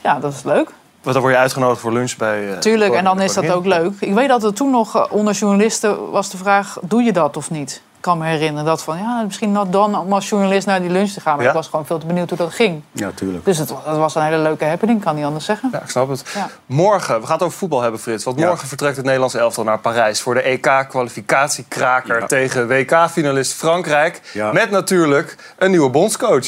ja, 0.02 0.18
dat 0.18 0.32
is 0.32 0.42
leuk. 0.42 0.70
Want 1.02 1.14
dan 1.14 1.20
word 1.20 1.32
je 1.34 1.40
uitgenodigd 1.40 1.80
voor 1.80 1.92
lunch 1.92 2.16
bij... 2.16 2.52
eh, 2.52 2.58
Tuurlijk, 2.58 2.94
en 2.94 3.04
dan 3.04 3.20
is 3.20 3.34
dat 3.34 3.50
ook 3.50 3.64
leuk. 3.66 3.92
Ik 4.00 4.14
weet 4.14 4.28
dat 4.28 4.44
er 4.44 4.54
toen 4.54 4.70
nog 4.70 5.10
onder 5.10 5.34
journalisten 5.34 6.10
was 6.10 6.30
de 6.30 6.36
vraag... 6.36 6.78
doe 6.82 7.02
je 7.02 7.12
dat 7.12 7.36
of 7.36 7.50
niet? 7.50 7.82
Kan 8.08 8.18
me 8.18 8.26
herinneren 8.26 8.64
dat 8.64 8.82
van... 8.82 8.98
ja, 8.98 9.22
misschien 9.22 9.52
not 9.52 9.72
dan 9.72 9.98
om 9.98 10.12
als 10.12 10.28
journalist 10.28 10.66
naar 10.66 10.80
die 10.80 10.90
lunch 10.90 11.10
te 11.10 11.20
gaan. 11.20 11.34
Maar 11.34 11.42
Ja? 11.44 11.48
ik 11.50 11.56
was 11.56 11.68
gewoon 11.68 11.86
veel 11.86 11.98
te 11.98 12.06
benieuwd 12.06 12.28
hoe 12.28 12.38
dat 12.38 12.52
ging. 12.52 12.82
ja 12.92 13.10
tuurlijk. 13.14 13.44
Dus 13.44 13.58
het, 13.58 13.68
het 13.84 13.96
was 13.96 14.14
een 14.14 14.22
hele 14.22 14.38
leuke 14.38 14.64
happening, 14.64 15.00
kan 15.04 15.14
niet 15.16 15.24
anders 15.24 15.44
zeggen. 15.44 15.68
Ja, 15.72 15.82
ik 15.82 15.88
snap 15.90 16.08
het. 16.08 16.24
Ja. 16.34 16.48
Morgen, 16.66 17.20
we 17.20 17.26
gaan 17.26 17.34
het 17.34 17.42
over 17.44 17.58
voetbal 17.58 17.80
hebben, 17.82 18.00
Frits. 18.00 18.24
Want 18.24 18.38
Ja. 18.38 18.46
morgen 18.46 18.68
vertrekt 18.68 18.96
het 18.96 19.04
Nederlands 19.04 19.34
elftal 19.34 19.64
naar 19.64 19.78
Parijs... 19.78 20.20
voor 20.20 20.34
de 20.34 20.40
EK-kwalificatiekraker 20.42 22.20
Ja. 22.20 22.26
tegen 22.26 22.68
WK-finalist 22.68 23.52
Frankrijk. 23.52 24.20
Ja. 24.32 24.52
Met 24.52 24.70
natuurlijk 24.70 25.36
een 25.58 25.70
nieuwe 25.70 25.90
bondscoach. 25.90 26.46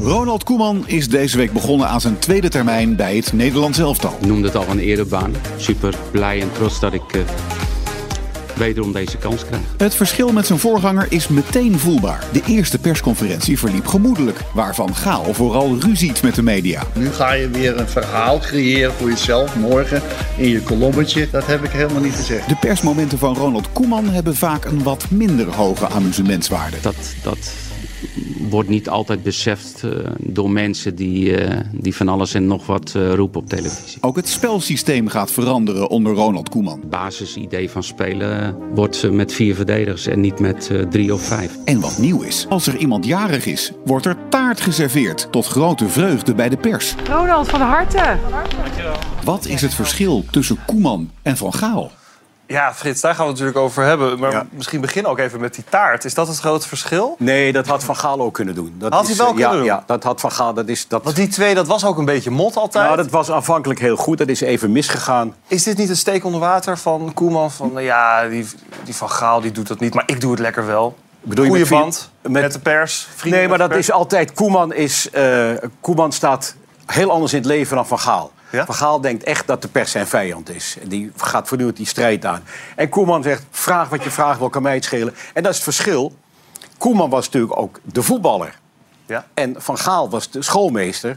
Ronald 0.00 0.44
Koeman 0.44 0.82
is 0.86 1.08
deze 1.08 1.36
week 1.36 1.52
begonnen 1.52 1.88
aan 1.88 2.00
zijn 2.00 2.18
tweede 2.18 2.48
termijn 2.48 2.96
bij 2.96 3.16
het 3.16 3.32
Nederlands 3.32 3.78
elftal. 3.78 4.16
Ik 4.20 4.26
noemde 4.26 4.46
het 4.46 4.56
al 4.56 4.66
een 4.68 4.78
erebaan. 4.78 5.34
Super 5.56 5.94
blij 6.10 6.40
en 6.40 6.52
trots 6.52 6.80
dat 6.80 6.92
ik 6.92 7.12
eh, 7.12 7.20
wederom 8.54 8.92
deze 8.92 9.16
kans 9.16 9.44
krijg. 9.44 9.62
Het 9.76 9.94
verschil 9.94 10.32
met 10.32 10.46
zijn 10.46 10.58
voorganger 10.58 11.06
is 11.08 11.28
meteen 11.28 11.78
voelbaar. 11.78 12.24
De 12.32 12.42
eerste 12.46 12.78
persconferentie 12.78 13.58
verliep 13.58 13.86
gemoedelijk, 13.86 14.40
waarvan 14.54 14.94
Gaal 14.94 15.34
vooral 15.34 15.76
ruziet 15.80 16.22
met 16.22 16.34
de 16.34 16.42
media. 16.42 16.82
Nu 16.94 17.10
ga 17.10 17.32
je 17.32 17.48
weer 17.48 17.78
een 17.78 17.88
verhaal 17.88 18.38
creëren 18.38 18.92
voor 18.92 19.08
jezelf 19.08 19.56
morgen 19.56 20.02
in 20.36 20.48
je 20.48 20.62
kolommetje. 20.62 21.28
Dat 21.30 21.46
heb 21.46 21.64
ik 21.64 21.70
helemaal 21.70 22.02
niet 22.02 22.14
gezegd. 22.14 22.48
De 22.48 22.56
persmomenten 22.56 23.18
van 23.18 23.36
Ronald 23.36 23.72
Koeman 23.72 24.08
hebben 24.08 24.36
vaak 24.36 24.64
een 24.64 24.82
wat 24.82 25.10
minder 25.10 25.54
hoge 25.54 25.88
amusementswaarde. 25.88 26.76
Dat, 26.80 26.96
dat 27.22 27.52
wordt 28.50 28.68
niet 28.68 28.88
altijd 28.88 29.22
beseft 29.22 29.82
eh, 29.82 29.90
door 30.18 30.50
mensen 30.50 30.94
die, 30.94 31.36
eh, 31.36 31.60
die 31.72 31.94
van 31.94 32.08
alles 32.08 32.34
en 32.34 32.46
nog 32.46 32.66
wat 32.66 32.92
eh, 32.96 33.14
roepen 33.14 33.40
op 33.40 33.48
televisie. 33.48 33.98
Ook 34.00 34.16
het 34.16 34.28
spelsysteem 34.28 35.08
gaat 35.08 35.30
veranderen 35.30 35.88
onder 35.88 36.14
Ronald 36.14 36.48
Koeman. 36.48 36.80
Het 36.80 36.90
basisidee 36.90 37.70
van 37.70 37.82
spelen 37.82 38.56
wordt 38.74 39.10
met 39.10 39.32
vier 39.32 39.54
verdedigers 39.54 40.06
en 40.06 40.20
niet 40.20 40.40
met 40.40 40.70
eh, 40.70 40.80
drie 40.80 41.14
of 41.14 41.22
vijf. 41.22 41.56
En 41.64 41.80
wat 41.80 41.98
nieuw 41.98 42.22
is, 42.22 42.46
als 42.48 42.66
er 42.66 42.76
iemand 42.76 43.06
jarig 43.06 43.46
is, 43.46 43.72
wordt 43.84 44.06
er 44.06 44.16
taart 44.28 44.60
geserveerd. 44.60 45.28
Tot 45.30 45.46
grote 45.46 45.88
vreugde 45.88 46.34
bij 46.34 46.48
de 46.48 46.56
pers. 46.56 46.94
Ronald, 47.08 47.48
van 47.48 47.60
harte. 47.60 48.16
Wat 49.24 49.46
is 49.46 49.60
het 49.60 49.74
verschil 49.74 50.24
tussen 50.30 50.58
Koeman 50.66 51.10
en 51.22 51.36
Van 51.36 51.54
Gaal? 51.54 51.90
Ja, 52.52 52.74
Frits, 52.74 53.00
daar 53.00 53.14
gaan 53.14 53.24
we 53.24 53.30
het 53.30 53.40
natuurlijk 53.40 53.66
over 53.66 53.84
hebben. 53.84 54.18
Maar 54.18 54.30
Ja. 54.32 54.46
misschien 54.50 54.80
beginnen 54.80 55.10
ook 55.10 55.18
even 55.18 55.40
met 55.40 55.54
die 55.54 55.64
taart. 55.68 56.04
Is 56.04 56.14
dat 56.14 56.28
het 56.28 56.38
grote 56.38 56.68
verschil? 56.68 57.16
Nee, 57.18 57.52
dat 57.52 57.66
had 57.66 57.84
Van 57.84 57.96
Gaal 57.96 58.20
ook 58.20 58.34
kunnen 58.34 58.54
doen. 58.54 58.74
Dat 58.78 58.92
Had 58.92 59.02
is, 59.02 59.08
hij 59.08 59.16
wel 59.16 59.26
eh, 59.26 59.32
kunnen 59.32 59.50
ja, 59.52 59.56
doen? 59.56 59.66
Ja, 59.66 59.82
dat 59.86 60.02
had 60.02 60.20
Van 60.20 60.32
Gaal. 60.32 60.54
Dat 60.54 60.68
is, 60.68 60.88
dat, 60.88 61.04
Want 61.04 61.16
die 61.16 61.28
twee, 61.28 61.54
dat 61.54 61.66
was 61.66 61.84
ook 61.84 61.98
een 61.98 62.04
beetje 62.04 62.30
mot 62.30 62.56
altijd. 62.56 62.84
nou, 62.84 62.96
dat 62.96 63.10
was 63.10 63.30
aanvankelijk 63.30 63.80
heel 63.80 63.96
goed. 63.96 64.18
Dat 64.18 64.28
is 64.28 64.40
even 64.40 64.72
misgegaan. 64.72 65.34
Is 65.46 65.62
dit 65.62 65.76
niet 65.76 65.88
een 65.88 65.96
steek 65.96 66.24
onder 66.24 66.40
water 66.40 66.78
van 66.78 67.10
Koeman? 67.14 67.50
Van, 67.50 67.72
nou 67.72 67.84
ja, 67.84 68.28
die, 68.28 68.46
die 68.84 68.96
van 68.96 69.10
Gaal 69.10 69.40
die 69.40 69.52
doet 69.52 69.68
dat 69.68 69.80
niet, 69.80 69.94
maar 69.94 70.04
ik 70.06 70.20
doe 70.20 70.30
het 70.30 70.40
lekker 70.40 70.66
wel. 70.66 70.96
Bedoel 71.20 71.44
je 71.44 71.50
met 71.50 71.68
band 71.68 72.10
met, 72.20 72.52
de 72.52 72.58
pers. 72.58 73.08
vrienden 73.16 73.40
Nee, 73.40 73.48
maar 73.48 73.58
dat 73.58 73.74
is 73.74 73.90
altijd... 73.90 74.32
Koeman, 74.32 74.72
is, 74.72 75.10
eh, 75.10 75.50
Koeman 75.80 76.12
staat 76.12 76.54
heel 76.86 77.10
anders 77.10 77.32
in 77.32 77.38
het 77.38 77.46
leven 77.48 77.76
dan 77.76 77.86
Van 77.86 77.98
Gaal. 77.98 78.32
Ja? 78.52 78.64
Van 78.64 78.74
Gaal 78.74 79.00
denkt 79.00 79.24
echt 79.24 79.46
dat 79.46 79.62
de 79.62 79.68
pers 79.68 79.90
zijn 79.90 80.06
vijand 80.06 80.50
is. 80.50 80.76
Die 80.82 81.12
gaat 81.16 81.48
voortdurend 81.48 81.76
die 81.76 81.86
strijd 81.86 82.24
aan. 82.24 82.42
En 82.76 82.88
Koeman 82.88 83.22
zegt, 83.22 83.44
vraag 83.50 83.88
wat 83.88 84.04
je 84.04 84.10
vraagt, 84.10 84.38
wel 84.38 84.48
kan 84.50 84.62
mij 84.62 84.74
het 84.74 84.84
schelen. 84.84 85.14
En 85.34 85.42
dat 85.42 85.52
is 85.52 85.56
het 85.56 85.74
verschil. 85.74 86.14
Koeman 86.78 87.10
was 87.10 87.24
natuurlijk 87.24 87.58
ook 87.58 87.80
de 87.82 88.02
voetballer. 88.02 88.58
Ja. 89.06 89.26
En 89.34 89.54
Van 89.58 89.78
Gaal 89.78 90.10
was 90.10 90.30
de 90.30 90.42
schoolmeester. 90.42 91.16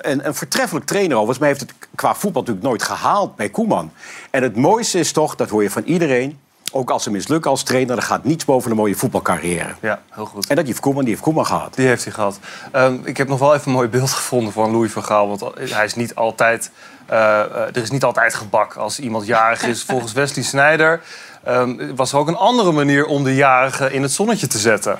En 0.00 0.26
een 0.26 0.34
voortreffelijk 0.34 0.86
trainer 0.86 1.16
overigens, 1.16 1.38
maar 1.38 1.48
heeft 1.48 1.60
het 1.60 1.72
qua 1.94 2.14
voetbal 2.14 2.42
natuurlijk 2.42 2.66
nooit 2.66 2.82
gehaald 2.82 3.36
bij 3.36 3.48
Koeman. 3.48 3.92
En 4.30 4.42
het 4.42 4.56
mooiste 4.56 4.98
is 4.98 5.12
toch, 5.12 5.36
dat 5.36 5.48
hoor 5.48 5.62
je 5.62 5.70
van 5.70 5.82
iedereen, 5.82 6.38
ook 6.76 6.90
als 6.90 7.02
ze 7.02 7.10
mislukken 7.10 7.50
als 7.50 7.62
trainer, 7.62 7.96
er 7.96 8.02
gaat 8.02 8.24
niets 8.24 8.44
boven 8.44 8.70
een 8.70 8.76
mooie 8.76 8.94
voetbalcarrière. 8.94 9.74
Ja, 9.80 10.00
heel 10.10 10.24
goed. 10.24 10.46
En 10.46 10.56
dat 10.56 10.66
heeft 10.66 10.80
Koeman, 10.80 11.00
die 11.02 11.10
heeft 11.12 11.22
Koeman 11.24 11.46
gehad. 11.46 11.74
Die 11.74 11.86
heeft 11.86 12.04
hij 12.04 12.12
gehad. 12.12 12.38
Ehm, 12.72 12.96
ik 13.04 13.16
heb 13.16 13.28
nog 13.28 13.38
wel 13.38 13.54
even 13.54 13.66
een 13.66 13.72
mooi 13.72 13.88
beeld 13.88 14.10
gevonden 14.20 14.52
van 14.52 14.70
Louis 14.70 14.92
van 14.92 15.04
Gaal. 15.04 15.28
Want 15.28 15.44
hij 15.70 15.84
is 15.84 15.94
niet 15.94 16.14
altijd, 16.14 16.70
eh, 17.06 17.40
eh, 17.40 17.50
er 17.60 17.76
is 17.82 17.90
niet 17.90 18.04
altijd 18.04 18.34
gebak 18.34 18.74
als 18.74 18.98
iemand 19.00 19.26
jarig 19.26 19.62
is. 19.62 19.82
Volgens 19.90 20.12
Wesley 20.12 20.44
Snijder 20.44 21.00
ehm, 21.44 21.94
was 21.94 22.12
er 22.12 22.18
ook 22.18 22.28
een 22.28 22.36
andere 22.36 22.72
manier 22.72 23.06
om 23.06 23.24
de 23.24 23.34
jarige 23.34 23.92
in 23.92 24.02
het 24.02 24.12
zonnetje 24.12 24.46
te 24.46 24.58
zetten. 24.58 24.98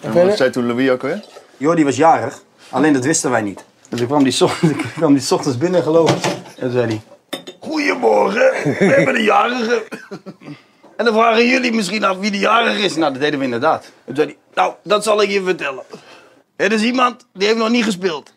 En 0.00 0.12
wat 0.26 0.36
zei 0.36 0.50
toen 0.50 0.66
Louis 0.66 0.90
ook 0.90 1.02
weer? 1.02 1.24
Jordi 1.56 1.84
was 1.84 1.96
jarig, 1.96 2.42
alleen 2.70 2.92
dat 2.92 3.04
wisten 3.04 3.30
wij 3.30 3.42
niet. 3.42 3.64
Dus 3.88 4.00
ik 4.00 4.06
kwam 4.06 4.22
die, 4.22 4.32
zo- 4.32 4.50
ik 4.76 4.84
kwam 4.96 5.12
die 5.12 5.22
's 5.22 5.30
ochtends 5.32 5.58
binnen 5.58 5.82
geloof 5.82 6.10
ik. 6.10 6.24
En 6.24 6.40
toen 6.56 6.70
zei 6.70 6.86
hij... 6.86 7.00
Goedemorgen, 7.60 8.50
we 8.78 8.84
hebben 8.84 9.14
een 9.14 9.22
jarige. 9.22 9.82
En 10.96 11.04
dan 11.04 11.14
vragen 11.14 11.46
jullie 11.46 11.72
misschien 11.72 12.04
af 12.04 12.16
wie 12.16 12.30
de 12.30 12.38
jarige 12.38 12.82
is. 12.82 12.96
Nou, 12.96 13.12
dat 13.12 13.20
deden 13.20 13.38
we 13.38 13.44
inderdaad. 13.44 13.84
En 13.84 13.90
toen 14.04 14.14
zei 14.16 14.26
hij... 14.26 14.36
Nou, 14.54 14.74
dat 14.82 15.04
zal 15.04 15.22
ik 15.22 15.30
je 15.30 15.42
vertellen. 15.42 15.82
Er 16.56 16.72
is 16.72 16.82
iemand 16.82 17.26
die 17.34 17.46
heeft 17.46 17.58
nog 17.58 17.68
niet 17.68 17.84
gespeeld. 17.84 18.34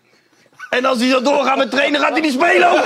En 0.69 0.85
als 0.85 0.97
hij 0.99 1.09
zo 1.09 1.21
doorgaat 1.21 1.57
met 1.57 1.71
trainen, 1.71 1.99
gaat 2.01 2.11
hij 2.11 2.21
niet 2.21 2.33
spelen. 2.33 2.71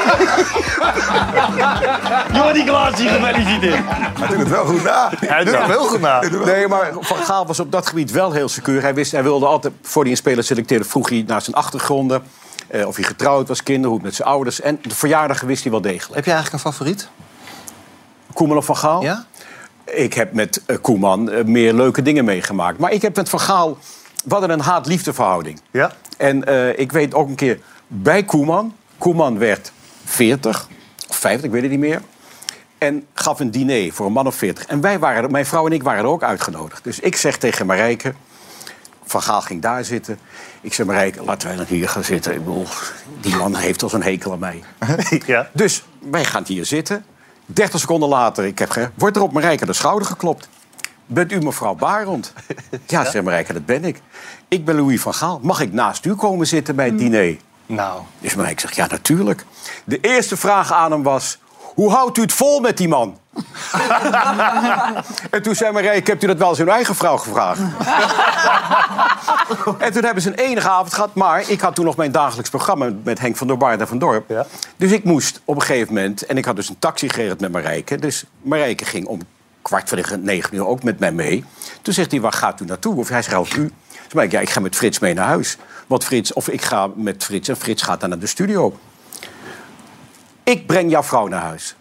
Jordi 2.33 2.63
Klaasie, 2.63 3.09
gefeliciteerd. 3.09 3.83
Hij 3.87 4.27
doet 4.27 4.37
het 4.39 4.49
wel 4.49 4.65
goed 4.65 4.83
na. 4.83 5.11
Hij 5.15 5.43
doet 5.43 5.57
het 5.57 5.65
heel 5.65 5.85
goed 5.87 6.01
na. 6.01 6.21
Nee, 6.45 6.67
maar 6.67 6.91
Van 6.99 7.17
Gaal 7.17 7.45
was 7.45 7.59
op 7.59 7.71
dat 7.71 7.87
gebied 7.87 8.11
wel 8.11 8.31
heel 8.31 8.49
secuur. 8.49 8.81
Hij, 8.81 8.93
wist, 8.93 9.11
hij 9.11 9.23
wilde 9.23 9.45
altijd, 9.45 9.73
voor 9.81 10.01
hij 10.01 10.11
een 10.11 10.17
speler 10.17 10.43
selecteerde, 10.43 10.85
vroeg 10.85 11.09
hij 11.09 11.23
naar 11.27 11.41
zijn 11.41 11.55
achtergronden. 11.55 12.23
eh, 12.67 12.87
of 12.87 12.95
hij 12.95 13.05
getrouwd 13.05 13.47
was, 13.47 13.63
kinderen, 13.63 13.87
hoe 13.89 13.97
het 13.97 14.05
met 14.05 14.15
zijn 14.15 14.27
ouders. 14.27 14.61
En 14.61 14.79
de 14.81 14.95
verjaardagen 14.95 15.47
wist 15.47 15.63
hij 15.63 15.71
wel 15.71 15.81
degelijk. 15.81 16.15
Heb 16.15 16.25
je 16.25 16.31
eigenlijk 16.31 16.63
een 16.65 16.71
favoriet? 16.71 17.07
Koeman 18.33 18.57
of 18.57 18.65
Van 18.65 18.77
Gaal? 18.77 19.01
Ja? 19.03 19.25
Ik 19.93 20.13
heb 20.13 20.33
met 20.33 20.61
eh, 20.65 20.77
Koeman 20.81 21.31
eh, 21.31 21.43
meer 21.43 21.73
leuke 21.73 22.01
dingen 22.01 22.25
meegemaakt. 22.25 22.77
Maar 22.77 22.91
ik 22.91 23.01
heb 23.01 23.15
met 23.15 23.29
Van 23.29 23.39
Gaal... 23.39 23.77
We 24.23 24.31
hadden 24.31 24.49
een 24.49 24.59
haat-liefde 24.59 25.13
verhouding. 25.13 25.61
Ja? 25.71 25.91
En 26.17 26.45
eh, 26.45 26.79
ik 26.79 26.91
weet 26.91 27.13
ook 27.13 27.27
een 27.27 27.35
keer 27.35 27.59
bij 27.87 28.23
Koeman. 28.23 28.75
Koeman 28.97 29.37
werd 29.37 29.71
40 30.05 30.67
of 31.09 31.15
50, 31.15 31.45
ik 31.45 31.51
weet 31.51 31.61
het 31.61 31.71
niet 31.71 31.79
meer. 31.79 32.01
En 32.77 33.05
gaf 33.13 33.39
een 33.39 33.51
diner 33.51 33.93
voor 33.93 34.05
een 34.05 34.11
man 34.11 34.27
of 34.27 34.35
40. 34.35 34.65
En 34.65 34.81
wij 34.81 34.99
waren, 34.99 35.31
mijn 35.31 35.45
vrouw 35.45 35.65
en 35.65 35.71
ik 35.71 35.83
waren 35.83 36.03
er 36.03 36.09
ook 36.09 36.23
uitgenodigd. 36.23 36.83
Dus 36.83 36.99
ik 36.99 37.15
zeg 37.15 37.37
tegen 37.37 37.65
Marijke... 37.65 38.13
Van 39.05 39.21
Gaal 39.21 39.41
ging 39.41 39.61
daar 39.61 39.83
zitten. 39.83 40.19
Ik 40.61 40.73
zeg, 40.73 40.85
Marijke, 40.85 41.23
laten 41.23 41.47
wij 41.47 41.57
dan 41.57 41.65
hier 41.65 41.89
gaan 41.89 42.03
zitten. 42.03 42.33
Ik 42.33 42.45
bedoel, 42.45 42.65
die 43.21 43.35
man 43.35 43.55
heeft 43.55 43.83
al 43.83 43.89
zo'n 43.89 44.01
hekel 44.01 44.31
aan 44.31 44.39
mij. 44.39 44.63
ja. 45.25 45.49
Dus 45.53 45.83
wij 45.99 46.25
gaan 46.25 46.43
hier 46.47 46.65
zitten. 46.65 47.05
30 47.45 47.79
seconden 47.79 48.09
later 48.09 48.45
ik 48.45 48.59
heb 48.59 48.69
ge... 48.69 48.89
wordt 48.95 49.15
er 49.15 49.21
op 49.21 49.31
Marijke 49.31 49.65
de 49.65 49.73
schouder 49.73 50.07
geklopt. 50.07 50.49
Bent 51.05 51.31
u 51.31 51.39
mevrouw 51.39 51.75
Barend? 51.75 52.33
Ja, 52.87 53.03
zegt 53.03 53.25
Marijke, 53.25 53.53
dat 53.53 53.65
ben 53.65 53.85
ik. 53.85 54.01
Ik 54.47 54.65
ben 54.65 54.75
Louis 54.75 55.01
van 55.01 55.13
Gaal. 55.13 55.39
Mag 55.41 55.61
ik 55.61 55.73
naast 55.73 56.05
u 56.05 56.15
komen 56.15 56.47
zitten 56.47 56.75
bij 56.75 56.85
het 56.85 56.97
diner? 56.97 57.37
Nou. 57.65 58.01
Dus 58.19 58.35
Marijke 58.35 58.61
zegt, 58.61 58.75
ja, 58.75 58.87
natuurlijk. 58.87 59.45
De 59.85 59.99
eerste 59.99 60.37
vraag 60.37 60.71
aan 60.71 60.91
hem 60.91 61.03
was... 61.03 61.37
Hoe 61.73 61.91
houdt 61.91 62.17
u 62.17 62.21
het 62.21 62.33
vol 62.33 62.59
met 62.59 62.77
die 62.77 62.87
man? 62.87 63.17
En 65.29 65.41
toen 65.41 65.55
zei 65.55 65.71
Marijke, 65.71 66.11
hebt 66.11 66.23
u 66.23 66.27
dat 66.27 66.37
wel 66.37 66.49
eens 66.49 66.59
uw 66.59 66.67
eigen 66.67 66.95
vrouw 66.95 67.17
gevraagd? 67.17 67.59
en 69.79 69.93
toen 69.93 70.03
hebben 70.03 70.23
ze 70.23 70.29
een 70.29 70.35
enige 70.35 70.69
avond 70.69 70.93
gehad. 70.93 71.15
Maar 71.15 71.49
ik 71.49 71.61
had 71.61 71.75
toen 71.75 71.85
nog 71.85 71.95
mijn 71.95 72.11
dagelijks 72.11 72.49
programma 72.49 72.89
met 73.03 73.19
Henk 73.19 73.35
van 73.35 73.47
der 73.47 73.57
Baard 73.57 73.79
en 73.79 73.87
van 73.87 73.97
Dorp. 73.97 74.45
Dus 74.77 74.91
ik 74.91 75.03
moest 75.03 75.41
op 75.45 75.55
een 75.55 75.61
gegeven 75.61 75.93
moment... 75.93 76.25
En 76.25 76.37
ik 76.37 76.45
had 76.45 76.55
dus 76.55 76.69
een 76.69 76.79
taxi 76.79 77.09
geregeld 77.09 77.39
met 77.39 77.51
Marijke. 77.51 77.95
Dus 77.95 78.23
Marijke 78.41 78.85
ging 78.85 79.07
om 79.07 79.19
kwart 79.61 79.89
voor 79.89 79.97
de 79.97 80.17
negen 80.17 80.55
uur 80.55 80.67
ook 80.67 80.83
met 80.83 80.99
mij 80.99 81.11
mee. 81.11 81.45
Toen 81.81 81.93
zegt 81.93 82.11
hij, 82.11 82.21
waar 82.21 82.33
gaat 82.33 82.59
u 82.59 82.65
naartoe? 82.65 82.95
Of 82.95 83.09
hij 83.09 83.35
of 83.35 83.55
u? 83.55 83.67
Toen 83.89 84.07
zei 84.07 84.25
ik, 84.25 84.31
ja, 84.31 84.39
ik 84.39 84.49
ga 84.49 84.59
met 84.59 84.75
Frits 84.75 84.99
mee 84.99 85.13
naar 85.13 85.27
huis. 85.27 85.57
Want 85.87 86.03
Frits, 86.03 86.33
of 86.33 86.47
ik 86.47 86.61
ga 86.61 86.89
met 86.95 87.23
Frits 87.23 87.49
en 87.49 87.57
Frits 87.57 87.81
gaat 87.81 87.99
dan 87.99 88.09
naar 88.09 88.19
de 88.19 88.27
studio. 88.27 88.77
Ik 90.43 90.67
breng 90.67 90.91
jouw 90.91 91.03
vrouw 91.03 91.27
naar 91.27 91.41
huis. 91.41 91.75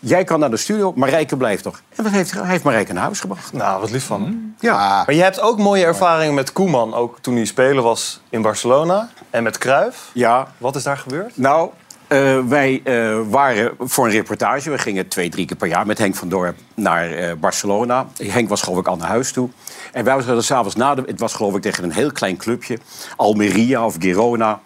Jij 0.00 0.24
kan 0.24 0.40
naar 0.40 0.50
de 0.50 0.56
studio, 0.56 0.92
Marijke 0.96 1.36
blijft 1.36 1.62
toch. 1.62 1.80
En 1.96 2.04
wat 2.04 2.12
heeft, 2.12 2.32
hij 2.32 2.46
heeft 2.46 2.64
Marijke 2.64 2.92
naar 2.92 3.02
huis 3.02 3.20
gebracht. 3.20 3.52
Nou, 3.52 3.80
wat 3.80 3.90
lief 3.90 4.04
van 4.04 4.22
hem. 4.22 4.54
Ja. 4.60 5.02
Maar 5.06 5.14
je 5.14 5.22
hebt 5.22 5.40
ook 5.40 5.58
mooie 5.58 5.84
ervaringen 5.84 6.34
met 6.34 6.52
Koeman, 6.52 6.94
ook 6.94 7.18
toen 7.20 7.36
hij 7.36 7.44
speler 7.44 7.82
was 7.82 8.20
in 8.28 8.42
Barcelona. 8.42 9.08
En 9.30 9.42
met 9.42 9.58
Cruijff. 9.58 10.10
Ja. 10.12 10.52
Wat 10.58 10.76
is 10.76 10.82
daar 10.82 10.98
gebeurd? 10.98 11.36
Nou, 11.36 11.70
eh, 12.06 12.38
wij 12.48 12.80
eh, 12.84 13.18
waren 13.28 13.74
voor 13.78 14.04
een 14.04 14.10
reportage. 14.10 14.70
We 14.70 14.78
gingen 14.78 15.08
twee, 15.08 15.28
drie 15.28 15.46
keer 15.46 15.56
per 15.56 15.68
jaar 15.68 15.86
met 15.86 15.98
Henk 15.98 16.14
van 16.14 16.28
Dorp 16.28 16.56
naar 16.74 17.10
eh, 17.10 17.32
Barcelona. 17.40 18.06
Henk 18.16 18.48
was 18.48 18.62
geloof 18.62 18.78
ik 18.78 18.86
al 18.86 18.96
naar 18.96 19.08
huis 19.08 19.32
toe. 19.32 19.48
En 19.92 20.04
wij 20.04 20.22
waren 20.22 20.44
s'avonds 20.44 20.76
na 20.76 20.94
de... 20.94 21.02
Het 21.06 21.20
was 21.20 21.34
geloof 21.34 21.54
ik 21.54 21.62
tegen 21.62 21.84
een 21.84 21.92
heel 21.92 22.12
klein 22.12 22.36
clubje. 22.36 22.78
Almeria 23.16 23.84
of 23.84 23.96
Girona. 23.98 24.60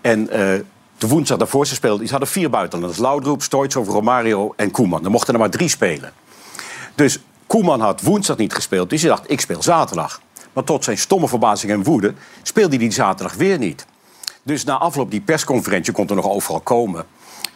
En 0.00 0.28
de 1.02 1.08
woensdag 1.08 1.38
daarvoor 1.38 1.66
ze 1.66 1.74
speelden... 1.74 2.06
Ze 2.06 2.10
hadden 2.10 2.30
vier 2.30 2.50
buitenlanders. 2.50 3.00
Laudrup, 3.00 3.42
Stoichkov, 3.42 3.88
Romario 3.88 4.52
en 4.56 4.70
Koeman. 4.70 5.04
Er 5.04 5.10
mochten 5.10 5.34
er 5.34 5.40
maar 5.40 5.50
drie 5.50 5.68
spelen. 5.68 6.12
Dus 6.94 7.18
Koeman 7.46 7.80
had 7.80 8.02
woensdag 8.02 8.36
niet 8.36 8.54
gespeeld. 8.54 8.90
Dus 8.90 9.00
hij 9.00 9.10
dacht, 9.10 9.30
ik 9.30 9.40
speel 9.40 9.62
zaterdag. 9.62 10.20
Maar 10.52 10.64
tot 10.64 10.84
zijn 10.84 10.98
stomme 10.98 11.28
verbazing 11.28 11.72
en 11.72 11.82
woede... 11.82 12.14
speelde 12.42 12.68
hij 12.68 12.78
die 12.78 12.92
zaterdag 12.92 13.34
weer 13.34 13.58
niet. 13.58 13.86
Dus 14.42 14.64
na 14.64 14.78
afloop 14.78 15.10
die 15.10 15.20
persconferentie 15.20 15.92
kon 15.92 16.08
er 16.08 16.14
nog 16.14 16.28
overal 16.28 16.60
komen. 16.60 17.04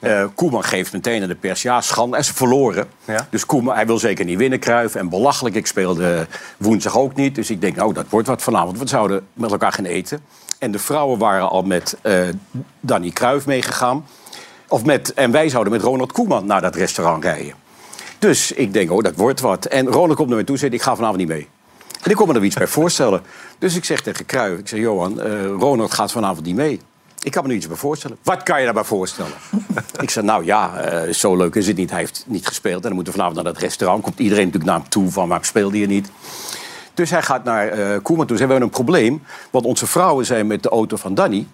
Eh, 0.00 0.24
Koeman 0.34 0.64
geeft 0.64 0.92
meteen 0.92 1.22
aan 1.22 1.28
de 1.28 1.34
pers, 1.34 1.62
ja, 1.62 1.80
schande. 1.80 2.16
En 2.16 2.24
ze 2.24 2.34
verloren. 2.34 2.88
Ja. 3.04 3.26
Dus 3.30 3.46
Koeman, 3.46 3.74
hij 3.74 3.86
wil 3.86 3.98
zeker 3.98 4.24
niet 4.24 4.38
winnen, 4.38 4.58
Cruijff. 4.58 4.94
En 4.94 5.08
belachelijk, 5.08 5.54
ik 5.54 5.66
speelde 5.66 6.26
woensdag 6.56 6.98
ook 6.98 7.14
niet. 7.14 7.34
Dus 7.34 7.50
ik 7.50 7.60
denk, 7.60 7.76
nou, 7.76 7.92
dat 7.92 8.06
wordt 8.08 8.28
wat 8.28 8.42
vanavond. 8.42 8.78
We 8.78 8.88
zouden 8.88 9.26
met 9.32 9.50
elkaar 9.50 9.72
gaan 9.72 9.84
eten. 9.84 10.20
En 10.58 10.70
de 10.70 10.78
vrouwen 10.78 11.18
waren 11.18 11.48
al 11.48 11.62
met 11.62 11.96
eh 12.02 12.28
Danny 12.80 13.10
Cruijff 13.10 13.46
meegegaan. 13.46 14.06
Of 14.68 14.84
met, 14.84 15.14
en 15.14 15.30
wij 15.30 15.48
zouden 15.48 15.72
met 15.72 15.82
Ronald 15.82 16.12
Koeman 16.12 16.46
naar 16.46 16.60
dat 16.60 16.74
restaurant 16.74 17.24
rijden. 17.24 17.54
Dus 18.18 18.52
ik 18.52 18.72
denk, 18.72 18.90
oh, 18.90 19.02
dat 19.02 19.14
wordt 19.14 19.40
wat. 19.40 19.64
En 19.64 19.86
Ronald 19.86 20.16
komt 20.16 20.28
naar 20.28 20.38
me 20.38 20.44
toe 20.44 20.54
en 20.54 20.60
zegt, 20.60 20.72
ik 20.72 20.82
ga 20.82 20.94
vanavond 20.94 21.18
niet 21.18 21.28
mee. 21.28 21.48
En 22.02 22.10
ik 22.10 22.16
kon 22.16 22.28
me 22.28 22.34
er 22.34 22.44
iets 22.44 22.56
bij 22.56 22.66
voorstellen. 22.66 23.22
Dus 23.58 23.76
ik 23.76 23.84
zeg 23.84 24.00
tegen 24.00 24.26
Cruijff, 24.26 24.58
ik 24.58 24.68
zeg, 24.68 24.80
Johan, 24.80 25.20
eh, 25.20 25.46
Ronald 25.46 25.94
gaat 25.94 26.12
vanavond 26.12 26.46
niet 26.46 26.54
mee. 26.54 26.80
Ik 27.22 27.32
kan 27.32 27.42
me 27.42 27.48
er 27.48 27.54
iets 27.54 27.68
bij 27.68 27.76
voorstellen. 27.76 28.16
Wat 28.22 28.42
kan 28.42 28.58
je 28.58 28.64
daarbij 28.64 28.84
voorstellen? 28.84 29.32
ik 30.00 30.10
zeg, 30.10 30.24
nou 30.24 30.44
ja, 30.44 30.76
eh, 30.76 31.12
zo 31.12 31.36
leuk 31.36 31.54
is 31.54 31.66
het 31.66 31.76
niet. 31.76 31.90
Hij 31.90 31.98
heeft 31.98 32.24
niet 32.26 32.46
gespeeld. 32.46 32.76
En 32.76 32.82
dan 32.82 32.94
moeten 32.94 33.12
we 33.12 33.18
vanavond 33.18 33.44
naar 33.44 33.52
dat 33.52 33.62
restaurant. 33.62 34.02
Komt 34.02 34.18
iedereen 34.18 34.44
natuurlijk 34.44 34.70
naar 34.70 34.80
hem 34.80 34.88
toe 34.88 35.10
van, 35.10 35.28
waarom 35.28 35.46
speelde 35.46 35.78
je 35.78 35.86
niet? 35.86 36.10
Dus 36.96 37.10
hij 37.10 37.22
gaat 37.22 37.44
naar 37.44 37.68
eh 37.68 37.98
Koeman 38.02 38.26
toe. 38.26 38.36
Ze 38.36 38.42
hebben 38.42 38.62
een 38.62 38.70
probleem, 38.70 39.22
want 39.50 39.64
onze 39.64 39.86
vrouwen 39.86 40.26
zijn 40.26 40.46
met 40.46 40.62
de 40.62 40.68
auto 40.68 40.96
van 40.96 41.14
Danny. 41.14 41.46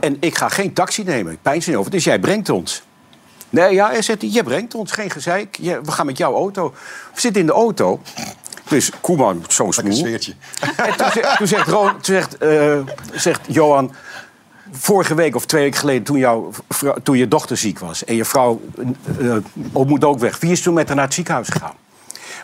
En 0.00 0.16
ik 0.20 0.36
ga 0.38 0.48
geen 0.48 0.72
taxi 0.72 1.02
nemen. 1.04 1.38
Pijns 1.42 1.66
niet 1.66 1.76
over. 1.76 1.90
Dus 1.90 2.04
jij 2.04 2.18
brengt 2.18 2.48
ons. 2.50 2.82
Nee, 3.50 3.74
ja, 3.74 3.88
hij 3.90 4.02
zegt, 4.02 4.20
hij, 4.20 4.30
je 4.30 4.42
brengt 4.42 4.74
ons. 4.74 4.92
Geen 4.92 5.10
gezeik. 5.10 5.56
Je- 5.60 5.80
we 5.82 5.92
gaan 5.92 6.06
met 6.06 6.16
jouw 6.18 6.34
auto. 6.34 6.74
We 7.14 7.20
zitten 7.20 7.40
in 7.40 7.46
de 7.46 7.52
auto. 7.52 8.00
Dus 8.68 8.90
Koeman, 9.00 9.44
zo'n 9.48 9.72
smoel. 9.72 9.90
En 10.76 10.96
toen, 10.96 11.10
zegt- 11.12 11.36
toen 11.36 11.46
zegt, 11.46 11.68
Ron- 11.68 11.86
toen 11.90 11.98
zegt, 12.02 12.38
eh, 12.38 12.76
zegt 13.12 13.40
Johan... 13.46 13.94
Vorige 14.72 15.14
week 15.14 15.36
of 15.36 15.46
twee 15.46 15.62
weken 15.62 15.78
geleden, 15.78 16.02
toen, 16.02 16.18
jouw 16.18 16.50
toen 17.02 17.16
je 17.16 17.28
dochter 17.28 17.56
ziek 17.56 17.78
was... 17.78 18.04
en 18.04 18.14
je 18.14 18.24
vrouw 18.24 18.60
eh, 19.20 19.36
moet 19.86 20.04
ook 20.04 20.18
weg. 20.18 20.38
Wie 20.40 20.50
is 20.50 20.62
toen 20.62 20.74
met 20.74 20.86
haar 20.86 20.96
naar 20.96 21.04
het 21.04 21.14
ziekenhuis 21.14 21.48
gegaan? 21.48 21.74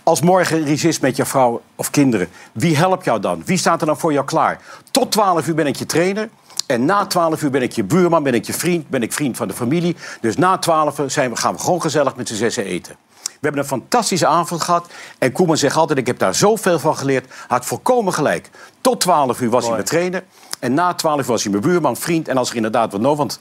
Als 0.02 0.20
morgen 0.20 0.60
er 0.60 0.68
iets 0.68 0.84
is 0.84 1.00
met 1.00 1.16
je 1.16 1.24
vrouw 1.24 1.62
of 1.74 1.90
kinderen, 1.90 2.28
wie 2.52 2.76
helpt 2.76 3.04
jou 3.04 3.20
dan? 3.20 3.42
Wie 3.44 3.56
staat 3.56 3.80
er 3.80 3.86
dan 3.86 3.98
voor 3.98 4.12
jou 4.12 4.24
klaar? 4.24 4.60
Tot 4.90 5.12
12 5.12 5.46
uur 5.46 5.54
ben 5.54 5.66
ik 5.66 5.76
je 5.76 5.86
trainer. 5.86 6.28
En 6.66 6.84
na 6.84 7.06
12 7.06 7.42
uur 7.42 7.50
ben 7.50 7.62
ik 7.62 7.72
je 7.72 7.84
buurman, 7.84 8.22
ben 8.22 8.34
ik 8.34 8.46
je 8.46 8.52
vriend, 8.52 8.88
ben 8.88 9.02
ik 9.02 9.12
vriend 9.12 9.36
van 9.36 9.48
de 9.48 9.54
familie. 9.54 9.96
Dus 10.20 10.36
na 10.36 10.58
12 10.58 10.98
uur 10.98 11.10
zijn 11.10 11.30
we, 11.30 11.36
gaan 11.36 11.54
we 11.54 11.60
gewoon 11.60 11.80
gezellig 11.80 12.16
met 12.16 12.28
z'n 12.28 12.34
zessen 12.34 12.64
eten. 12.64 12.96
We 13.22 13.46
hebben 13.46 13.60
een 13.60 13.68
fantastische 13.68 14.26
avond 14.26 14.62
gehad. 14.62 14.86
En 15.18 15.32
Koeman 15.32 15.56
zegt 15.56 15.76
altijd, 15.76 15.98
ik 15.98 16.06
heb 16.06 16.18
daar 16.18 16.34
zoveel 16.34 16.78
van 16.78 16.96
geleerd. 16.96 17.32
Had 17.48 17.64
volkomen 17.64 18.12
gelijk. 18.12 18.50
Tot 18.80 19.00
12 19.00 19.40
uur 19.40 19.50
was 19.50 19.64
hij 19.64 19.72
mijn 19.72 19.84
trainer. 19.84 20.24
En 20.58 20.74
na 20.74 20.94
12 20.94 21.20
uur 21.20 21.26
was 21.26 21.42
hij 21.42 21.52
mijn 21.52 21.64
buurman, 21.64 21.96
vriend. 21.96 22.28
En 22.28 22.36
als 22.36 22.50
er 22.50 22.56
inderdaad 22.56 22.92
wat 22.92 23.00
nodig 23.00 23.18
want 23.18 23.40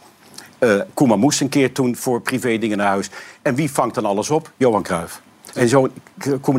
eh 0.59 0.79
Koeman 0.93 1.19
moest 1.19 1.41
een 1.41 1.49
keer 1.49 1.73
toen 1.73 1.95
voor 1.95 2.21
privé 2.21 2.57
dingen 2.57 2.77
naar 2.77 2.87
huis. 2.87 3.09
En 3.41 3.55
wie 3.55 3.71
vangt 3.71 3.95
dan 3.95 4.05
alles 4.05 4.29
op? 4.29 4.51
Johan 4.57 4.83
Cruijff. 4.83 5.21
En 5.53 5.69
zo, 5.69 5.89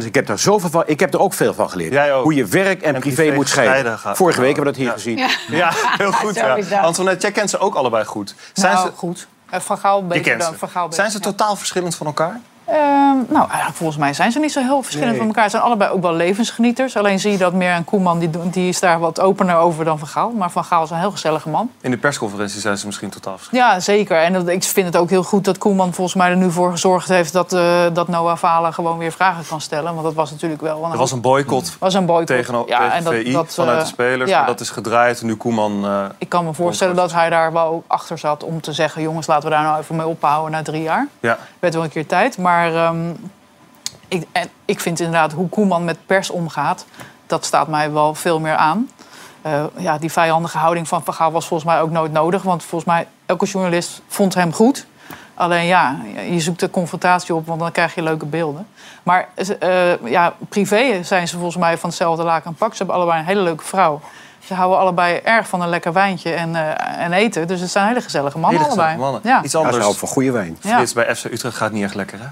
ik 0.04 0.14
heb 0.14 0.26
daar 0.26 0.38
zoveel 0.38 0.70
van. 0.70 0.82
Ik 0.86 1.00
heb 1.00 1.14
er 1.14 1.20
ook 1.20 1.32
veel 1.34 1.54
van 1.54 1.70
geleerd. 1.70 1.92
Jij 1.92 2.14
ook. 2.14 2.22
Hoe 2.22 2.34
je 2.34 2.44
werk 2.44 2.82
en, 2.82 3.00
privé, 3.00 3.14
privé 3.14 3.34
moet 3.34 3.48
scheiden. 3.48 3.98
Vorige 3.98 4.40
week 4.40 4.56
hebben 4.56 4.72
we 4.72 4.78
dat 4.78 4.88
hier 4.88 4.92
gezien. 4.92 5.16
Ja. 5.16 5.28
Ja, 5.48 5.72
heel 5.98 6.12
goed. 6.12 6.34
Ja. 6.34 6.80
Antoinette, 6.80 7.22
jij 7.22 7.32
kent 7.32 7.50
ze 7.50 7.58
ook 7.58 7.74
allebei 7.74 8.04
goed. 8.04 8.34
Zijn 8.52 8.74
nou, 8.74 8.86
ze, 8.86 8.96
goed. 8.96 9.26
Eh, 9.50 9.60
Van 9.60 9.78
Gaal 9.78 9.98
je 9.98 10.04
beter 10.04 10.22
kent 10.22 10.40
dan. 10.40 10.54
Van 10.54 10.68
Gaal 10.68 10.82
beter, 10.88 10.98
Zijn 10.98 11.10
ze 11.10 11.18
ja. 11.18 11.24
totaal 11.24 11.56
verschillend 11.56 11.94
van 11.94 12.06
elkaar? 12.06 12.40
Ehm, 12.70 13.16
nou, 13.28 13.46
eigenlijk 13.48 13.74
volgens 13.76 13.98
mij 13.98 14.12
zijn 14.12 14.32
ze 14.32 14.38
niet 14.38 14.52
zo 14.52 14.60
heel 14.60 14.82
verschillend 14.82 15.10
Nee. 15.10 15.18
van 15.18 15.26
elkaar. 15.28 15.44
Ze 15.44 15.50
zijn 15.50 15.62
allebei 15.62 15.90
ook 15.90 16.02
wel 16.02 16.14
levensgenieters. 16.14 16.96
Alleen 16.96 17.18
zie 17.20 17.30
je 17.32 17.38
dat 17.38 17.52
meer 17.52 17.72
aan 17.72 17.84
Koeman, 17.84 18.18
die, 18.18 18.30
die 18.50 18.68
is 18.68 18.80
daar 18.80 18.98
wat 18.98 19.20
opener 19.20 19.56
over 19.56 19.84
dan 19.84 19.98
Van 19.98 20.08
Gaal. 20.08 20.30
Maar 20.30 20.50
Van 20.50 20.64
Gaal 20.64 20.82
is 20.82 20.90
een 20.90 20.98
heel 20.98 21.10
gezellige 21.10 21.48
man. 21.48 21.70
In 21.80 21.90
de 21.90 21.96
persconferentie 21.96 22.60
zijn 22.60 22.78
ze 22.78 22.86
misschien 22.86 23.08
totaal 23.10 23.36
verschillend. 23.38 23.66
Ja, 23.72 23.80
zeker. 23.80 24.16
En 24.22 24.32
dat, 24.32 24.48
ik 24.48 24.62
vind 24.64 24.86
het 24.86 24.96
ook 24.96 25.10
heel 25.10 25.22
goed 25.22 25.44
dat 25.44 25.58
Koeman 25.58 25.92
volgens 25.92 26.16
mij 26.16 26.30
er 26.30 26.36
nu 26.36 26.50
voor 26.50 26.70
gezorgd 26.70 27.08
heeft... 27.08 27.32
dat, 27.32 27.52
eh, 27.52 27.62
dat 27.92 28.08
Noah 28.08 28.36
Valen 28.36 28.72
gewoon 28.74 28.98
weer 28.98 29.12
vragen 29.12 29.44
kan 29.48 29.60
stellen. 29.60 29.92
Want 29.92 30.04
dat 30.04 30.14
was 30.14 30.30
natuurlijk 30.30 30.60
wel... 30.60 30.88
Er 30.92 30.98
was 30.98 31.12
een 31.12 31.20
boycott 31.20 31.76
was 31.78 31.94
een 31.94 32.06
boycott. 32.06 32.26
tegen, 32.26 32.64
Ja, 32.66 32.78
tegen 32.78 32.92
en 32.92 33.04
dat- 33.04 33.12
VI 33.14 33.32
dat, 33.32 33.54
vanuit 33.54 33.76
eh, 33.78 33.82
de 33.82 33.88
spelers. 33.88 34.30
ja. 34.30 34.38
Maar 34.38 34.46
dat 34.46 34.60
is 34.60 34.70
gedraaid. 34.70 35.20
En 35.20 35.26
nu 35.26 35.34
Koeman... 35.36 35.84
eh, 35.84 36.04
Ik 36.18 36.28
kan 36.28 36.44
me 36.44 36.54
voorstellen 36.54 36.96
dat 36.96 37.12
hij 37.12 37.30
daar 37.30 37.52
wel 37.52 37.82
achter 37.86 38.18
zat 38.18 38.44
om 38.44 38.60
te 38.60 38.72
zeggen... 38.72 39.02
jongens, 39.02 39.26
laten 39.26 39.48
we 39.48 39.54
daar 39.54 39.64
nou 39.64 39.80
even 39.80 39.96
mee 39.96 40.06
ophouden 40.06 40.50
na 40.50 40.62
drie 40.62 40.82
jaar. 40.82 41.06
ja. 41.20 41.38
werd 41.58 41.74
wel 41.74 41.82
een 41.82 41.90
keer 41.90 42.06
tijd. 42.06 42.38
Maar 42.38 42.59
ehm, 42.68 43.10
ik, 44.08 44.26
en 44.32 44.48
ik 44.64 44.80
vind 44.80 44.98
inderdaad 45.00 45.32
hoe 45.32 45.48
Koeman 45.48 45.84
met 45.84 45.96
pers 46.06 46.30
omgaat... 46.30 46.86
dat 47.26 47.44
staat 47.44 47.68
mij 47.68 47.92
wel 47.92 48.14
veel 48.14 48.40
meer 48.40 48.56
aan. 48.56 48.88
Eh, 49.42 49.64
ja, 49.76 49.98
die 49.98 50.12
vijandige 50.12 50.58
houding 50.58 50.88
van 50.88 51.04
Van 51.04 51.14
Gaal 51.14 51.32
was 51.32 51.46
volgens 51.46 51.70
mij 51.70 51.80
ook 51.80 51.90
nooit 51.90 52.12
nodig. 52.12 52.42
Want 52.42 52.62
volgens 52.64 52.90
mij, 52.90 53.06
elke 53.26 53.46
journalist 53.46 54.02
vond 54.08 54.34
hem 54.34 54.52
goed. 54.52 54.86
Alleen 55.34 55.66
ja, 55.66 55.96
je 56.30 56.40
zoekt 56.40 56.60
de 56.60 56.70
confrontatie 56.70 57.34
op, 57.34 57.46
want 57.46 57.60
dan 57.60 57.72
krijg 57.72 57.94
je 57.94 58.02
leuke 58.02 58.26
beelden. 58.26 58.66
Maar 59.02 59.28
eh, 59.58 60.04
ja, 60.04 60.34
privé 60.48 61.02
zijn 61.02 61.28
ze 61.28 61.34
volgens 61.34 61.56
mij 61.56 61.78
van 61.78 61.88
hetzelfde 61.88 62.22
laken 62.24 62.50
en 62.50 62.54
pak. 62.54 62.70
Ze 62.70 62.76
hebben 62.78 62.94
allebei 62.96 63.18
een 63.20 63.26
hele 63.26 63.40
leuke 63.40 63.64
vrouw. 63.64 64.00
Ze 64.44 64.54
houden 64.54 64.78
allebei 64.78 65.20
erg 65.24 65.48
van 65.48 65.62
een 65.62 65.68
lekker 65.68 65.92
wijntje 65.92 66.32
en, 66.32 66.54
eh, 66.56 67.04
en 67.04 67.12
eten. 67.12 67.46
Dus 67.46 67.60
het 67.60 67.70
zijn 67.70 67.86
hele 67.86 68.00
gezellige 68.00 68.38
mannen 68.38 68.60
Hele 68.60 68.72
allebei. 68.72 68.96
mannen. 68.96 69.20
Ja. 69.24 69.42
Iets 69.42 69.52
Ja, 69.52 69.58
anders. 69.58 69.76
ze 69.76 69.82
houden 69.82 70.00
van 70.00 70.08
goede 70.08 70.30
wijn. 70.30 70.58
Ja. 70.60 70.74
Frits, 70.76 70.92
bij 70.92 71.16
FC 71.16 71.24
Utrecht 71.24 71.56
gaat 71.56 71.72
niet 71.72 71.84
echt 71.84 71.94
lekker, 71.94 72.18
hè? 72.18 72.26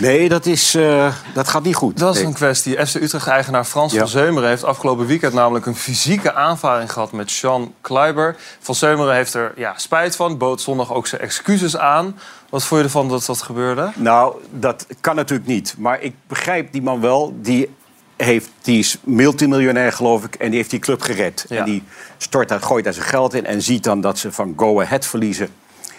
Nee, 0.00 0.28
dat, 0.28 0.46
is, 0.46 0.74
eh, 0.74 1.14
dat 1.34 1.48
gaat 1.48 1.62
niet 1.62 1.74
goed. 1.74 1.98
Dat 1.98 2.16
is 2.16 2.22
een 2.22 2.32
kwestie. 2.32 2.86
FC 2.86 2.94
Utrecht-eigenaar 2.94 3.64
Frans 3.64 3.92
Ja. 3.92 3.98
van 3.98 4.08
Zeumeren 4.08 4.48
heeft 4.48 4.64
afgelopen 4.64 5.06
weekend 5.06 5.32
namelijk 5.32 5.66
een 5.66 5.76
fysieke 5.76 6.34
aanvaring 6.34 6.92
gehad 6.92 7.12
met 7.12 7.30
Sean 7.30 7.74
Kleiber. 7.80 8.36
Van 8.60 8.74
Zeumeren 8.74 9.14
heeft 9.14 9.34
er 9.34 9.52
ja, 9.56 9.72
spijt 9.76 10.16
van, 10.16 10.38
bood 10.38 10.60
zondag 10.60 10.92
ook 10.92 11.06
zijn 11.06 11.20
excuses 11.20 11.76
aan. 11.76 12.18
Wat 12.50 12.64
vond 12.64 12.80
je 12.80 12.86
ervan 12.86 13.08
dat 13.08 13.24
dat 13.26 13.42
gebeurde? 13.42 13.90
Nou, 13.94 14.34
dat 14.50 14.86
kan 15.00 15.16
natuurlijk 15.16 15.48
niet. 15.48 15.74
Maar 15.78 16.00
ik 16.00 16.14
begrijp 16.26 16.72
die 16.72 16.82
man 16.82 17.00
wel. 17.00 17.34
Die, 17.40 17.74
heeft, 18.16 18.50
die 18.62 18.78
is 18.78 18.98
multimiljonair, 19.04 19.92
geloof 19.92 20.24
ik. 20.24 20.34
En 20.34 20.48
die 20.48 20.56
heeft 20.58 20.70
die 20.70 20.78
club 20.78 21.02
gered. 21.02 21.44
Ja. 21.48 21.56
En 21.58 21.64
die 21.64 21.82
stort 22.16 22.48
daar, 22.48 22.60
gooit 22.60 22.84
daar 22.84 22.92
zijn 22.92 23.06
geld 23.06 23.34
in. 23.34 23.46
En 23.46 23.62
ziet 23.62 23.84
dan 23.84 24.00
dat 24.00 24.18
ze 24.18 24.32
van 24.32 24.54
Go 24.56 24.80
Ahead 24.80 25.06
verliezen. 25.06 25.48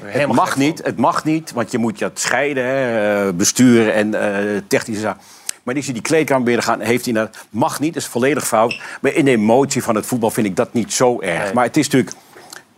Het 0.04 0.32
mag 0.32 0.58
niet, 0.58 0.82
het 0.84 0.98
mag 0.98 1.24
niet. 1.24 1.52
Want 1.52 1.72
je 1.72 1.78
moet 1.78 2.00
dat 2.00 2.20
scheiden. 2.20 2.66
Hè, 2.66 3.28
eh, 3.28 3.34
bestuur 3.34 3.92
en 3.92 4.14
eh, 4.14 4.62
technische 4.68 5.02
zaken. 5.02 5.22
Maar 5.64 5.74
die 5.74 5.84
is 5.84 5.94
die 5.94 6.02
kleedkamer 6.02 6.44
binnen 6.44 6.64
gaan, 6.64 6.80
heeft 6.80 7.06
hij 7.06 7.14
dat 7.14 7.38
mag 7.50 7.80
niet, 7.80 7.94
dat 7.94 8.04
is 8.04 8.10
volledig 8.10 8.48
fout. 8.48 8.82
Maar 9.02 9.14
in 9.14 9.26
de 9.26 9.32
emotie 9.32 9.84
van 9.84 9.96
het 9.96 10.06
voetbal 10.06 10.32
vind 10.32 10.48
ik 10.48 10.56
dat 10.56 10.74
niet 10.74 10.94
zo 10.94 11.22
erg. 11.22 11.44
Nee. 11.44 11.54
Maar 11.54 11.64
het 11.66 11.78
is 11.78 11.90
natuurlijk 11.90 12.16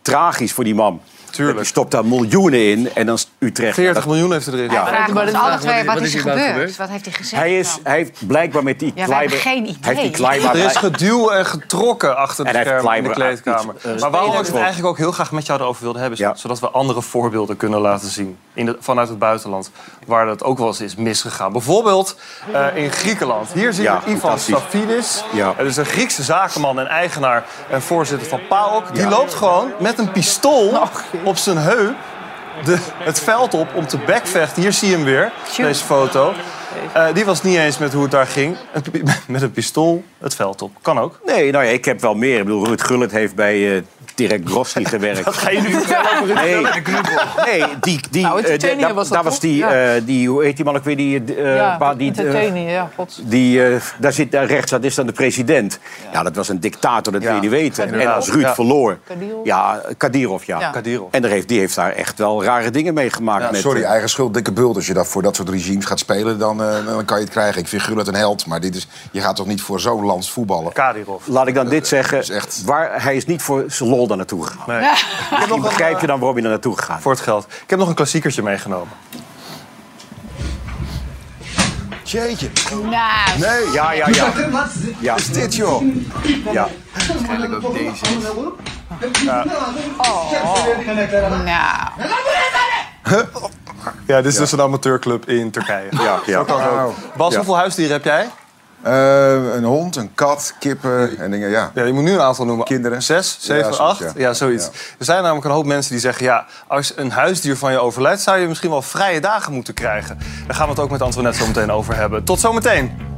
tragisch 0.01 0.53
voor 0.53 0.63
die 0.63 0.75
man. 0.75 1.01
Tuurlijk. 1.37 1.59
Je 1.59 1.65
stopt 1.65 1.91
daar 1.91 2.05
miljoenen 2.05 2.59
in 2.69 2.89
en 2.93 3.05
dan 3.05 3.15
is 3.15 3.31
Utrecht. 3.39 3.73
40 3.73 3.95
dat- 3.95 4.05
miljoen 4.05 4.31
heeft 4.31 4.45
hij 4.45 4.55
erin. 4.55 4.71
Ja, 4.71 5.05
Ja. 5.07 5.21
ons 5.21 5.33
alle 5.33 5.57
twee, 5.57 5.83
wat, 5.85 5.93
wat 5.93 6.03
is 6.03 6.13
er 6.13 6.19
gebeurd? 6.19 6.41
gebeurd? 6.47 6.75
Wat 6.77 6.89
heeft 6.89 7.05
hij 7.05 7.13
gezegd? 7.13 7.41
Hij, 7.41 7.59
is, 7.59 7.77
hij 7.83 7.95
heeft 7.97 8.27
blijkbaar 8.27 8.63
met 8.63 8.79
die 8.79 8.91
Ja, 8.95 9.05
Kleiber... 9.05 9.37
geen 9.37 9.63
idee. 9.63 9.77
Hij 9.81 9.93
heeft 9.93 10.01
die 10.07 10.11
Kleiber... 10.15 10.49
Er 10.49 10.65
is 10.65 10.75
geduw 10.75 11.29
en 11.29 11.45
getrokken 11.45 12.17
achter 12.17 12.45
de 12.45 12.49
schermen 12.49 12.95
in 12.97 13.03
de 13.03 13.09
kleedkamer. 13.09 13.75
iets, 13.75 13.85
eh, 13.85 13.99
maar 14.01 14.11
waarom 14.11 14.31
ik 14.31 14.37
het 14.45 14.55
eigenlijk 14.55 14.85
ook 14.87 14.97
heel 14.97 15.11
graag 15.11 15.31
met 15.31 15.45
jou 15.45 15.59
erover 15.61 15.83
wilde 15.83 15.99
hebben... 15.99 16.17
is 16.19 16.25
Ja. 16.25 16.35
zodat 16.35 16.59
we 16.59 16.69
andere 16.69 17.01
voorbeelden 17.01 17.57
kunnen 17.57 17.79
laten 17.79 18.09
zien 18.09 18.37
in 18.53 18.65
de, 18.65 18.77
vanuit 18.79 19.09
het 19.09 19.19
buitenland... 19.19 19.71
waar 20.05 20.25
dat 20.25 20.43
ook 20.43 20.57
wel 20.57 20.67
eens 20.67 20.81
is 20.81 20.95
misgegaan. 20.95 21.51
Bijvoorbeeld 21.51 22.15
eh, 22.53 22.65
in 22.75 22.91
Griekenland. 22.91 23.49
Hier 23.53 23.73
zien 23.73 23.83
Ja, 23.83 24.01
we 24.05 24.11
Ivan. 24.11 24.39
Stafidis. 24.39 25.23
Ja. 25.33 25.53
Het 25.57 25.67
is 25.67 25.77
een 25.77 25.85
Griekse 25.85 26.23
zakenman 26.23 26.79
en 26.79 26.87
eigenaar 26.87 27.45
en 27.69 27.81
voorzitter 27.81 28.27
van 28.27 28.39
PAOK. 28.49 28.93
Die 28.95 29.07
loopt 29.07 29.33
gewoon 29.33 29.71
met 29.79 29.99
een 29.99 30.11
pistool 30.11 30.79
op 31.27 31.37
zijn 31.37 31.57
heup 31.57 31.95
de, 32.63 32.77
het 32.97 33.19
veld 33.19 33.53
op 33.53 33.75
om 33.75 33.87
te 33.87 33.97
backvechten. 33.97 34.61
Hier 34.61 34.73
zie 34.73 34.89
je 34.89 34.95
hem 34.95 35.03
weer, 35.03 35.31
deze 35.57 35.83
foto. 35.83 36.33
Eh, 36.93 37.13
die 37.13 37.25
was 37.25 37.43
niet 37.43 37.57
eens 37.57 37.77
met 37.77 37.93
hoe 37.93 38.01
het 38.01 38.11
daar 38.11 38.27
ging. 38.27 38.57
Met 39.27 39.41
een 39.41 39.51
pistool 39.51 40.03
het 40.17 40.35
veld 40.35 40.61
op. 40.61 40.71
Kan 40.81 40.99
ook. 40.99 41.19
Nee, 41.25 41.51
nou 41.51 41.65
ja, 41.65 41.71
ik 41.71 41.85
heb 41.85 42.01
wel 42.01 42.15
meer. 42.15 42.37
Ik 42.37 42.43
bedoel, 42.43 42.65
Ruud 42.65 42.81
Gullit 42.81 43.11
heeft 43.11 43.35
bij 43.35 43.75
eh 43.75 43.83
Dirk 44.15 44.49
Grossi 44.49 44.85
gewerkt. 44.95 45.25
Dat 45.25 45.35
ga 45.37 45.49
je 45.49 45.61
nu 45.61 45.71
vertellen 45.71 46.11
over 46.21 46.27
Ruud 46.27 47.05
Nee, 47.45 47.59
nee, 47.59 47.67
die, 47.81 47.99
die, 48.11 48.21
Nou, 48.23 48.43
Tsjetsjenië 48.43 48.81
daar- 48.81 48.93
was 48.93 49.07
dat 49.07 49.13
daar 49.13 49.23
was 49.23 49.39
die, 49.39 49.55
Ja. 49.55 49.93
eh, 49.95 50.01
die, 50.05 50.29
hoe 50.29 50.43
heet 50.43 50.55
die 50.55 50.65
man 50.65 50.75
ook 50.75 50.83
weer, 50.83 50.95
die, 50.95 51.35
eh, 51.35 51.55
ja, 51.55 51.77
waar 51.79 51.97
die, 51.97 52.11
de 52.11 52.65
ja, 52.67 52.89
god. 52.95 53.19
die 53.23 53.65
eh, 53.65 53.81
daar 53.99 54.13
zit 54.13 54.31
daar 54.31 54.45
rechts, 54.45 54.71
dat 54.71 54.83
is 54.83 54.95
dan 54.95 55.05
de 55.05 55.11
president. 55.11 55.79
Ja, 56.13 56.23
dat 56.23 56.35
was 56.35 56.49
een 56.49 56.59
dictator, 56.59 57.13
dat 57.13 57.21
wil 57.23 57.33
je 57.35 57.41
niet 57.41 57.49
weten. 57.49 57.93
En 57.99 58.13
als 58.13 58.29
Ruud 58.29 58.41
Ja. 58.41 58.53
verloor, 58.53 58.97
Kadirov? 59.07 59.45
ja, 59.45 59.81
Kadirov, 59.97 60.43
ja. 60.43 60.59
Ja. 60.59 60.69
Kadirov. 60.71 61.07
En 61.11 61.21
daar 61.21 61.31
heeft, 61.31 61.47
die 61.47 61.59
heeft 61.59 61.75
daar 61.75 61.91
echt 61.91 62.17
wel 62.17 62.43
rare 62.43 62.71
dingen 62.71 62.93
meegemaakt. 62.93 63.43
Ja, 63.43 63.51
met, 63.51 63.59
sorry, 63.61 63.83
eigen 63.83 64.09
schuld, 64.09 64.33
dikke 64.33 64.51
bult. 64.51 64.75
Als 64.75 64.87
je 64.87 64.93
dat 64.93 65.07
voor 65.07 65.21
dat 65.21 65.35
soort 65.35 65.49
regimes 65.49 65.85
gaat 65.85 65.99
spelen, 65.99 66.39
dan, 66.39 66.61
eh, 66.63 66.85
dan 66.85 67.05
kan 67.05 67.17
je 67.17 67.23
het 67.23 67.33
krijgen. 67.33 67.61
Ik 67.61 67.67
vind 67.67 67.81
Gullit 67.81 68.07
een 68.07 68.15
held, 68.15 68.45
maar 68.45 68.59
dit 68.61 68.75
is, 68.75 68.87
je 69.11 69.21
gaat 69.21 69.35
toch 69.35 69.47
niet 69.47 69.61
voor 69.61 69.79
zo'n 69.79 70.05
lands 70.05 70.31
voetballen? 70.31 70.73
Kadirov. 70.73 71.27
Laat 71.27 71.47
ik 71.47 71.53
dan 71.55 71.69
dit 71.69 71.87
zeggen, 71.87 72.17
is 72.17 72.29
echt- 72.29 72.61
waar, 72.65 73.03
hij 73.03 73.15
is 73.15 73.25
niet 73.25 73.41
voor 73.41 73.63
zijn 73.67 73.89
daar 74.05 74.17
naartoe 74.17 74.45
gegaan. 74.45 74.63
Nee. 74.67 75.59
Begrijp 75.61 75.95
je 75.95 76.01
eh, 76.01 76.07
dan 76.07 76.19
waarom 76.19 76.35
je 76.35 76.41
daar 76.41 76.51
naartoe 76.51 76.77
gegaan? 76.77 77.01
voor 77.01 77.11
het 77.11 77.21
geld. 77.21 77.45
Ik 77.63 77.69
heb 77.69 77.79
nog 77.79 77.87
een 77.87 77.95
klassiekertje 77.95 78.41
meegenomen. 78.43 78.93
Jeetje. 82.03 82.49
Nou, 82.71 83.39
Nee, 83.39 83.71
Ja, 83.73 83.91
ja, 83.91 84.07
ja. 84.07 84.31
ja. 84.99 85.15
is 85.15 85.29
dit 85.31 85.55
joh? 85.55 85.83
ja. 86.51 86.67
Waarschijnlijk 87.07 87.65
ook 87.65 87.73
deze. 87.73 88.05
nou. 91.43 91.89
Ja, 94.07 94.21
dit 94.21 94.25
is 94.31 94.37
dus 94.37 94.51
een 94.51 94.61
amateurclub 94.61 95.29
in 95.29 95.51
Turkije. 95.51 95.87
Ja, 95.91 96.19
ja. 96.25 96.43
Bas, 97.17 97.31
Ja. 97.31 97.37
hoeveel 97.37 97.57
huisdieren 97.57 97.93
heb 97.93 98.03
jij? 98.03 98.29
Eh, 98.87 99.55
een 99.55 99.63
hond, 99.63 99.95
een 99.95 100.11
kat, 100.15 100.53
kippen 100.59 101.17
en 101.17 101.31
dingen, 101.31 101.49
ja. 101.49 101.71
Ja, 101.73 101.83
je 101.83 101.93
moet 101.93 102.03
nu 102.03 102.11
een 102.11 102.21
aantal 102.21 102.45
noemen. 102.45 102.65
Kinderen. 102.65 103.03
Zes, 103.03 103.37
zeven, 103.39 103.73
zoiets, 103.73 103.79
acht? 103.79 103.99
ja. 103.99 104.11
Ja, 104.15 104.33
zoiets. 104.33 104.65
Er 104.99 105.05
zijn 105.05 105.21
namelijk 105.21 105.45
een 105.45 105.51
hoop 105.51 105.65
mensen 105.65 105.91
die 105.91 106.01
zeggen... 106.01 106.25
ja, 106.25 106.45
als 106.67 106.93
een 106.95 107.11
huisdier 107.11 107.57
van 107.57 107.71
je 107.71 107.79
overlijdt... 107.79 108.21
zou 108.21 108.37
je 108.37 108.47
misschien 108.47 108.69
wel 108.69 108.81
vrije 108.81 109.21
dagen 109.21 109.53
moeten 109.53 109.73
krijgen. 109.73 110.17
Daar 110.47 110.55
gaan 110.55 110.65
we 110.65 110.71
het 110.71 110.81
ook 110.81 110.89
met 110.89 111.01
Antoinette 111.01 111.39
zo 111.39 111.47
meteen 111.47 111.71
over 111.71 111.95
hebben. 111.95 112.23
Tot 112.23 112.39
zometeen. 112.39 113.16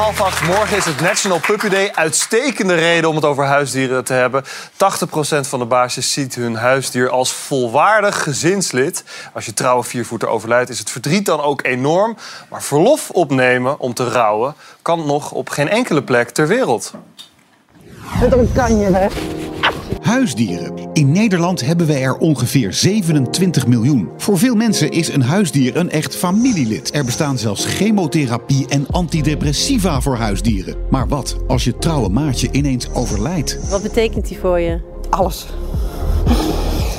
Half 0.00 0.20
acht. 0.20 0.46
Morgen 0.46 0.76
is 0.76 0.84
het 0.84 1.00
National 1.00 1.38
Puppy 1.38 1.68
Day. 1.68 1.90
Uitstekende 1.94 2.74
reden 2.74 3.08
om 3.08 3.14
het 3.14 3.24
over 3.24 3.44
huisdieren 3.44 4.04
te 4.04 4.12
hebben. 4.12 4.44
80% 4.44 4.46
van 5.40 5.58
de 5.58 5.64
baasjes 5.64 6.12
ziet 6.12 6.34
hun 6.34 6.54
huisdier 6.54 7.10
als 7.10 7.32
volwaardig 7.32 8.22
gezinslid. 8.22 9.04
Als 9.32 9.46
je 9.46 9.54
trouwe 9.54 9.84
viervoeter 9.84 10.28
overlijdt 10.28 10.70
is 10.70 10.78
het 10.78 10.90
verdriet 10.90 11.26
dan 11.26 11.40
ook 11.40 11.64
enorm. 11.64 12.16
Maar 12.50 12.62
verlof 12.62 13.10
opnemen 13.10 13.78
om 13.78 13.94
te 13.94 14.08
rouwen 14.08 14.54
kan 14.82 15.06
nog 15.06 15.32
op 15.32 15.48
geen 15.48 15.68
enkele 15.68 16.02
plek 16.02 16.30
ter 16.30 16.46
wereld. 16.46 16.92
Huisdieren. 20.10 20.90
In 20.92 21.12
Nederland 21.12 21.60
hebben 21.60 21.86
we 21.86 21.94
er 21.94 22.16
ongeveer 22.16 22.72
27 22.72 23.66
miljoen. 23.66 24.08
Voor 24.16 24.38
veel 24.38 24.54
mensen 24.54 24.90
is 24.90 25.08
een 25.08 25.22
huisdier 25.22 25.76
een 25.76 25.90
echt 25.90 26.16
familielid. 26.16 26.94
Er 26.94 27.04
bestaan 27.04 27.38
zelfs 27.38 27.64
chemotherapie 27.64 28.68
en 28.68 28.86
antidepressiva 28.90 30.00
voor 30.00 30.16
huisdieren. 30.16 30.76
Maar 30.88 31.08
wat 31.08 31.36
als 31.46 31.64
je 31.64 31.78
trouwe 31.78 32.08
maatje 32.08 32.48
ineens 32.52 32.92
overlijdt? 32.92 33.68
Wat 33.68 33.82
betekent 33.82 34.28
die 34.28 34.38
voor 34.38 34.60
je? 34.60 34.80
Alles. 35.10 35.46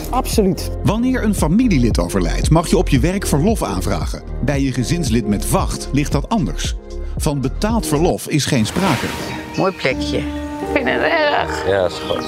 Absoluut. 0.10 0.70
Wanneer 0.84 1.24
een 1.24 1.36
familielid 1.36 2.00
overlijdt, 2.00 2.50
mag 2.50 2.70
je 2.70 2.78
op 2.78 2.90
je 2.90 3.00
werk 3.00 3.28
verlof 3.28 3.64
aanvragen. 3.64 4.24
Bij 4.46 4.62
je 4.62 4.72
gezinslid 4.72 5.28
met 5.28 5.50
wacht 5.50 5.90
ligt 5.92 6.12
dat 6.12 6.30
anders. 6.30 6.76
Van 7.18 7.42
betaald 7.42 7.88
verlof 7.88 8.28
is 8.28 8.46
geen 8.46 8.66
sprake. 8.66 9.06
Mooi 9.58 9.72
plekje. 9.72 10.41
Ik 10.74 10.78
vind 10.78 10.90
het 10.90 11.02
erg. 11.02 11.68
Ja, 11.68 11.90
schat. 11.90 12.24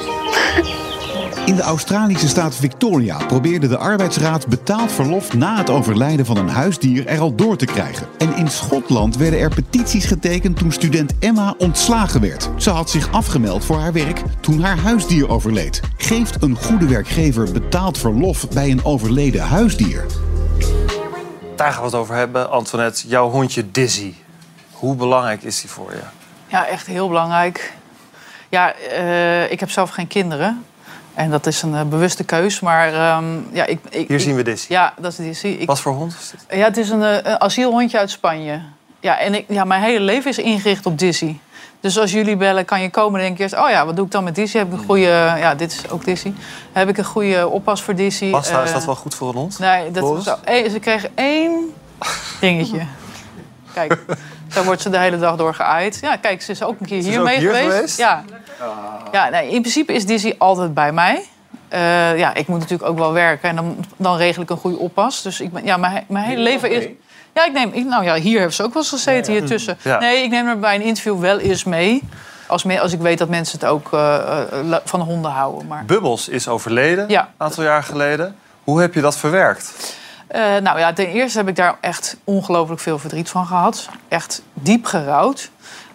In 1.45 1.55
de 1.55 1.61
Australische 1.61 2.27
staat 2.27 2.55
Victoria 2.55 3.17
probeerde 3.25 3.67
de 3.67 3.77
arbeidsraad 3.77 4.47
betaald 4.47 4.91
verlof 4.91 5.33
na 5.33 5.57
het 5.57 5.69
overlijden 5.69 6.25
van 6.25 6.37
een 6.37 6.49
huisdier 6.49 7.07
er 7.07 7.19
al 7.19 7.35
door 7.35 7.55
te 7.55 7.65
krijgen. 7.65 8.07
En 8.17 8.35
in 8.35 8.47
Schotland 8.47 9.17
werden 9.17 9.39
er 9.39 9.53
petities 9.53 10.05
getekend 10.05 10.57
toen 10.57 10.71
student 10.71 11.13
Emma 11.19 11.55
ontslagen 11.57 12.21
werd. 12.21 12.49
Ze 12.57 12.69
had 12.69 12.89
zich 12.89 13.11
afgemeld 13.11 13.65
voor 13.65 13.77
haar 13.77 13.93
werk 13.93 14.21
toen 14.39 14.61
haar 14.61 14.77
huisdier 14.77 15.29
overleed. 15.29 15.81
Geeft 15.97 16.41
een 16.41 16.55
goede 16.55 16.87
werkgever 16.87 17.51
betaald 17.51 17.97
verlof 17.97 18.49
bij 18.49 18.71
een 18.71 18.85
overleden 18.85 19.41
huisdier? 19.41 20.05
Daar 21.55 21.71
gaan 21.71 21.81
we 21.81 21.85
het 21.85 21.95
over 21.95 22.15
hebben. 22.15 22.51
Antoinette, 22.51 23.07
jouw 23.07 23.29
hondje 23.29 23.71
Dizzy. 23.71 24.13
Hoe 24.71 24.95
belangrijk 24.95 25.43
is 25.43 25.61
die 25.61 25.69
voor 25.69 25.91
je? 25.91 26.01
Ja, 26.47 26.67
echt 26.67 26.87
heel 26.87 27.07
belangrijk. 27.07 27.73
Ja, 28.53 28.73
eh, 28.73 29.51
ik 29.51 29.59
heb 29.59 29.69
zelf 29.69 29.89
geen 29.89 30.07
kinderen. 30.07 30.65
En 31.13 31.29
dat 31.29 31.45
is 31.45 31.61
een 31.61 31.75
eh, 31.75 31.81
bewuste 31.83 32.23
keus. 32.23 32.59
Maar 32.59 32.93
ehm, 32.93 33.25
ja, 33.51 33.65
ik, 33.65 33.79
ik, 33.89 34.07
Hier 34.07 34.17
ik- 34.17 34.19
zien 34.19 34.35
we 34.35 34.41
Dizzy. 34.43 34.71
Ja, 34.71 34.93
dat 34.97 35.11
is 35.11 35.17
Dizzy. 35.17 35.47
Ik, 35.47 35.67
Wat 35.67 35.79
voor 35.79 35.93
hond 35.93 36.15
is 36.21 36.29
dit? 36.29 36.57
Ja, 36.57 36.65
het 36.65 36.77
is 36.77 36.89
een, 36.89 37.03
eh, 37.03 37.15
een 37.23 37.41
asielhondje 37.41 37.97
uit 37.97 38.11
Spanje. 38.11 38.61
Ja, 38.99 39.19
en 39.19 39.33
ik, 39.33 39.45
ja, 39.47 39.63
mijn 39.63 39.81
hele 39.81 39.99
leven 39.99 40.29
is 40.29 40.37
ingericht 40.37 40.85
op 40.85 40.99
Dizzy. 40.99 41.37
Dus 41.79 41.99
als 41.99 42.11
jullie 42.11 42.35
bellen, 42.35 42.65
kan 42.65 42.81
je 42.81 42.89
komen 42.89 43.19
en 43.19 43.25
denk 43.25 43.37
je 43.37 43.43
eerst... 43.43 43.57
oh 43.57 43.69
ja, 43.69 43.85
wat 43.85 43.95
doe 43.95 44.05
ik 44.05 44.11
dan 44.11 44.23
met 44.23 44.35
Dizzy? 44.35 44.57
Heb 44.57 44.67
ik 44.67 44.73
een 44.73 44.85
goede... 44.85 45.33
Ja, 45.37 45.55
dit 45.55 45.71
is 45.71 45.89
ook 45.89 46.05
Dizzy. 46.05 46.33
Heb 46.71 46.89
ik 46.89 46.97
een 46.97 47.05
goede 47.05 47.47
oppas 47.47 47.81
voor 47.81 47.95
Dizzy? 47.95 48.31
Bas, 48.31 48.49
is 48.63 48.71
dat 48.71 48.85
wel 48.85 48.95
goed 48.95 49.15
voor 49.15 49.29
een 49.29 49.35
hond? 49.35 49.59
Nee, 49.59 49.91
dat 49.91 50.03
Boris? 50.03 50.23
zo, 50.23 50.35
ze 50.45 50.77
kregen 50.81 51.09
één 51.15 51.73
dingetje. 52.39 52.81
Kijk, 53.73 53.99
daar 54.53 54.63
wordt 54.63 54.81
ze 54.81 54.89
de 54.89 54.97
hele 54.99 55.17
dag 55.19 55.35
door 55.35 55.53
geaaid. 55.55 55.97
Ja, 56.01 56.15
kijk, 56.15 56.41
ze 56.41 56.51
is 56.51 56.63
ook 56.63 56.79
een 56.79 56.85
keer 56.85 57.03
hier 57.03 57.21
mee 57.21 57.39
hier 57.39 57.53
geweest. 57.53 57.73
geweest? 57.73 57.97
Ja, 57.97 58.23
ja 59.11 59.29
in 59.39 59.61
principe 59.61 59.93
is 59.93 60.05
Dizzy 60.05 60.33
altijd 60.37 60.73
bij 60.73 60.91
mij. 60.91 61.23
Eh, 61.67 62.17
ja, 62.17 62.33
ik 62.33 62.47
moet 62.47 62.59
natuurlijk 62.59 62.89
ook 62.89 62.97
wel 62.97 63.13
werken 63.13 63.49
en 63.49 63.55
dan, 63.55 63.85
dan 63.97 64.17
regel 64.17 64.41
ik 64.43 64.49
een 64.49 64.57
goede 64.57 64.77
oppas. 64.77 65.21
Dus 65.21 65.39
ik 65.41 65.51
ben, 65.51 65.65
ja, 65.65 65.77
mijn, 65.77 66.03
mijn 66.07 66.25
hele 66.25 66.41
leven 66.41 66.71
is... 66.71 66.87
Ja, 67.33 67.45
ik 67.45 67.53
neem... 67.53 67.69
Ik, 67.73 67.85
nou 67.85 68.03
ja, 68.03 68.15
hier 68.15 68.39
heeft 68.39 68.55
ze 68.55 68.63
ook 68.63 68.73
wel 68.73 68.81
eens 68.81 68.91
gezeten, 68.91 69.33
hier 69.33 69.45
tussen. 69.45 69.77
Nee, 69.99 70.23
ik 70.23 70.29
neem 70.29 70.45
haar 70.45 70.59
bij 70.59 70.75
een 70.75 70.81
interview 70.81 71.19
wel 71.19 71.39
eens 71.39 71.63
mee. 71.63 72.01
Als, 72.47 72.63
me- 72.63 72.79
als 72.79 72.93
ik 72.93 72.99
weet 72.99 73.17
dat 73.17 73.29
mensen 73.29 73.59
het 73.59 73.69
ook 73.69 73.93
eh, 73.93 74.41
eh, 74.71 74.77
van 74.85 74.99
honden 75.01 75.31
houden. 75.31 75.67
Maar, 75.67 75.85
Bubbels 75.85 76.29
is 76.29 76.47
overleden, 76.47 77.09
Ja. 77.09 77.21
een 77.21 77.27
aantal 77.37 77.63
jaar 77.63 77.83
geleden. 77.83 78.35
Hoe 78.63 78.81
heb 78.81 78.93
je 78.93 79.01
dat 79.01 79.17
verwerkt? 79.17 79.95
Nou 80.61 80.79
ja, 80.79 80.93
ten 80.93 81.07
eerste 81.07 81.37
heb 81.37 81.47
ik 81.47 81.55
daar 81.55 81.75
echt 81.81 82.17
ongelooflijk 82.23 82.81
veel 82.81 82.99
verdriet 82.99 83.29
van 83.29 83.45
gehad. 83.45 83.89
Echt 84.07 84.41
diep 84.53 84.85
gerouwd. 84.85 85.49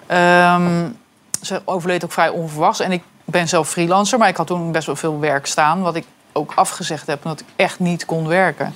Ehm, 0.06 0.86
ze 1.42 1.62
overleed 1.64 2.04
ook 2.04 2.12
vrij 2.12 2.28
onverwachts. 2.28 2.80
En 2.80 2.92
ik 2.92 3.02
ben 3.24 3.48
zelf 3.48 3.68
freelancer, 3.68 4.18
maar 4.18 4.28
ik 4.28 4.36
had 4.36 4.46
toen 4.46 4.72
best 4.72 4.86
wel 4.86 4.96
veel 4.96 5.20
werk 5.20 5.46
staan. 5.46 5.82
Wat 5.82 5.94
ik 5.94 6.04
ook 6.32 6.52
afgezegd 6.54 7.06
heb, 7.06 7.24
omdat 7.24 7.40
ik 7.40 7.46
echt 7.56 7.78
niet 7.78 8.04
kon 8.04 8.28
werken. 8.28 8.74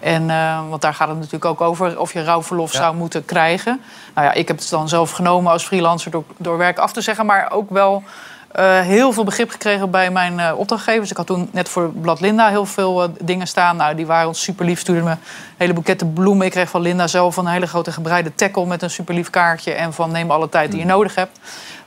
En, 0.00 0.30
eh, 0.30 0.68
want 0.68 0.82
daar 0.82 0.94
gaat 0.94 1.08
het 1.08 1.16
natuurlijk 1.16 1.44
ook 1.44 1.60
over 1.60 2.00
of 2.00 2.12
je 2.12 2.24
rouwverlof 2.24 2.72
zou 2.72 2.96
moeten 2.96 3.24
krijgen. 3.24 3.80
Nou 4.14 4.26
ja, 4.26 4.32
ik 4.32 4.48
heb 4.48 4.58
het 4.58 4.70
dan 4.70 4.88
zelf 4.88 5.10
genomen 5.10 5.52
als 5.52 5.64
freelancer 5.64 6.10
door, 6.10 6.24
door 6.36 6.58
werk 6.58 6.78
af 6.78 6.92
te 6.92 7.00
zeggen. 7.00 7.26
Maar 7.26 7.50
ook 7.50 7.70
wel 7.70 8.02
eh, 8.54 8.80
heel 8.80 9.12
veel 9.12 9.24
begrip 9.24 9.50
gekregen 9.50 9.90
bij 9.90 10.10
mijn 10.10 10.40
eh, 10.40 10.58
opdrachtgevers. 10.58 11.10
Ik 11.10 11.16
had 11.16 11.26
toen 11.26 11.48
net 11.52 11.68
voor 11.68 11.90
Blad 11.90 12.20
Linda 12.20 12.48
heel 12.48 12.66
veel 12.66 13.14
dingen 13.20 13.46
staan. 13.46 13.76
Nou, 13.76 13.94
die 13.94 14.06
waren 14.06 14.28
ons 14.28 14.42
super 14.42 14.64
lief, 14.64 14.80
stuurden 14.80 15.04
me 15.04 15.16
hele 15.56 15.72
boeketten 15.72 16.12
bloemen. 16.12 16.46
Ik 16.46 16.52
kreeg 16.52 16.68
van 16.68 16.80
Linda 16.80 17.06
zelf 17.06 17.36
een 17.36 17.46
hele 17.46 17.66
grote 17.66 17.92
gebreide 17.92 18.34
tackle 18.34 18.66
met 18.66 18.82
een 18.82 18.90
super 18.90 19.14
lief 19.14 19.30
kaartje. 19.30 19.72
En 19.72 19.92
van 19.92 20.10
neem 20.10 20.30
alle 20.30 20.48
tijd 20.48 20.70
die 20.70 20.80
je 20.80 20.86
nodig 20.86 21.14
hebt. 21.14 21.38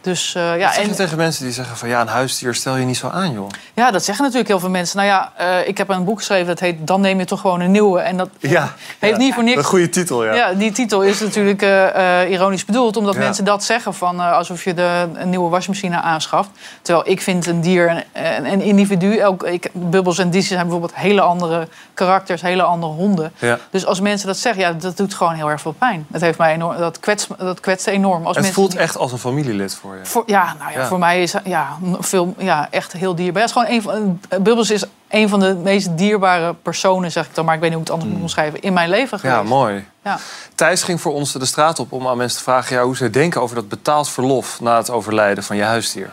Dus 0.01 0.35
eh, 0.35 0.41
Ja, 0.43 0.53
ja, 0.53 0.71
zeg 0.71 0.83
je 0.83 0.89
en, 0.89 0.95
tegen 0.95 1.17
mensen 1.17 1.43
die 1.43 1.53
zeggen 1.53 1.77
van 1.77 1.89
ja, 1.89 2.01
een 2.01 2.07
huisdier 2.07 2.55
stel 2.55 2.75
je 2.75 2.85
niet 2.85 2.97
zo 2.97 3.07
aan, 3.07 3.31
joh. 3.33 3.49
ja, 3.73 3.91
dat 3.91 4.03
zeggen 4.03 4.23
natuurlijk 4.23 4.49
heel 4.49 4.59
veel 4.59 4.69
mensen. 4.69 4.97
Nou 4.97 5.09
ja, 5.09 5.31
eh, 5.35 5.67
ik 5.67 5.77
heb 5.77 5.89
een 5.89 6.03
boek 6.03 6.17
geschreven 6.17 6.47
dat 6.47 6.59
heet 6.59 6.87
Dan 6.87 7.01
neem 7.01 7.19
je 7.19 7.25
toch 7.25 7.41
gewoon 7.41 7.59
een 7.59 7.71
nieuwe. 7.71 7.99
En 7.99 8.17
dat 8.17 8.29
Ja, 8.39 8.73
heeft 8.99 9.17
niet 9.17 9.33
voor 9.33 9.43
niks. 9.43 9.57
Een 9.57 9.63
goede 9.63 9.89
titel, 9.89 10.25
ja. 10.25 10.33
Ja, 10.33 10.53
die 10.53 10.71
titel 10.71 11.01
is 11.01 11.19
natuurlijk 11.19 11.61
eh, 11.61 12.21
eh, 12.21 12.31
ironisch 12.31 12.65
bedoeld, 12.65 12.97
omdat 12.97 13.13
Ja. 13.13 13.19
mensen 13.19 13.45
dat 13.45 13.63
zeggen 13.63 13.93
van 13.93 14.19
eh, 14.21 14.31
alsof 14.31 14.63
je 14.63 14.73
de, 14.73 15.07
een 15.13 15.29
nieuwe 15.29 15.49
wasmachine 15.49 16.01
aanschaft. 16.01 16.49
Terwijl 16.81 17.09
ik 17.09 17.21
vind 17.21 17.45
een 17.45 17.61
dier 17.61 17.89
een, 17.89 18.03
een, 18.13 18.51
een 18.51 18.61
individu. 18.61 19.17
Elk, 19.17 19.43
ik, 19.43 19.69
Bubbles 19.73 20.17
en 20.17 20.29
Diesel 20.29 20.47
zijn 20.55 20.61
bijvoorbeeld 20.61 20.95
hele 20.95 21.21
andere 21.21 21.67
karakters, 21.93 22.41
hele 22.41 22.63
andere 22.63 22.93
honden. 22.93 23.31
Ja. 23.39 23.59
Dus 23.69 23.85
als 23.85 23.99
mensen 23.99 24.27
dat 24.27 24.37
zeggen, 24.37 24.61
ja, 24.61 24.71
dat 24.71 24.97
doet 24.97 25.13
gewoon 25.13 25.33
heel 25.33 25.49
erg 25.49 25.61
veel 25.61 25.71
pijn. 25.71 26.05
Dat, 26.07 26.21
heeft 26.21 26.37
mij 26.37 26.53
enorm, 26.53 26.77
dat, 26.77 26.99
kwetst, 26.99 27.27
dat 27.37 27.59
kwetst 27.59 27.87
enorm. 27.87 28.25
Als 28.25 28.35
het 28.35 28.45
mensen 28.45 28.53
voelt 28.53 28.75
echt 28.75 28.97
als 28.97 29.11
een 29.11 29.17
familielid 29.17 29.75
voor 29.75 29.95
je. 29.95 29.96
Voor, 30.03 30.23
ja, 30.25 30.55
nou 30.59 30.71
ja, 30.71 30.79
Ja. 30.79 30.87
voor 30.87 30.99
mij 30.99 31.21
is 31.21 31.33
ja, 31.43 31.77
veel, 31.99 32.33
ja, 32.37 32.67
echt 32.71 32.93
heel 32.93 33.15
dierbaar. 33.15 33.41
Het 33.41 33.51
is 33.51 33.57
gewoon 33.57 33.75
een 33.75 33.81
van, 33.81 34.19
eh, 34.29 34.39
Bubbles 34.39 34.71
is 34.71 34.83
een 35.09 35.29
van 35.29 35.39
de 35.39 35.55
meest 35.55 35.97
dierbare 35.97 36.53
personen, 36.53 37.11
zeg 37.11 37.25
ik 37.25 37.35
dan, 37.35 37.45
maar 37.45 37.55
ik 37.55 37.61
weet 37.61 37.69
niet 37.69 37.79
hoe 37.79 37.87
ik 37.87 37.91
het 37.93 38.01
anders 38.01 38.15
moet 38.19 38.27
omschrijven, 38.29 38.61
in 38.61 38.73
mijn 38.73 38.89
leven 38.89 39.19
geweest. 39.19 39.39
Ja, 39.39 39.43
mooi. 39.43 39.85
Ja. 40.03 40.19
Thijs 40.55 40.83
ging 40.83 41.01
voor 41.01 41.13
ons 41.13 41.31
de 41.31 41.45
straat 41.45 41.79
op 41.79 41.91
om 41.91 42.07
aan 42.07 42.17
mensen 42.17 42.37
te 42.37 42.43
vragen 42.43 42.75
ja, 42.75 42.83
hoe 42.83 42.95
ze 42.95 43.09
denken 43.09 43.41
over 43.41 43.55
dat 43.55 43.69
betaald 43.69 44.09
verlof 44.09 44.59
na 44.61 44.77
het 44.77 44.89
overlijden 44.89 45.43
van 45.43 45.55
je 45.55 45.63
huisdier. 45.63 46.11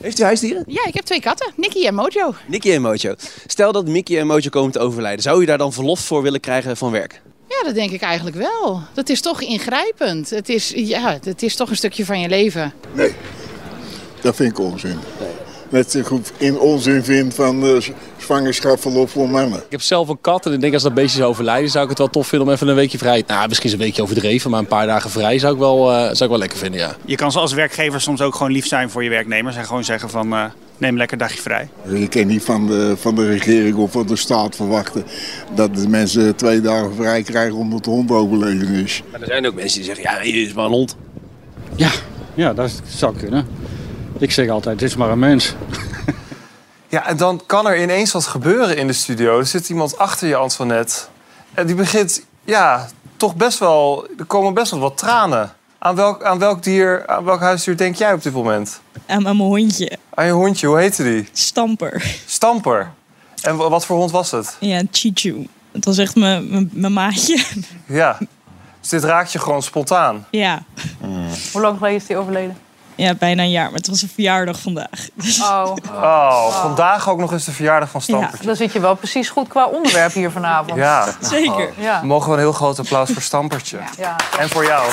Heeft 0.00 0.18
u 0.20 0.24
huisdieren? 0.24 0.64
Ja, 0.66 0.84
ik 0.86 0.94
heb 0.94 1.04
twee 1.04 1.20
katten, 1.20 1.52
Nicky 1.56 1.86
en 1.86 1.94
Mojo. 1.94 2.34
Nicky 2.46 2.72
en 2.72 2.82
Mojo. 2.82 3.14
Stel 3.46 3.72
dat 3.72 3.86
Mickey 3.86 4.18
en 4.18 4.26
Mojo 4.26 4.48
komen 4.50 4.72
te 4.72 4.78
overlijden. 4.78 5.22
Zou 5.22 5.42
u 5.42 5.44
daar 5.44 5.58
dan 5.58 5.72
verlof 5.72 6.00
voor 6.00 6.22
willen 6.22 6.40
krijgen 6.40 6.76
van 6.76 6.90
werk? 6.90 7.20
Ja, 7.62 7.68
dat 7.68 7.76
denk 7.76 7.90
ik 7.90 8.02
eigenlijk 8.02 8.36
wel. 8.36 8.80
Dat 8.94 9.08
is 9.08 9.20
toch 9.20 9.40
ingrijpend. 9.40 10.30
Het 10.30 10.48
is, 10.48 10.72
ja, 10.76 11.18
het 11.24 11.42
is 11.42 11.56
toch 11.56 11.70
een 11.70 11.76
stukje 11.76 12.04
van 12.04 12.20
je 12.20 12.28
leven. 12.28 12.72
Dat 14.20 14.36
vind 14.36 14.50
ik 14.50 14.58
onzin. 14.58 14.98
Net 15.68 15.90
zo 15.90 16.02
goed 16.02 16.32
in 16.36 16.58
onzin 16.58 17.04
vind 17.04 17.34
van 17.34 17.64
uh, 17.64 17.82
zwangerschapsverlof 18.16 19.10
voor 19.10 19.28
mannen. 19.28 19.58
Ik 19.58 19.70
heb 19.70 19.82
zelf 19.82 20.08
een 20.08 20.20
kat 20.20 20.46
en 20.46 20.52
ik 20.52 20.60
denk 20.60 20.74
als 20.74 20.82
dat 20.82 20.94
beestje 20.94 21.16
zou 21.18 21.30
overlijden... 21.30 21.70
zou 21.70 21.82
ik 21.84 21.90
het 21.90 21.98
wel 21.98 22.10
tof 22.10 22.26
vinden 22.26 22.48
om 22.48 22.54
even 22.54 22.68
een 22.68 22.74
weekje 22.74 22.98
vrij... 22.98 23.24
Nou, 23.26 23.48
misschien 23.48 23.68
is 23.68 23.74
een 23.74 23.82
weekje 23.82 24.02
overdreven, 24.02 24.50
maar 24.50 24.60
een 24.60 24.66
paar 24.66 24.86
dagen 24.86 25.10
vrij 25.10 25.38
zou 25.38 25.52
ik 25.52 25.58
wel, 25.58 25.92
eh, 25.92 25.98
zou 25.98 26.22
ik 26.22 26.28
wel 26.28 26.38
lekker 26.38 26.58
vinden, 26.58 26.80
ja. 26.80 26.96
Je 27.04 27.16
kan 27.16 27.32
als 27.32 27.52
werkgever 27.52 28.00
soms 28.00 28.20
ook 28.20 28.34
gewoon 28.34 28.52
lief 28.52 28.66
zijn 28.66 28.90
voor 28.90 29.04
je 29.04 29.10
werknemers 29.10 29.56
en 29.56 29.64
gewoon 29.64 29.84
zeggen 29.84 30.10
van 30.10 30.32
eh, 30.32 30.44
neem 30.82 30.96
lekker 30.96 31.20
een 31.20 31.26
dagje 31.26 31.42
vrij. 31.42 31.68
Je 31.88 32.08
kan 32.08 32.26
niet 32.26 32.42
van 32.42 32.66
de, 32.66 32.96
van 32.96 33.14
de 33.14 33.26
regering 33.26 33.76
of 33.76 33.92
van 33.92 34.06
de 34.06 34.16
staat 34.16 34.56
verwachten 34.56 35.04
dat 35.54 35.76
de 35.76 35.88
mensen 35.88 36.36
twee 36.36 36.60
dagen 36.60 36.94
vrij 36.94 37.22
krijgen 37.22 37.56
omdat 37.56 37.84
de 37.84 37.90
hond 37.90 38.10
overleden 38.10 38.68
is. 38.68 39.02
Maar 39.10 39.20
er 39.20 39.26
zijn 39.26 39.46
ook 39.46 39.54
mensen 39.54 39.76
die 39.76 39.94
zeggen, 39.94 40.04
ja, 40.14 40.20
hier 40.20 40.46
is 40.46 40.52
maar 40.52 40.64
een 40.64 40.70
hond. 40.70 40.96
Ja, 41.76 41.90
ja, 42.34 42.52
dat 42.52 42.82
zou 42.86 43.16
kunnen. 43.16 43.46
Ik 44.18 44.30
zeg 44.30 44.48
altijd, 44.48 44.80
het 44.80 44.90
is 44.90 44.96
maar 44.96 45.10
een 45.10 45.18
mens. 45.18 45.54
Ja, 46.88 47.06
en 47.06 47.16
dan 47.16 47.42
kan 47.46 47.66
er 47.66 47.82
ineens 47.82 48.12
wat 48.12 48.26
gebeuren 48.26 48.76
in 48.76 48.86
de 48.86 48.92
studio. 48.92 49.38
Er 49.38 49.46
zit 49.46 49.68
iemand 49.68 49.98
achter 49.98 50.28
je, 50.28 50.36
Antoinette. 50.36 50.94
En 51.54 51.66
die 51.66 51.74
begint, 51.76 52.24
ja, 52.44 52.88
toch 53.16 53.36
best 53.36 53.58
wel... 53.58 54.06
Er 54.18 54.24
komen 54.24 54.54
best 54.54 54.70
wel 54.70 54.80
wat 54.80 54.98
tranen. 54.98 55.52
Aan 55.84 55.94
welk, 55.94 56.22
aan 56.22 56.38
welk 56.38 56.62
dier, 56.62 57.06
aan 57.06 57.24
welk 57.24 57.40
huisdier 57.40 57.76
denk 57.76 57.94
jij 57.96 58.12
op 58.12 58.22
dit 58.22 58.32
moment? 58.32 58.80
Aan 59.06 59.22
mijn 59.22 59.36
hondje. 59.36 59.98
Aan 60.14 60.26
je 60.26 60.32
hondje, 60.32 60.66
hoe 60.66 60.78
heette 60.78 61.02
die? 61.02 61.28
Stamper. 61.32 62.16
Stamper. 62.26 62.92
En 63.42 63.56
wa- 63.56 63.68
wat 63.68 63.86
voor 63.86 63.96
hond 63.96 64.10
was 64.10 64.30
het? 64.30 64.56
Ja, 64.60 64.82
Chichu. 64.90 65.46
Het 65.72 65.84
was 65.84 65.98
echt 65.98 66.14
mijn- 66.16 66.50
mijn 66.50 66.70
mijn 66.72 66.92
maatje. 66.92 67.44
Ja. 67.86 68.18
Dus 68.80 68.88
dit 68.90 69.04
raakt 69.04 69.32
je 69.32 69.38
gewoon 69.38 69.62
spontaan. 69.62 70.26
Ja. 70.30 70.62
Hoe 71.52 71.60
lang 71.60 71.76
geleden 71.78 71.96
is 71.96 72.06
die 72.06 72.16
overleden? 72.16 72.58
ja, 72.94 73.14
bijna 73.14 73.42
een 73.42 73.50
jaar. 73.50 73.64
Maar 73.64 73.74
het 73.78 73.86
was 73.86 74.02
een 74.02 74.08
verjaardag 74.08 74.60
vandaag. 74.60 75.08
Oh. 75.40 75.74
Oh, 75.92 76.60
vandaag 76.62 77.08
ook 77.08 77.18
nog 77.18 77.32
eens 77.32 77.44
de 77.44 77.52
verjaardag 77.52 77.90
van 77.90 78.00
Stamper. 78.00 78.38
Dan 78.46 78.56
zit 78.56 78.72
je 78.72 78.80
wel 78.80 78.94
precies 78.94 79.28
goed 79.28 79.48
qua 79.48 79.66
onderwerp 79.66 80.12
hier 80.12 80.30
vanavond. 80.30 80.76
Ja. 80.76 81.14
Zeker. 81.20 81.72
Ja. 81.78 82.00
We 82.00 82.06
mogen 82.06 82.28
wel 82.28 82.36
een 82.36 82.42
heel 82.44 82.52
groot 82.52 82.78
applaus 82.78 83.10
voor 83.10 83.22
Stampertje. 83.22 83.78
Ja. 83.98 84.16
En 84.38 84.48
voor 84.48 84.64
jou. 84.64 84.90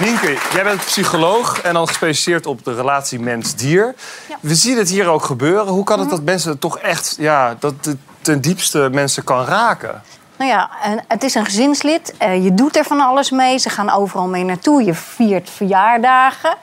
Nienke, 0.00 0.36
jij 0.52 0.64
bent 0.64 0.84
psycholoog 0.84 1.60
en 1.60 1.74
dan 1.74 1.86
gespecialiseerd 1.86 2.46
op 2.46 2.64
de 2.64 2.74
relatie 2.74 3.20
mens-dier. 3.20 3.94
We 4.40 4.54
zien 4.54 4.78
het 4.78 4.88
hier 4.88 5.06
ook 5.06 5.24
gebeuren. 5.24 5.66
Hoe 5.66 5.84
kan 5.84 6.00
het 6.00 6.10
dat 6.10 6.22
mensen 6.22 6.58
toch 6.58 6.78
echt, 6.78 7.16
ja, 7.18 7.56
dat 7.58 7.74
het 7.80 7.96
ten 8.20 8.40
diepste 8.40 8.88
mensen 8.92 9.24
kan 9.24 9.44
raken? 9.44 10.02
Nou 10.36 10.50
ja, 10.50 10.70
en 10.82 11.04
het 11.08 11.22
is 11.22 11.34
een 11.34 11.44
gezinslid. 11.44 12.14
Eh, 12.18 12.44
je 12.44 12.54
doet 12.54 12.76
er 12.76 12.84
van 12.84 13.00
alles 13.00 13.30
mee. 13.30 13.58
Ze 13.58 13.68
gaan 13.70 13.90
overal 13.90 14.26
mee 14.26 14.44
naartoe. 14.44 14.84
Je 14.84 14.94
viert 14.94 15.50
verjaardagen. 15.50 16.54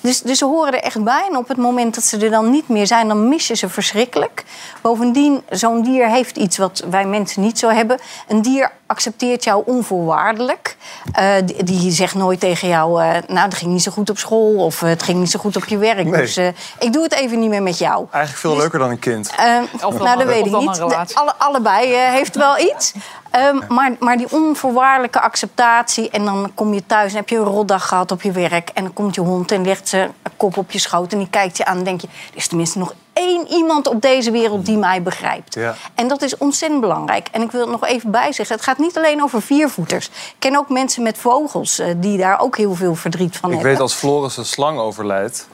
Dus, 0.00 0.22
dus 0.22 0.38
ze 0.38 0.44
horen 0.44 0.72
er 0.72 0.82
echt 0.82 1.04
bij. 1.04 1.26
En 1.30 1.36
op 1.36 1.48
het 1.48 1.56
moment 1.56 1.94
dat 1.94 2.04
ze 2.04 2.18
er 2.18 2.30
dan 2.30 2.50
niet 2.50 2.68
meer 2.68 2.86
zijn, 2.86 3.08
dan 3.08 3.28
mis 3.28 3.46
je 3.48 3.54
ze 3.56 3.68
verschrikkelijk. 3.68 4.44
Bovendien, 4.80 5.42
zo'n 5.50 5.82
dier 5.82 6.08
heeft 6.08 6.36
iets 6.36 6.58
wat 6.58 6.82
wij 6.90 7.04
mensen 7.04 7.42
niet 7.42 7.58
zo 7.58 7.68
hebben. 7.68 7.98
Een 8.28 8.42
dier 8.42 8.72
accepteert 8.86 9.44
jou 9.44 9.62
onvoorwaardelijk. 9.66 10.76
Eh, 11.12 11.32
die, 11.44 11.64
die 11.64 11.90
zegt 11.90 12.14
nooit 12.14 12.40
tegen 12.40 12.68
jou, 12.68 13.02
eh, 13.02 13.08
nou, 13.26 13.44
het 13.44 13.54
ging 13.54 13.70
niet 13.72 13.82
zo 13.82 13.90
goed 13.90 14.10
op 14.10 14.18
school... 14.18 14.54
of 14.64 14.80
het 14.80 15.02
ging 15.02 15.18
niet 15.18 15.30
zo 15.30 15.38
goed 15.38 15.56
op 15.56 15.64
je 15.64 15.78
werk. 15.78 16.04
Nee. 16.04 16.20
Dus 16.20 16.36
eh, 16.36 16.46
ik 16.78 16.92
doe 16.92 17.02
het 17.02 17.12
even 17.14 17.38
niet 17.38 17.48
meer 17.50 17.62
met 17.62 17.78
jou. 17.78 18.06
Eigenlijk 18.10 18.42
veel 18.46 18.56
leuker 18.56 18.78
dan 18.78 18.90
een 18.90 18.98
kind. 18.98 19.30
Ehm, 19.36 19.62
Of 19.72 19.80
dan 19.80 19.92
nou, 19.92 20.04
dat 20.04 20.20
een- 20.20 20.26
weet 20.26 20.46
ik 20.46 20.58
niet. 20.58 21.14
alle, 21.14 21.34
allebei 21.38 21.92
eh, 21.94 22.10
heeft 22.12 22.36
wel 22.36 22.58
iets. 22.58 22.92
Ehm, 23.30 23.58
maar, 23.68 23.92
maar 23.98 24.16
die 24.16 24.30
onvoorwaardelijke 24.30 25.20
acceptatie... 25.20 26.10
en 26.10 26.24
dan 26.24 26.50
kom 26.54 26.74
je 26.74 26.86
thuis 26.86 27.10
en 27.10 27.16
heb 27.16 27.28
je 27.28 27.36
een 27.36 27.44
rotdag 27.44 27.88
gehad 27.88 28.12
op 28.12 28.22
je 28.22 28.32
werk... 28.32 28.70
en 28.74 28.82
dan 28.82 28.92
komt 28.92 29.14
je 29.14 29.20
hond 29.20 29.52
en 29.52 29.64
legt 29.64 29.88
zijn 29.88 30.12
kop 30.36 30.56
op 30.56 30.70
je 30.70 30.78
schoot... 30.78 31.12
en 31.12 31.18
die 31.18 31.30
kijkt 31.30 31.56
je 31.56 31.64
aan 31.64 31.78
en 31.78 31.84
denk 31.84 32.00
je... 32.00 32.06
er 32.06 32.36
is 32.36 32.46
tenminste 32.48 32.78
nog 32.78 32.94
één 33.12 33.46
iemand 33.48 33.86
op 33.86 34.00
deze 34.02 34.30
wereld 34.30 34.66
die 34.66 34.76
mij 34.76 35.02
begrijpt. 35.02 35.54
Ja. 35.54 35.74
En 35.94 36.08
dat 36.08 36.22
is 36.22 36.36
ontzettend 36.36 36.80
belangrijk. 36.80 37.28
En 37.32 37.42
ik 37.42 37.50
wil 37.50 37.60
er 37.60 37.70
nog 37.70 37.86
even 37.86 38.10
bij 38.10 38.32
zeggen... 38.32 38.56
het 38.56 38.64
gaat 38.64 38.78
niet 38.78 38.96
alleen 38.96 39.22
over 39.22 39.42
viervoeters. 39.42 40.06
Ik 40.06 40.34
ken 40.38 40.56
ook 40.56 40.68
mensen 40.68 41.02
met 41.02 41.18
vogels... 41.18 41.78
eh, 41.78 41.86
die 41.96 42.18
daar 42.18 42.40
ook 42.40 42.56
heel 42.56 42.74
veel 42.74 42.94
verdriet 42.94 43.36
van 43.36 43.48
Ik 43.48 43.54
hebben. 43.54 43.72
weet 43.72 43.82
als 43.82 43.94
Floris 43.94 44.36
een 44.36 44.44
slang 44.44 44.78
overlijdt. 44.78 45.48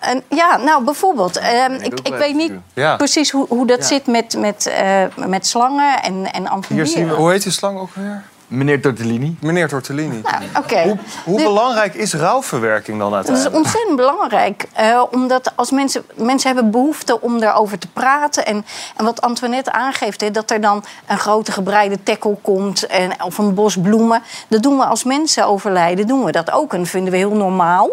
En, 0.00 0.22
ja, 0.28 0.56
nou 0.56 0.84
bijvoorbeeld. 0.84 1.36
ehm, 1.38 1.72
ik, 1.74 2.00
ik 2.02 2.14
weet 2.14 2.34
niet. 2.34 2.52
Ja. 2.74 2.96
precies 2.96 3.30
hoe, 3.30 3.46
hoe 3.48 3.66
dat 3.66 3.78
Ja. 3.78 3.84
zit 3.84 4.06
met, 4.06 4.36
met, 4.38 4.66
eh, 4.66 5.02
met 5.26 5.46
slangen 5.46 6.02
en, 6.02 6.12
en 6.12 6.14
Hier 6.22 6.26
zien 6.32 6.42
we, 6.44 6.48
amfibieën. 6.50 7.08
hoe 7.08 7.30
heet 7.30 7.42
die 7.42 7.52
slang 7.52 7.78
ook 7.78 7.94
weer? 7.94 8.22
Meneer 8.50 8.80
Tortellini. 8.80 9.36
Meneer 9.40 9.68
Tortellini. 9.68 10.20
Nou, 10.22 10.42
Oké. 10.58 10.82
Hoe, 10.82 10.98
hoe 11.24 11.36
Dus- 11.36 11.44
belangrijk 11.46 11.94
is 11.94 12.14
rouwverwerking 12.14 12.98
dan 12.98 13.10
Dat 13.10 13.20
is 13.22 13.28
uiteindelijk? 13.28 13.64
ontzettend 13.64 13.96
belangrijk. 13.96 14.66
eh, 14.72 15.02
omdat 15.10 15.52
als 15.54 15.70
mensen, 15.70 16.04
mensen 16.14 16.52
hebben 16.52 16.70
behoefte 16.70 17.20
om 17.20 17.40
daarover 17.40 17.78
te 17.78 17.86
praten. 17.92 18.46
En, 18.46 18.64
en 18.96 19.04
wat 19.04 19.20
Antoinette 19.20 19.72
aangeeft, 19.72 20.20
hè, 20.20 20.30
dat 20.30 20.50
er 20.50 20.60
dan 20.60 20.84
een 21.06 21.18
grote 21.18 21.52
gebreide 21.52 22.02
tackle 22.02 22.36
komt. 22.42 22.86
En, 22.86 23.22
of 23.24 23.38
een 23.38 23.54
bos 23.54 23.76
bloemen. 23.82 24.22
Dat 24.48 24.62
doen 24.62 24.76
we 24.76 24.84
als 24.84 25.04
mensen 25.04 25.46
overlijden, 25.46 26.06
doen 26.06 26.24
we 26.24 26.32
dat 26.32 26.50
ook. 26.50 26.72
En 26.72 26.78
dat 26.78 26.88
vinden 26.88 27.12
we 27.12 27.18
heel 27.18 27.34
normaal. 27.34 27.88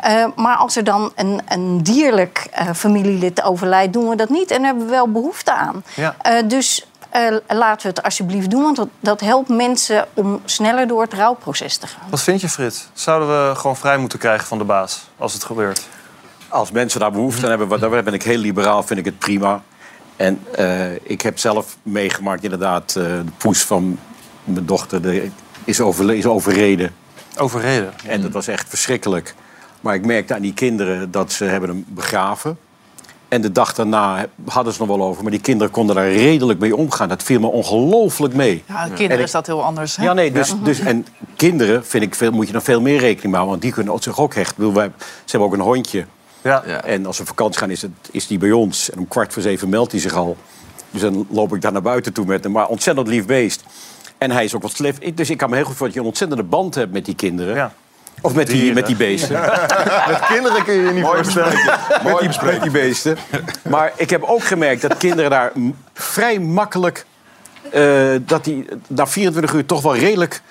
Eh, 0.00 0.24
maar 0.36 0.56
als 0.56 0.76
er 0.76 0.84
dan 0.84 1.12
een, 1.14 1.40
een 1.48 1.82
dierlijk 1.82 2.46
eh, 2.50 2.66
familielid 2.74 3.42
overlijdt, 3.42 3.92
doen 3.92 4.08
we 4.08 4.16
dat 4.16 4.28
niet. 4.28 4.50
En 4.50 4.56
daar 4.58 4.66
hebben 4.66 4.84
we 4.84 4.90
wel 4.90 5.08
behoefte 5.10 5.52
aan. 5.52 5.84
Ja. 5.94 6.14
Eh, 6.22 6.32
dus 6.44 6.86
eh, 7.10 7.36
laten 7.48 7.82
we 7.82 7.88
het 7.96 8.02
alsjeblieft 8.02 8.50
doen. 8.50 8.62
Want 8.62 8.76
dat, 8.76 8.88
dat 9.00 9.20
helpt 9.20 9.48
mensen 9.48 10.06
om 10.14 10.40
sneller 10.44 10.86
door 10.86 11.02
het 11.02 11.12
rouwproces 11.12 11.76
te 11.76 11.86
gaan. 11.86 12.10
Wat 12.10 12.22
vind 12.22 12.40
je, 12.40 12.48
Frits? 12.48 12.88
Zouden 12.92 13.28
we 13.28 13.54
gewoon 13.54 13.76
vrij 13.76 13.98
moeten 13.98 14.18
krijgen 14.18 14.46
van 14.46 14.58
de 14.58 14.64
baas 14.64 15.08
als 15.16 15.32
het 15.32 15.44
gebeurt? 15.44 15.86
Als 16.48 16.70
mensen 16.70 17.00
daar 17.00 17.12
behoefte 17.12 17.42
aan 17.42 17.58
hebben, 17.58 17.80
daar 17.80 18.02
ben 18.02 18.14
ik 18.14 18.22
heel 18.22 18.38
liberaal, 18.38 18.82
vind 18.82 18.98
ik 18.98 19.04
het 19.04 19.18
prima. 19.18 19.62
En 20.16 20.40
eh, 20.54 20.92
ik 21.02 21.20
heb 21.22 21.38
zelf 21.38 21.76
meegemaakt, 21.82 22.42
inderdaad, 22.42 22.88
eh, 22.96 23.04
de 23.04 23.24
poes 23.36 23.62
van 23.62 23.98
mijn 24.44 24.66
dochter 24.66 25.02
de, 25.02 25.30
is, 25.64 25.80
overle- 25.80 26.16
is 26.16 26.26
overreden. 26.26 26.94
Overreden? 27.36 27.92
En 28.06 28.20
dat 28.22 28.32
was 28.32 28.46
echt 28.46 28.68
verschrikkelijk. 28.68 29.34
Maar 29.80 29.94
ik 29.94 30.06
merkte 30.06 30.34
aan 30.34 30.40
die 30.42 30.54
kinderen 30.54 31.10
dat 31.10 31.32
ze 31.32 31.44
hebben 31.44 31.68
hem 31.68 31.84
begraven. 31.88 32.58
En 33.28 33.40
de 33.40 33.52
dag 33.52 33.74
daarna 33.74 34.26
hadden 34.46 34.72
ze 34.72 34.78
nog 34.78 34.88
wel 34.96 35.06
over. 35.06 35.22
Maar 35.22 35.30
die 35.30 35.40
kinderen 35.40 35.72
konden 35.72 35.94
daar 35.96 36.12
redelijk 36.12 36.60
mee 36.60 36.76
omgaan. 36.76 37.08
Dat 37.08 37.22
viel 37.22 37.40
me 37.40 37.46
ongelooflijk 37.46 38.34
mee. 38.34 38.62
Ja, 38.66 38.82
En 38.82 38.88
kinderen 38.94 39.18
ik- 39.18 39.24
is 39.24 39.30
dat 39.30 39.46
heel 39.46 39.64
anders. 39.64 39.96
Hè? 39.96 40.04
Ja, 40.04 40.12
nee, 40.12 40.32
dus, 40.32 40.54
dus, 40.62 40.78
en 40.80 41.06
kinderen 41.36 41.86
vind 41.86 42.02
ik 42.04 42.14
veel, 42.14 42.30
moet 42.30 42.46
je 42.46 42.52
dan 42.52 42.62
veel 42.62 42.80
meer 42.80 42.98
rekening 42.98 43.22
mee 43.22 43.32
houden. 43.32 43.50
Want 43.50 43.62
die 43.62 43.72
kunnen 43.72 44.02
zich 44.02 44.20
ook 44.20 44.34
hechten. 44.34 44.52
Ik 44.52 44.58
bedoel, 44.58 44.74
wij- 44.74 44.90
Ze 44.98 45.30
hebben 45.36 45.48
ook 45.48 45.54
een 45.54 45.72
hondje. 45.72 46.06
Ja. 46.42 46.62
En 46.64 47.06
als 47.06 47.16
we 47.16 47.22
op 47.22 47.28
vakantie 47.28 47.58
gaan, 47.60 47.70
is, 47.70 47.82
het, 47.82 47.90
is 48.10 48.26
die 48.26 48.38
bij 48.38 48.52
ons. 48.52 48.90
En 48.90 48.98
om 48.98 49.08
kwart 49.08 49.32
voor 49.32 49.42
zeven 49.42 49.68
meldt 49.68 49.92
hij 49.92 50.00
zich 50.00 50.14
al. 50.14 50.36
Dus 50.90 51.00
dan 51.00 51.26
loop 51.30 51.54
ik 51.54 51.60
daar 51.60 51.72
naar 51.72 51.82
buiten 51.82 52.12
toe 52.12 52.24
met 52.24 52.42
hem. 52.44 52.52
Maar 52.52 52.66
ontzettend 52.66 53.08
lief 53.08 53.26
beest. 53.26 53.64
En 54.18 54.30
hij 54.30 54.44
is 54.44 54.54
ook 54.54 54.62
wat 54.62 54.70
slef. 54.70 54.96
Ik- 54.98 55.16
Dus 55.16 55.30
ik 55.30 55.36
kan 55.36 55.50
me 55.50 55.56
heel 55.56 55.64
goed 55.64 55.76
voor 55.76 55.86
dat 55.86 55.94
je 55.94 56.00
een 56.00 56.06
ontzettende 56.06 56.42
band 56.42 56.74
hebt 56.74 56.92
met 56.92 57.04
die 57.04 57.14
kinderen. 57.14 57.72
Of 58.22 58.34
met 58.34 58.46
die, 58.46 58.72
met 58.72 58.86
die 58.86 58.96
beesten. 58.96 59.40
Met 60.10 60.26
kinderen 60.26 60.64
kun 60.64 60.74
je 60.74 60.82
je 60.82 60.92
niet 60.92 61.04
voorstellen. 61.04 61.52
met, 62.02 62.18
die, 62.18 62.44
met 62.44 62.62
die 62.62 62.70
beesten. 62.70 63.16
Maar 63.68 63.92
ik 63.96 64.10
heb 64.10 64.22
ook 64.22 64.44
gemerkt 64.44 64.82
dat 64.82 64.96
kinderen 64.96 65.30
daar 65.30 65.52
vrij 65.94 66.38
makkelijk... 66.38 67.04
eh, 67.70 68.06
dat 68.20 68.44
die 68.44 68.66
na 68.86 69.06
24 69.06 69.52
uur 69.52 69.66
toch 69.66 69.82
wel 69.82 69.96
redelijk 69.96 70.42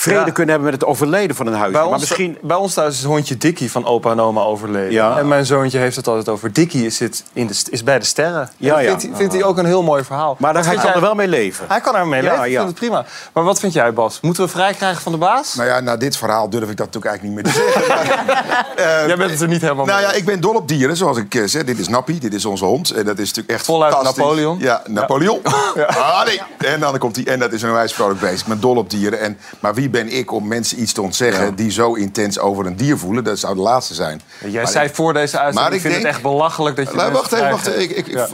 vrede 0.00 0.18
Ja. 0.26 0.32
kunnen 0.32 0.54
hebben 0.54 0.70
met 0.70 0.80
het 0.80 0.90
overlijden 0.90 1.36
van 1.36 1.46
een 1.46 1.52
huis. 1.54 1.72
Bij 1.72 1.80
maar 1.80 1.90
ons, 1.90 2.00
misschien... 2.00 2.38
bij 2.42 2.56
ons 2.56 2.74
thuis 2.74 2.92
is 2.94 2.98
het 2.98 3.08
hondje 3.08 3.36
Dikkie 3.36 3.70
van 3.70 3.84
opa 3.86 4.10
en 4.10 4.20
oma 4.20 4.40
overleden. 4.42 4.92
Ja. 4.92 5.18
En 5.18 5.28
mijn 5.28 5.46
zoontje 5.46 5.78
heeft 5.78 5.96
het 5.96 6.06
altijd 6.08 6.28
over. 6.28 6.52
Dikkie 6.52 6.90
zit 6.90 7.24
in 7.32 7.46
de, 7.46 7.54
is 7.70 7.82
bij 7.84 7.98
de 7.98 8.04
sterren. 8.04 8.50
Ja. 8.56 8.78
Vindt, 8.78 9.02
hij, 9.02 9.10
vindt 9.14 9.32
hij 9.32 9.44
ook 9.44 9.58
een 9.58 9.64
heel 9.66 9.82
mooi 9.82 10.04
verhaal. 10.04 10.36
Maar 10.38 10.52
daar 10.52 10.64
hij 10.64 10.74
kan 10.74 10.84
jij- 10.84 10.94
er 10.94 11.00
wel 11.00 11.14
mee 11.14 11.28
leven. 11.28 11.64
Hij 11.68 11.80
kan 11.80 11.96
er 11.96 12.06
mee 12.06 12.22
Ja, 12.22 12.30
leven, 12.30 12.44
ik 12.50 12.52
vind 12.56 12.66
het 12.68 12.74
prima. 12.74 13.04
Maar 13.32 13.44
wat 13.44 13.60
vind 13.60 13.72
jij, 13.72 13.92
Bas? 13.92 14.18
Moeten 14.20 14.42
we 14.44 14.48
vrij 14.50 14.74
krijgen 14.74 15.02
van 15.02 15.12
de 15.12 15.18
baas? 15.18 15.54
Nou 15.54 15.68
ja, 15.68 15.80
na 15.80 15.96
dit 15.96 16.16
verhaal 16.16 16.50
durf 16.50 16.70
ik 16.70 16.76
dat 16.76 16.86
natuurlijk 16.94 17.04
eigenlijk 17.04 17.46
niet 17.46 17.54
meer 17.54 17.54
te 17.54 17.72
zeggen. 17.74 19.06
Jij 19.06 19.16
bent 19.16 19.30
het 19.30 19.40
er 19.40 19.48
niet 19.48 19.60
helemaal 19.60 19.84
Nou 19.86 20.00
mee. 20.02 20.10
ja, 20.10 20.16
ik 20.16 20.24
ben 20.24 20.40
dol 20.40 20.54
op 20.54 20.68
dieren, 20.68 20.96
zoals 20.96 21.16
ik 21.16 21.34
eh, 21.34 21.42
zeg. 21.46 21.64
Dit 21.64 21.78
is 21.78 21.88
Nappie, 21.88 22.20
dit 22.20 22.34
is 22.34 22.44
onze 22.44 22.64
hond. 22.64 22.90
En 22.90 23.04
dat 23.04 23.18
is 23.18 23.26
natuurlijk 23.28 23.54
echt 23.54 23.64
Voluit 23.64 23.92
fantastisch. 23.94 24.22
Napoleon. 24.22 24.58
Ja, 24.58 24.82
Napoleon. 24.86 25.40
Ah, 25.86 26.24
nee. 26.24 26.40
En 26.58 26.80
dan 26.80 26.98
komt 26.98 27.16
hij, 27.16 27.24
en 27.26 27.38
dat 27.38 27.52
is 27.52 27.62
een 27.62 27.72
wijs 27.72 27.92
vrolijk 27.92 28.20
beest. 28.20 28.40
Ik 28.40 28.46
ben 28.46 28.60
dol 28.60 28.76
op 28.76 28.90
dieren. 28.90 29.20
En, 29.20 29.38
maar 29.60 29.74
wie 29.74 29.89
ben 29.90 30.08
ik 30.16 30.32
om 30.32 30.48
mensen 30.48 30.80
iets 30.80 30.92
te 30.92 31.02
ontzeggen 31.02 31.54
die 31.54 31.70
zo 31.70 31.92
intens 31.94 32.38
over 32.38 32.66
een 32.66 32.76
dier 32.76 32.98
voelen? 32.98 33.24
Dat 33.24 33.38
zou 33.38 33.54
de 33.54 33.60
laatste 33.60 33.94
zijn. 33.94 34.20
Jij 34.46 34.62
Maar 34.62 34.70
zei 34.72 34.86
ik- 34.88 34.94
voor 34.94 35.12
deze 35.12 35.38
uitzending, 35.38 35.74
ik 35.74 35.80
ik 35.84 35.90
vind 35.90 36.02
het 36.02 36.12
echt 36.12 36.22
belachelijk 36.22 36.76
dat 36.76 36.90
je 36.90 36.96
Nou, 36.96 37.12
wacht 37.12 37.32
even, 37.32 37.50
wacht 37.50 37.66
even. 37.66 37.80
Ik, 37.82 37.90
ik, 37.90 38.06
Ja. 38.06 38.28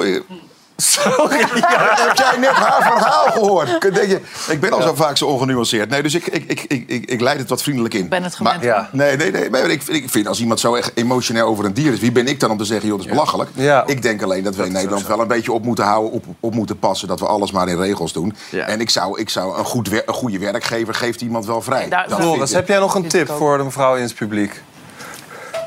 Ik- 0.77 1.67
Heb 2.07 2.17
jij 2.17 2.37
net 2.39 2.51
haar 2.51 2.83
verhaal 2.83 3.25
gehoord? 3.33 3.81
Denk 3.81 3.97
je, 3.97 4.21
ik 4.49 4.61
ben 4.61 4.73
al 4.73 4.83
zo 4.83 4.95
vaak 4.95 5.17
zo 5.17 5.27
ongenuanceerd. 5.27 5.91
Nee, 5.91 6.03
dus 6.03 6.15
ik, 6.15 6.27
ik, 6.27 6.45
ik, 6.51 6.65
ik, 6.69 6.85
ik, 6.89 7.05
ik 7.11 7.21
leid 7.21 7.39
het 7.39 7.49
wat 7.49 7.63
vriendelijk 7.63 7.95
in. 7.95 8.09
ben 8.09 8.23
het 8.23 8.35
gewend. 8.35 8.57
Maar, 8.57 8.65
ja. 8.65 8.89
Nee, 8.93 9.17
nee, 9.17 9.31
nee. 9.31 9.51
Maar 9.51 9.61
ik, 9.71 9.83
ik 9.87 10.11
vind 10.11 10.29
als 10.29 10.41
iemand 10.41 10.61
zo 10.61 10.75
echt 10.75 10.91
emotioneel 10.95 11.47
over 11.47 11.65
een 11.65 11.75
dier 11.75 11.93
is... 11.93 12.01
wie 12.01 12.13
ben 12.13 12.27
ik 12.27 12.41
dan 12.41 12.51
om 12.51 12.59
te 12.59 12.65
zeggen, 12.65 12.89
joh, 12.89 12.97
dat 12.97 13.07
is 13.07 13.13
belachelijk? 13.13 13.51
Ja. 13.55 13.87
Ik 13.87 14.03
denk 14.03 14.23
alleen 14.23 14.43
dat 14.45 14.57
we 14.57 14.65
in 14.65 14.73
Nederland 14.73 15.07
wel 15.07 15.21
een 15.21 15.27
beetje 15.29 15.53
op 15.53 15.65
moeten 15.65 15.85
houden... 15.85 16.13
op, 16.13 16.25
op 16.41 16.55
moeten 16.55 16.79
passen, 16.79 17.09
dat 17.09 17.21
we 17.21 17.27
alles 17.27 17.51
maar 17.51 17.69
in 17.69 17.79
regels 17.81 18.13
doen. 18.13 18.35
En 18.67 18.81
ik 18.81 18.91
zou, 18.91 19.21
ik 19.21 19.29
zou 19.31 19.59
een, 19.59 19.65
goed 19.65 19.89
wer- 19.89 20.03
een 20.07 20.15
goede 20.15 20.39
werkgever 20.39 20.95
geeft 20.95 21.21
iemand 21.21 21.47
wel 21.47 21.63
vrij. 21.63 21.89
Floris, 22.09 22.51
ik. 22.51 22.57
heb 22.57 22.69
jij 22.69 22.79
nog 22.79 22.95
een 22.95 23.09
tip 23.09 23.29
voor 23.29 23.59
de 23.59 23.65
mevrouw 23.65 23.97
in 23.97 24.03
het 24.03 24.15
publiek? 24.15 24.63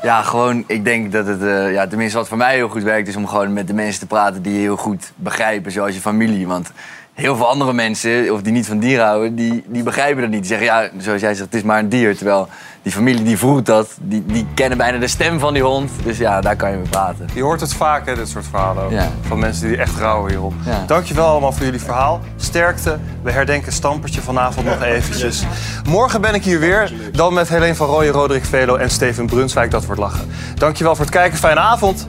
Ja, 0.02 0.22
gewoon, 0.22 0.64
ik 0.66 0.84
denk 0.84 1.12
dat 1.12 1.26
het, 1.26 1.42
eh, 1.42 1.72
ja, 1.72 1.86
tenminste 1.86 2.18
wat 2.18 2.28
voor 2.28 2.36
mij 2.36 2.54
heel 2.54 2.68
goed 2.68 2.82
werkt, 2.82 3.08
is 3.08 3.16
om 3.16 3.26
gewoon 3.26 3.52
met 3.52 3.66
de 3.66 3.74
mensen 3.74 4.00
te 4.00 4.06
praten 4.06 4.42
die 4.42 4.52
je 4.52 4.58
heel 4.58 4.76
goed 4.76 5.12
begrijpen, 5.16 5.72
zoals 5.72 5.94
je 5.94 6.00
familie. 6.00 6.46
Want 6.46 6.72
heel 7.14 7.36
veel 7.36 7.48
andere 7.48 7.72
mensen, 7.72 8.32
of 8.32 8.42
die 8.42 8.52
niet 8.52 8.66
van 8.66 8.78
dieren 8.78 9.06
houden, 9.06 9.34
die, 9.34 9.64
die 9.66 9.82
begrijpen 9.82 10.20
dat 10.22 10.30
niet. 10.30 10.38
Die 10.40 10.48
zeggen, 10.48 10.66
ja, 10.66 10.88
zoals 10.98 11.20
jij 11.20 11.34
zegt, 11.34 11.46
het 11.46 11.54
is 11.54 11.62
maar 11.62 11.78
een 11.78 11.88
dier. 11.88 12.16
Terwijl 12.16 12.48
die 12.82 12.92
familie 12.92 13.22
die 13.22 13.38
voert 13.38 13.66
dat, 13.66 13.96
die, 14.00 14.24
die 14.26 14.46
kennen 14.54 14.78
bijna 14.78 14.98
de 14.98 15.08
stem 15.08 15.38
van 15.38 15.52
die 15.54 15.62
hond. 15.62 15.90
Dus 16.04 16.18
ja, 16.18 16.40
daar 16.40 16.56
kan 16.56 16.70
je 16.70 16.76
mee 16.76 16.88
praten. 16.88 17.28
Je 17.34 17.42
hoort 17.42 17.60
het 17.60 17.74
vaak, 17.74 18.06
hè, 18.06 18.14
dit 18.14 18.28
soort 18.28 18.46
verhalen. 18.50 18.84
ook. 18.84 18.90
Ja. 18.90 19.08
Van 19.26 19.38
mensen 19.38 19.68
die 19.68 19.76
echt 19.76 19.98
rouwen 19.98 20.30
hierop. 20.30 20.52
Ja. 20.64 20.84
Dankjewel 20.86 21.26
allemaal 21.26 21.52
voor 21.52 21.64
jullie 21.64 21.80
verhaal. 21.80 22.20
Sterkte. 22.36 22.98
We 23.22 23.30
herdenken 23.30 23.72
Stampertje 23.72 24.20
vanavond 24.20 24.66
nog 24.66 24.82
eventjes. 24.82 25.44
Morgen 25.88 26.20
ben 26.20 26.34
ik 26.34 26.44
hier 26.44 26.60
weer. 26.60 26.92
Dan 27.12 27.34
met 27.34 27.48
Helene 27.48 27.74
van 27.74 27.86
Rooyen, 27.86 28.12
Roderick 28.12 28.44
Velo 28.44 28.76
en 28.76 28.90
Steven 28.90 29.26
Brunswijk. 29.26 29.70
Dat 29.70 29.84
wordt 29.84 30.00
lachen. 30.00 30.30
Dankjewel 30.54 30.94
voor 30.96 31.04
het 31.04 31.14
kijken. 31.14 31.38
Fijne 31.38 31.60
avond. 31.60 32.06